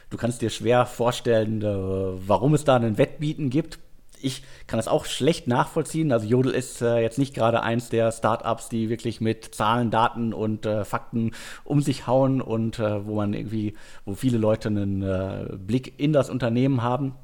du 0.09 0.17
kannst 0.17 0.41
dir 0.41 0.49
schwer 0.49 0.85
vorstellen, 0.85 1.61
äh, 1.61 2.27
warum 2.27 2.53
es 2.53 2.63
da 2.63 2.75
einen 2.75 2.97
Wettbieten 2.97 3.49
gibt. 3.49 3.79
Ich 4.21 4.43
kann 4.67 4.77
das 4.77 4.87
auch 4.87 5.05
schlecht 5.05 5.47
nachvollziehen. 5.47 6.11
Also 6.11 6.27
Jodel 6.27 6.53
ist 6.53 6.81
äh, 6.81 6.99
jetzt 6.99 7.17
nicht 7.17 7.33
gerade 7.33 7.61
eins 7.61 7.89
der 7.89 8.11
Startups, 8.11 8.69
die 8.69 8.89
wirklich 8.89 9.21
mit 9.21 9.53
Zahlen, 9.53 9.91
Daten 9.91 10.33
und 10.33 10.65
äh, 10.65 10.85
Fakten 10.85 11.31
um 11.63 11.81
sich 11.81 12.07
hauen 12.07 12.41
und 12.41 12.79
äh, 12.79 13.05
wo 13.05 13.15
man 13.15 13.33
irgendwie, 13.33 13.75
wo 14.05 14.15
viele 14.15 14.37
Leute 14.37 14.69
einen 14.69 15.01
äh, 15.01 15.55
Blick 15.57 15.99
in 15.99 16.13
das 16.13 16.29
Unternehmen 16.29 16.81
haben. 16.81 17.15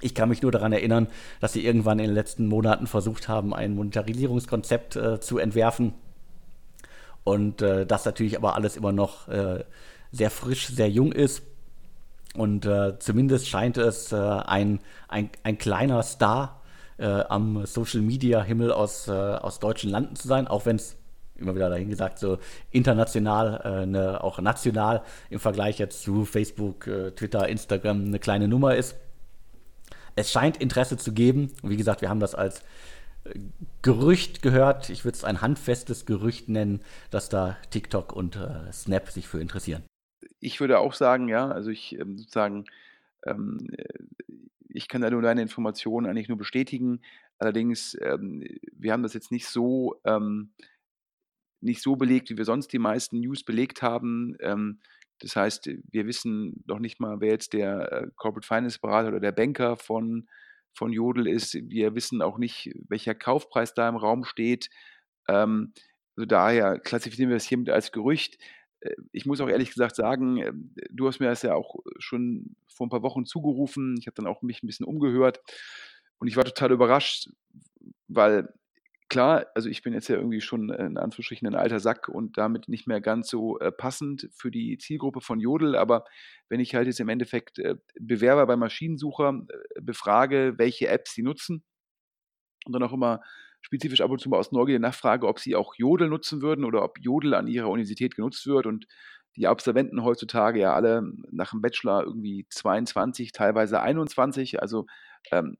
Ich 0.00 0.14
kann 0.14 0.28
mich 0.28 0.42
nur 0.42 0.52
daran 0.52 0.72
erinnern, 0.72 1.08
dass 1.40 1.52
sie 1.52 1.64
irgendwann 1.64 1.98
in 1.98 2.06
den 2.06 2.14
letzten 2.14 2.46
Monaten 2.46 2.86
versucht 2.86 3.28
haben, 3.28 3.52
ein 3.52 3.74
Monetarisierungskonzept 3.74 4.96
äh, 4.96 5.20
zu 5.20 5.38
entwerfen. 5.38 5.94
Und 7.24 7.62
äh, 7.62 7.84
das 7.84 8.04
natürlich 8.04 8.36
aber 8.36 8.54
alles 8.54 8.76
immer 8.76 8.92
noch 8.92 9.28
sehr 10.10 10.30
frisch, 10.30 10.68
sehr 10.68 10.88
jung 10.88 11.12
ist. 11.12 11.42
Und 12.38 12.66
äh, 12.66 12.98
zumindest 12.98 13.48
scheint 13.48 13.76
es 13.76 14.12
äh, 14.12 14.16
ein, 14.16 14.80
ein, 15.08 15.30
ein 15.42 15.58
kleiner 15.58 16.02
Star 16.02 16.60
äh, 16.98 17.04
am 17.04 17.66
Social 17.66 18.00
Media 18.00 18.42
Himmel 18.42 18.72
aus, 18.72 19.08
aus 19.08 19.60
deutschen 19.60 19.90
Landen 19.90 20.16
zu 20.16 20.28
sein, 20.28 20.48
auch 20.48 20.66
wenn 20.66 20.76
es 20.76 20.96
immer 21.36 21.54
wieder 21.54 21.70
dahin 21.70 21.88
gesagt, 21.88 22.18
so 22.18 22.38
international, 22.72 23.86
ne, 23.86 24.22
auch 24.22 24.40
national 24.40 25.02
im 25.30 25.38
Vergleich 25.38 25.78
jetzt 25.78 26.02
zu 26.02 26.24
Facebook, 26.24 26.90
Twitter, 27.14 27.48
Instagram 27.48 28.06
eine 28.06 28.18
kleine 28.18 28.48
Nummer 28.48 28.74
ist 28.74 28.96
es 30.18 30.32
scheint 30.32 30.56
Interesse 30.56 30.96
zu 30.96 31.12
geben. 31.12 31.52
Und 31.62 31.70
wie 31.70 31.76
gesagt, 31.76 32.00
wir 32.02 32.08
haben 32.08 32.20
das 32.20 32.34
als 32.34 32.60
äh, 33.24 33.38
Gerücht 33.82 34.42
gehört. 34.42 34.90
Ich 34.90 35.04
würde 35.04 35.16
es 35.16 35.24
ein 35.24 35.40
handfestes 35.40 36.06
Gerücht 36.06 36.48
nennen, 36.48 36.82
dass 37.10 37.28
da 37.28 37.56
TikTok 37.70 38.12
und 38.12 38.36
äh, 38.36 38.72
Snap 38.72 39.08
sich 39.10 39.28
für 39.28 39.40
interessieren. 39.40 39.84
Ich 40.40 40.60
würde 40.60 40.78
auch 40.78 40.94
sagen, 40.94 41.28
ja, 41.28 41.50
also 41.50 41.70
ich 41.70 41.98
ähm, 41.98 42.18
sozusagen, 42.18 42.64
ähm, 43.26 43.58
äh, 43.72 43.84
ich 44.68 44.88
kann 44.88 45.00
da 45.02 45.10
nur 45.10 45.22
deine 45.22 45.42
Informationen 45.42 46.06
eigentlich 46.06 46.28
nur 46.28 46.38
bestätigen. 46.38 47.00
Allerdings, 47.38 47.96
ähm, 48.00 48.44
wir 48.72 48.92
haben 48.92 49.02
das 49.02 49.14
jetzt 49.14 49.30
nicht 49.32 49.46
so, 49.46 50.00
ähm, 50.04 50.52
nicht 51.60 51.82
so 51.82 51.96
belegt, 51.96 52.30
wie 52.30 52.36
wir 52.36 52.44
sonst 52.44 52.72
die 52.72 52.78
meisten 52.78 53.20
News 53.20 53.44
belegt 53.44 53.82
haben. 53.82 54.36
Ähm, 54.40 54.80
das 55.20 55.34
heißt, 55.34 55.68
wir 55.90 56.06
wissen 56.06 56.62
noch 56.66 56.78
nicht 56.78 57.00
mal, 57.00 57.20
wer 57.20 57.30
jetzt 57.30 57.52
der 57.52 57.92
äh, 57.92 58.06
Corporate 58.16 58.46
Finance 58.46 58.78
Berater 58.80 59.08
oder 59.08 59.20
der 59.20 59.32
Banker 59.32 59.76
von, 59.76 60.28
von 60.74 60.92
Jodel 60.92 61.26
ist. 61.26 61.54
Wir 61.54 61.94
wissen 61.94 62.22
auch 62.22 62.38
nicht, 62.38 62.72
welcher 62.88 63.14
Kaufpreis 63.14 63.74
da 63.74 63.88
im 63.88 63.96
Raum 63.96 64.24
steht. 64.24 64.70
Ähm, 65.28 65.72
also 66.16 66.26
daher 66.26 66.78
klassifizieren 66.78 67.30
wir 67.30 67.36
es 67.36 67.46
hiermit 67.46 67.70
als 67.70 67.92
Gerücht. 67.92 68.38
Äh, 68.80 68.94
ich 69.12 69.26
muss 69.26 69.40
auch 69.40 69.48
ehrlich 69.48 69.70
gesagt 69.70 69.96
sagen, 69.96 70.38
ähm, 70.38 70.74
du 70.90 71.06
hast 71.08 71.20
mir 71.20 71.26
das 71.26 71.42
ja 71.42 71.54
auch 71.54 71.76
schon 71.98 72.56
vor 72.68 72.86
ein 72.86 72.90
paar 72.90 73.02
Wochen 73.02 73.26
zugerufen. 73.26 73.96
Ich 74.00 74.06
habe 74.06 74.14
dann 74.14 74.26
auch 74.26 74.42
mich 74.42 74.62
ein 74.62 74.66
bisschen 74.66 74.86
umgehört 74.86 75.40
und 76.18 76.28
ich 76.28 76.36
war 76.36 76.44
total 76.44 76.72
überrascht, 76.72 77.28
weil 78.08 78.48
klar, 79.08 79.46
also 79.54 79.68
ich 79.68 79.82
bin 79.82 79.94
jetzt 79.94 80.08
ja 80.08 80.16
irgendwie 80.16 80.40
schon 80.40 80.70
äh, 80.70 80.86
in 80.86 80.98
Anführungsstrichen 80.98 81.48
ein 81.48 81.54
alter 81.54 81.80
Sack 81.80 82.08
und 82.08 82.36
damit 82.38 82.68
nicht 82.68 82.86
mehr 82.86 83.00
ganz 83.00 83.28
so 83.28 83.58
äh, 83.58 83.72
passend 83.72 84.28
für 84.32 84.50
die 84.50 84.78
Zielgruppe 84.78 85.20
von 85.20 85.40
Jodel, 85.40 85.76
aber 85.76 86.04
wenn 86.48 86.60
ich 86.60 86.74
halt 86.74 86.86
jetzt 86.86 87.00
im 87.00 87.08
Endeffekt 87.08 87.58
äh, 87.58 87.76
Bewerber 87.98 88.46
bei 88.46 88.56
Maschinensucher 88.56 89.46
äh, 89.48 89.80
befrage, 89.80 90.54
welche 90.58 90.88
Apps 90.88 91.14
sie 91.14 91.22
nutzen 91.22 91.64
und 92.66 92.72
dann 92.72 92.82
auch 92.82 92.92
immer 92.92 93.20
spezifisch 93.60 94.00
ab 94.00 94.10
und 94.10 94.20
zu 94.20 94.28
mal 94.28 94.38
aus 94.38 94.52
Neugier 94.52 94.78
nachfrage, 94.78 95.26
ob 95.26 95.38
sie 95.38 95.56
auch 95.56 95.74
Jodel 95.76 96.08
nutzen 96.08 96.42
würden 96.42 96.64
oder 96.64 96.82
ob 96.84 96.98
Jodel 97.00 97.34
an 97.34 97.46
ihrer 97.46 97.68
Universität 97.68 98.16
genutzt 98.16 98.46
wird. 98.46 98.66
Und 98.66 98.86
die 99.36 99.46
Absolventen 99.46 100.02
heutzutage 100.02 100.60
ja 100.60 100.74
alle 100.74 101.02
nach 101.30 101.50
dem 101.50 101.60
Bachelor 101.60 102.04
irgendwie 102.04 102.46
22, 102.50 103.32
teilweise 103.32 103.80
21, 103.80 104.60
also 104.60 104.86
ähm, 105.30 105.56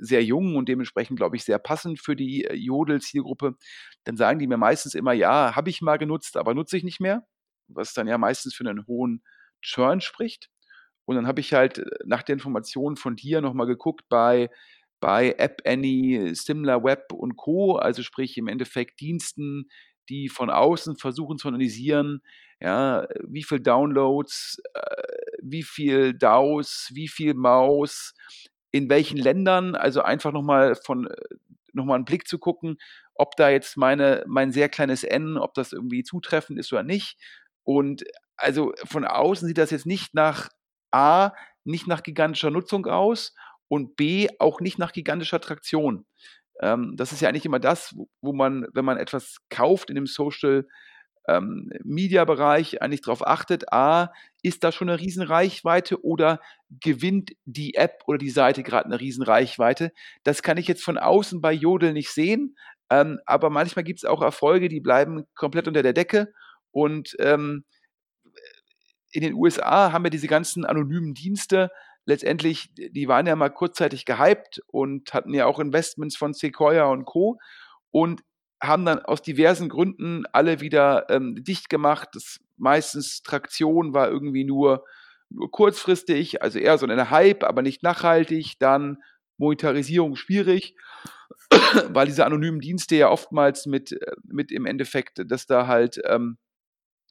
sehr 0.00 0.22
jung 0.24 0.56
und 0.56 0.68
dementsprechend, 0.68 1.18
glaube 1.18 1.36
ich, 1.36 1.44
sehr 1.44 1.58
passend 1.58 2.00
für 2.00 2.16
die 2.16 2.44
äh, 2.44 2.54
Jodel-Zielgruppe, 2.54 3.56
dann 4.04 4.16
sagen 4.16 4.38
die 4.38 4.46
mir 4.46 4.56
meistens 4.56 4.94
immer, 4.94 5.12
ja, 5.12 5.54
habe 5.56 5.70
ich 5.70 5.82
mal 5.82 5.98
genutzt, 5.98 6.36
aber 6.36 6.54
nutze 6.54 6.76
ich 6.76 6.84
nicht 6.84 7.00
mehr, 7.00 7.26
was 7.68 7.94
dann 7.94 8.08
ja 8.08 8.18
meistens 8.18 8.54
für 8.54 8.68
einen 8.68 8.86
hohen 8.86 9.22
Churn 9.60 10.00
spricht. 10.00 10.50
Und 11.04 11.16
dann 11.16 11.26
habe 11.26 11.40
ich 11.40 11.54
halt 11.54 11.78
äh, 11.78 11.84
nach 12.04 12.22
der 12.22 12.34
Information 12.34 12.96
von 12.96 13.16
dir 13.16 13.40
nochmal 13.40 13.66
geguckt 13.66 14.04
bei, 14.08 14.50
bei 15.00 15.34
App 15.38 15.62
Annie, 15.64 16.34
SimilarWeb 16.34 17.12
und 17.12 17.36
Co., 17.36 17.76
also 17.76 18.02
sprich 18.02 18.36
im 18.36 18.48
Endeffekt 18.48 19.00
Diensten, 19.00 19.68
die 20.08 20.28
von 20.28 20.50
außen 20.50 20.96
versuchen 20.96 21.38
zu 21.38 21.48
analysieren, 21.48 22.22
ja, 22.60 23.06
wie 23.26 23.44
viel 23.44 23.60
Downloads, 23.60 24.60
äh, 24.74 24.80
wie 25.42 25.62
viel 25.62 26.14
DAOs, 26.14 26.90
wie 26.92 27.08
viel 27.08 27.34
Maus, 27.34 28.14
in 28.72 28.90
welchen 28.90 29.18
Ländern, 29.18 29.74
also 29.74 30.02
einfach 30.02 30.32
nochmal 30.32 30.74
von 30.74 31.06
äh, 31.06 31.14
nochmal 31.72 31.96
einen 31.96 32.04
Blick 32.04 32.26
zu 32.26 32.38
gucken, 32.38 32.78
ob 33.14 33.36
da 33.36 33.50
jetzt 33.50 33.76
meine, 33.76 34.24
mein 34.26 34.52
sehr 34.52 34.68
kleines 34.68 35.04
N, 35.04 35.36
ob 35.36 35.54
das 35.54 35.72
irgendwie 35.72 36.02
zutreffend 36.02 36.58
ist 36.58 36.72
oder 36.72 36.82
nicht. 36.82 37.18
Und 37.62 38.04
also 38.36 38.72
von 38.84 39.04
außen 39.04 39.46
sieht 39.46 39.58
das 39.58 39.70
jetzt 39.70 39.86
nicht 39.86 40.14
nach 40.14 40.48
A, 40.90 41.32
nicht 41.64 41.86
nach 41.86 42.02
gigantischer 42.02 42.50
Nutzung 42.50 42.86
aus 42.86 43.34
und 43.68 43.96
B, 43.96 44.28
auch 44.38 44.60
nicht 44.60 44.78
nach 44.78 44.92
gigantischer 44.92 45.40
Traktion. 45.40 46.06
Ähm, 46.60 46.94
das 46.96 47.12
ist 47.12 47.20
ja 47.20 47.28
eigentlich 47.28 47.46
immer 47.46 47.60
das, 47.60 47.94
wo 48.20 48.32
man, 48.32 48.66
wenn 48.72 48.84
man 48.84 48.98
etwas 48.98 49.36
kauft 49.48 49.90
in 49.90 49.94
dem 49.94 50.06
Social 50.06 50.66
ähm, 51.28 51.70
Media-Bereich 51.84 52.82
eigentlich 52.82 53.02
darauf 53.02 53.26
achtet, 53.26 53.72
a, 53.72 54.12
ist 54.42 54.64
da 54.64 54.72
schon 54.72 54.88
eine 54.88 54.98
Riesenreichweite 54.98 56.02
oder 56.02 56.40
gewinnt 56.70 57.32
die 57.44 57.74
App 57.74 58.02
oder 58.06 58.18
die 58.18 58.30
Seite 58.30 58.62
gerade 58.62 58.86
eine 58.86 58.98
Riesenreichweite? 58.98 59.92
Das 60.24 60.42
kann 60.42 60.56
ich 60.56 60.66
jetzt 60.66 60.82
von 60.82 60.98
außen 60.98 61.40
bei 61.40 61.52
Jodel 61.52 61.92
nicht 61.92 62.10
sehen, 62.10 62.56
ähm, 62.90 63.20
aber 63.26 63.50
manchmal 63.50 63.84
gibt 63.84 63.98
es 63.98 64.04
auch 64.04 64.22
Erfolge, 64.22 64.68
die 64.68 64.80
bleiben 64.80 65.24
komplett 65.34 65.68
unter 65.68 65.82
der 65.82 65.92
Decke 65.92 66.32
und 66.70 67.14
ähm, 67.20 67.64
in 69.10 69.22
den 69.22 69.34
USA 69.34 69.92
haben 69.92 70.04
wir 70.04 70.10
diese 70.10 70.28
ganzen 70.28 70.64
anonymen 70.64 71.14
Dienste, 71.14 71.70
letztendlich, 72.08 72.70
die 72.74 73.06
waren 73.06 73.26
ja 73.26 73.36
mal 73.36 73.50
kurzzeitig 73.50 74.06
gehypt 74.06 74.62
und 74.66 75.12
hatten 75.12 75.34
ja 75.34 75.44
auch 75.44 75.58
Investments 75.60 76.16
von 76.16 76.32
Sequoia 76.32 76.86
und 76.86 77.04
Co. 77.04 77.38
Und 77.90 78.22
haben 78.62 78.86
dann 78.86 78.98
aus 79.00 79.20
diversen 79.20 79.68
Gründen 79.68 80.24
alle 80.32 80.60
wieder 80.60 81.08
ähm, 81.10 81.36
dicht 81.44 81.68
gemacht. 81.68 82.08
Das 82.14 82.40
meistens 82.56 83.22
Traktion 83.22 83.92
war 83.92 84.08
irgendwie 84.08 84.44
nur, 84.44 84.84
nur 85.28 85.50
kurzfristig, 85.50 86.42
also 86.42 86.58
eher 86.58 86.78
so 86.78 86.86
eine 86.86 87.10
Hype, 87.10 87.44
aber 87.44 87.60
nicht 87.60 87.82
nachhaltig. 87.82 88.58
Dann 88.58 88.96
Monetarisierung 89.36 90.16
schwierig, 90.16 90.76
weil 91.90 92.06
diese 92.06 92.24
anonymen 92.24 92.60
Dienste 92.60 92.96
ja 92.96 93.10
oftmals 93.10 93.66
mit, 93.66 93.92
äh, 93.92 94.12
mit 94.24 94.50
im 94.50 94.64
Endeffekt, 94.64 95.30
dass 95.30 95.46
da 95.46 95.66
halt 95.66 96.00
ähm, 96.06 96.38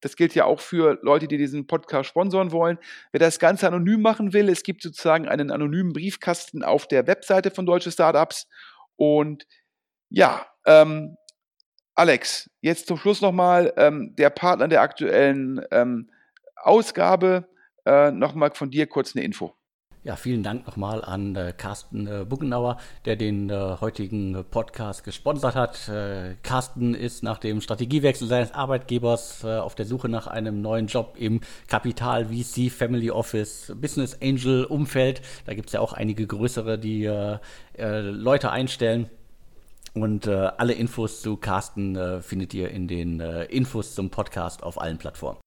das 0.01 0.17
gilt 0.17 0.35
ja 0.35 0.45
auch 0.45 0.61
für 0.61 0.99
Leute, 1.03 1.29
die 1.29 1.37
diesen 1.37 1.67
Podcast 1.67 2.09
sponsoren 2.09 2.53
wollen. 2.53 2.79
Wer 3.13 3.21
das 3.21 3.39
Ganze 3.39 3.67
anonym 3.67 4.01
machen 4.01 4.33
will, 4.33 4.49
es 4.49 4.63
gibt 4.63 4.83
sozusagen 4.83 5.29
einen 5.29 5.51
anonymen 5.51 5.93
Briefkasten 5.93 6.63
auf 6.63 6.87
der 6.87 7.07
Webseite 7.07 7.51
von 7.51 7.67
Deutsche 7.67 7.91
Startups. 7.91 8.47
Und 8.97 9.47
ja, 10.09 10.47
ähm, 10.67 11.17
Alex, 11.95 12.51
jetzt 12.61 12.87
zum 12.87 12.97
Schluss 12.97 13.21
nochmal 13.21 13.73
ähm, 13.77 14.15
der 14.17 14.31
Partner 14.31 14.69
der 14.69 14.81
aktuellen 14.81 15.61
ähm, 15.71 16.11
Ausgabe. 16.57 17.49
Äh, 17.85 18.11
nochmal 18.11 18.53
von 18.53 18.71
dir 18.71 18.87
kurz 18.87 19.15
eine 19.15 19.25
Info. 19.25 19.55
Ja, 20.03 20.17
vielen 20.17 20.43
Dank 20.43 20.67
nochmal 20.67 21.05
an 21.05 21.37
äh, 21.37 21.53
Carsten 21.55 22.07
äh, 22.07 22.25
Buggenauer, 22.25 22.79
der 23.05 23.17
den 23.17 23.51
äh, 23.51 23.77
heutigen 23.83 24.47
Podcast 24.51 25.05
gesponsert 25.05 25.55
hat. 25.55 25.91
Äh, 25.91 26.37
Carsten 26.43 26.95
ist 26.95 27.23
nach 27.23 27.37
dem 27.37 27.61
Strategiewechsel 27.61 28.27
seines 28.27 28.53
Arbeitgebers 28.53 29.45
äh, 29.45 29.59
auf 29.59 29.75
der 29.75 29.85
Suche 29.85 30.09
nach 30.09 30.27
einem 30.27 30.63
neuen 30.63 30.87
Job 30.87 31.17
im 31.19 31.43
Kapital, 31.69 32.29
VC, 32.29 32.73
Family 32.73 33.11
Office, 33.11 33.75
Business 33.79 34.17
Angel 34.23 34.65
Umfeld. 34.65 35.21
Da 35.45 35.53
gibt 35.53 35.69
es 35.69 35.75
ja 35.75 35.81
auch 35.81 35.93
einige 35.93 36.27
größere, 36.27 36.79
die 36.79 37.05
äh, 37.05 37.39
Leute 37.77 38.51
einstellen. 38.51 39.11
Und 39.93 40.29
alle 40.29 40.75
Infos 40.75 41.21
zu 41.21 41.37
Carsten 41.37 42.23
findet 42.23 42.55
ihr 42.55 42.71
in 42.71 42.87
den 42.87 43.19
Infos 43.19 43.97
zum 43.97 44.09
Podcast 44.09 44.63
auf 44.63 44.81
allen 44.81 44.99
Plattformen. 44.99 45.41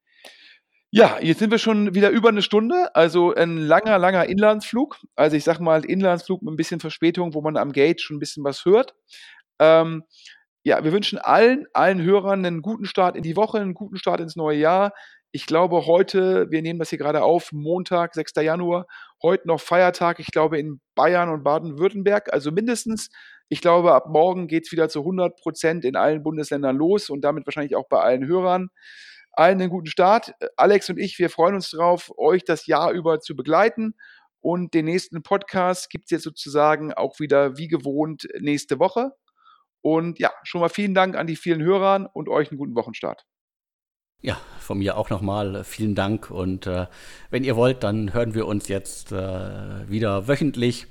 Ja, 0.89 1.19
jetzt 1.21 1.39
sind 1.39 1.51
wir 1.51 1.57
schon 1.57 1.95
wieder 1.95 2.09
über 2.11 2.29
eine 2.29 2.41
Stunde, 2.41 2.95
also 2.95 3.33
ein 3.33 3.57
langer, 3.57 3.99
langer 3.99 4.27
Inlandsflug. 4.29 4.97
Also 5.15 5.35
ich 5.35 5.43
sag 5.43 5.59
mal 5.59 5.83
Inlandsflug 5.83 6.41
mit 6.41 6.53
ein 6.53 6.57
bisschen 6.57 6.79
Verspätung, 6.79 7.33
wo 7.33 7.41
man 7.41 7.57
am 7.57 7.73
Gate 7.73 8.01
schon 8.01 8.17
ein 8.17 8.19
bisschen 8.19 8.43
was 8.45 8.63
hört. 8.63 8.95
Ähm, 9.59 10.03
ja, 10.63 10.83
wir 10.83 10.91
wünschen 10.93 11.17
allen, 11.17 11.65
allen 11.73 12.01
Hörern 12.01 12.45
einen 12.45 12.61
guten 12.61 12.85
Start 12.85 13.15
in 13.17 13.23
die 13.23 13.35
Woche, 13.35 13.59
einen 13.59 13.73
guten 13.73 13.97
Start 13.97 14.21
ins 14.21 14.35
neue 14.35 14.57
Jahr. 14.57 14.93
Ich 15.31 15.45
glaube, 15.45 15.85
heute, 15.85 16.49
wir 16.51 16.61
nehmen 16.61 16.79
das 16.79 16.89
hier 16.89 16.99
gerade 16.99 17.21
auf, 17.21 17.51
Montag, 17.51 18.13
6. 18.13 18.33
Januar, 18.37 18.87
heute 19.21 19.47
noch 19.47 19.59
Feiertag, 19.59 20.19
ich 20.19 20.27
glaube, 20.27 20.57
in 20.57 20.79
Bayern 20.95 21.29
und 21.29 21.43
Baden-Württemberg. 21.43 22.33
Also 22.33 22.51
mindestens 22.51 23.09
ich 23.49 23.61
glaube, 23.61 23.93
ab 23.93 24.07
morgen 24.07 24.47
geht 24.47 24.65
es 24.65 24.71
wieder 24.71 24.89
zu 24.89 24.99
100 24.99 25.37
Prozent 25.37 25.85
in 25.85 25.95
allen 25.95 26.23
Bundesländern 26.23 26.75
los 26.75 27.09
und 27.09 27.21
damit 27.21 27.45
wahrscheinlich 27.45 27.75
auch 27.75 27.87
bei 27.87 28.01
allen 28.01 28.27
Hörern. 28.27 28.69
Allen 29.31 29.61
einen 29.61 29.69
guten 29.69 29.87
Start. 29.87 30.33
Alex 30.57 30.89
und 30.89 30.97
ich, 30.97 31.17
wir 31.19 31.29
freuen 31.29 31.55
uns 31.55 31.71
darauf, 31.71 32.11
euch 32.17 32.43
das 32.43 32.65
Jahr 32.65 32.91
über 32.91 33.19
zu 33.19 33.35
begleiten. 33.35 33.95
Und 34.41 34.73
den 34.73 34.85
nächsten 34.85 35.23
Podcast 35.23 35.89
gibt 35.89 36.05
es 36.05 36.11
jetzt 36.11 36.23
sozusagen 36.23 36.93
auch 36.93 37.19
wieder 37.19 37.57
wie 37.57 37.67
gewohnt 37.67 38.27
nächste 38.39 38.79
Woche. 38.79 39.11
Und 39.81 40.19
ja, 40.19 40.31
schon 40.43 40.61
mal 40.61 40.69
vielen 40.69 40.93
Dank 40.93 41.15
an 41.15 41.27
die 41.27 41.35
vielen 41.35 41.61
Hörern 41.61 42.07
und 42.11 42.29
euch 42.29 42.49
einen 42.49 42.57
guten 42.57 42.75
Wochenstart. 42.75 43.25
Ja, 44.21 44.37
von 44.59 44.79
mir 44.79 44.97
auch 44.97 45.09
nochmal 45.09 45.63
vielen 45.63 45.95
Dank. 45.95 46.31
Und 46.31 46.65
äh, 46.65 46.87
wenn 47.29 47.43
ihr 47.43 47.55
wollt, 47.55 47.83
dann 47.83 48.13
hören 48.13 48.33
wir 48.33 48.47
uns 48.47 48.67
jetzt 48.67 49.11
äh, 49.11 49.89
wieder 49.89 50.27
wöchentlich 50.27 50.87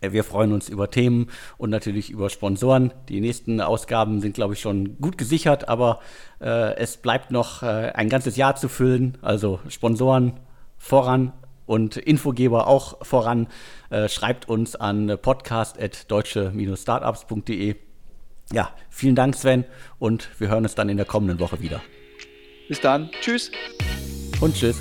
wir 0.00 0.24
freuen 0.24 0.52
uns 0.52 0.68
über 0.68 0.90
Themen 0.90 1.28
und 1.56 1.70
natürlich 1.70 2.10
über 2.10 2.28
Sponsoren. 2.30 2.92
Die 3.08 3.20
nächsten 3.20 3.60
Ausgaben 3.60 4.20
sind, 4.20 4.34
glaube 4.34 4.54
ich, 4.54 4.60
schon 4.60 4.98
gut 5.00 5.18
gesichert, 5.18 5.68
aber 5.68 6.00
äh, 6.40 6.74
es 6.76 6.96
bleibt 6.96 7.30
noch 7.30 7.62
äh, 7.62 7.92
ein 7.94 8.08
ganzes 8.08 8.36
Jahr 8.36 8.56
zu 8.56 8.68
füllen. 8.68 9.18
Also 9.22 9.60
Sponsoren 9.68 10.40
voran 10.76 11.32
und 11.66 11.96
Infogeber 11.96 12.66
auch 12.66 13.04
voran. 13.04 13.46
Äh, 13.90 14.08
schreibt 14.08 14.48
uns 14.48 14.74
an 14.76 15.18
podcast.deutsche-startups.de. 15.20 17.76
Ja, 18.52 18.70
vielen 18.88 19.14
Dank, 19.14 19.36
Sven, 19.36 19.64
und 19.98 20.30
wir 20.38 20.48
hören 20.48 20.64
uns 20.64 20.74
dann 20.74 20.88
in 20.88 20.96
der 20.96 21.06
kommenden 21.06 21.38
Woche 21.38 21.60
wieder. 21.60 21.82
Bis 22.68 22.80
dann. 22.80 23.10
Tschüss. 23.20 23.50
Und 24.40 24.54
tschüss. 24.54 24.80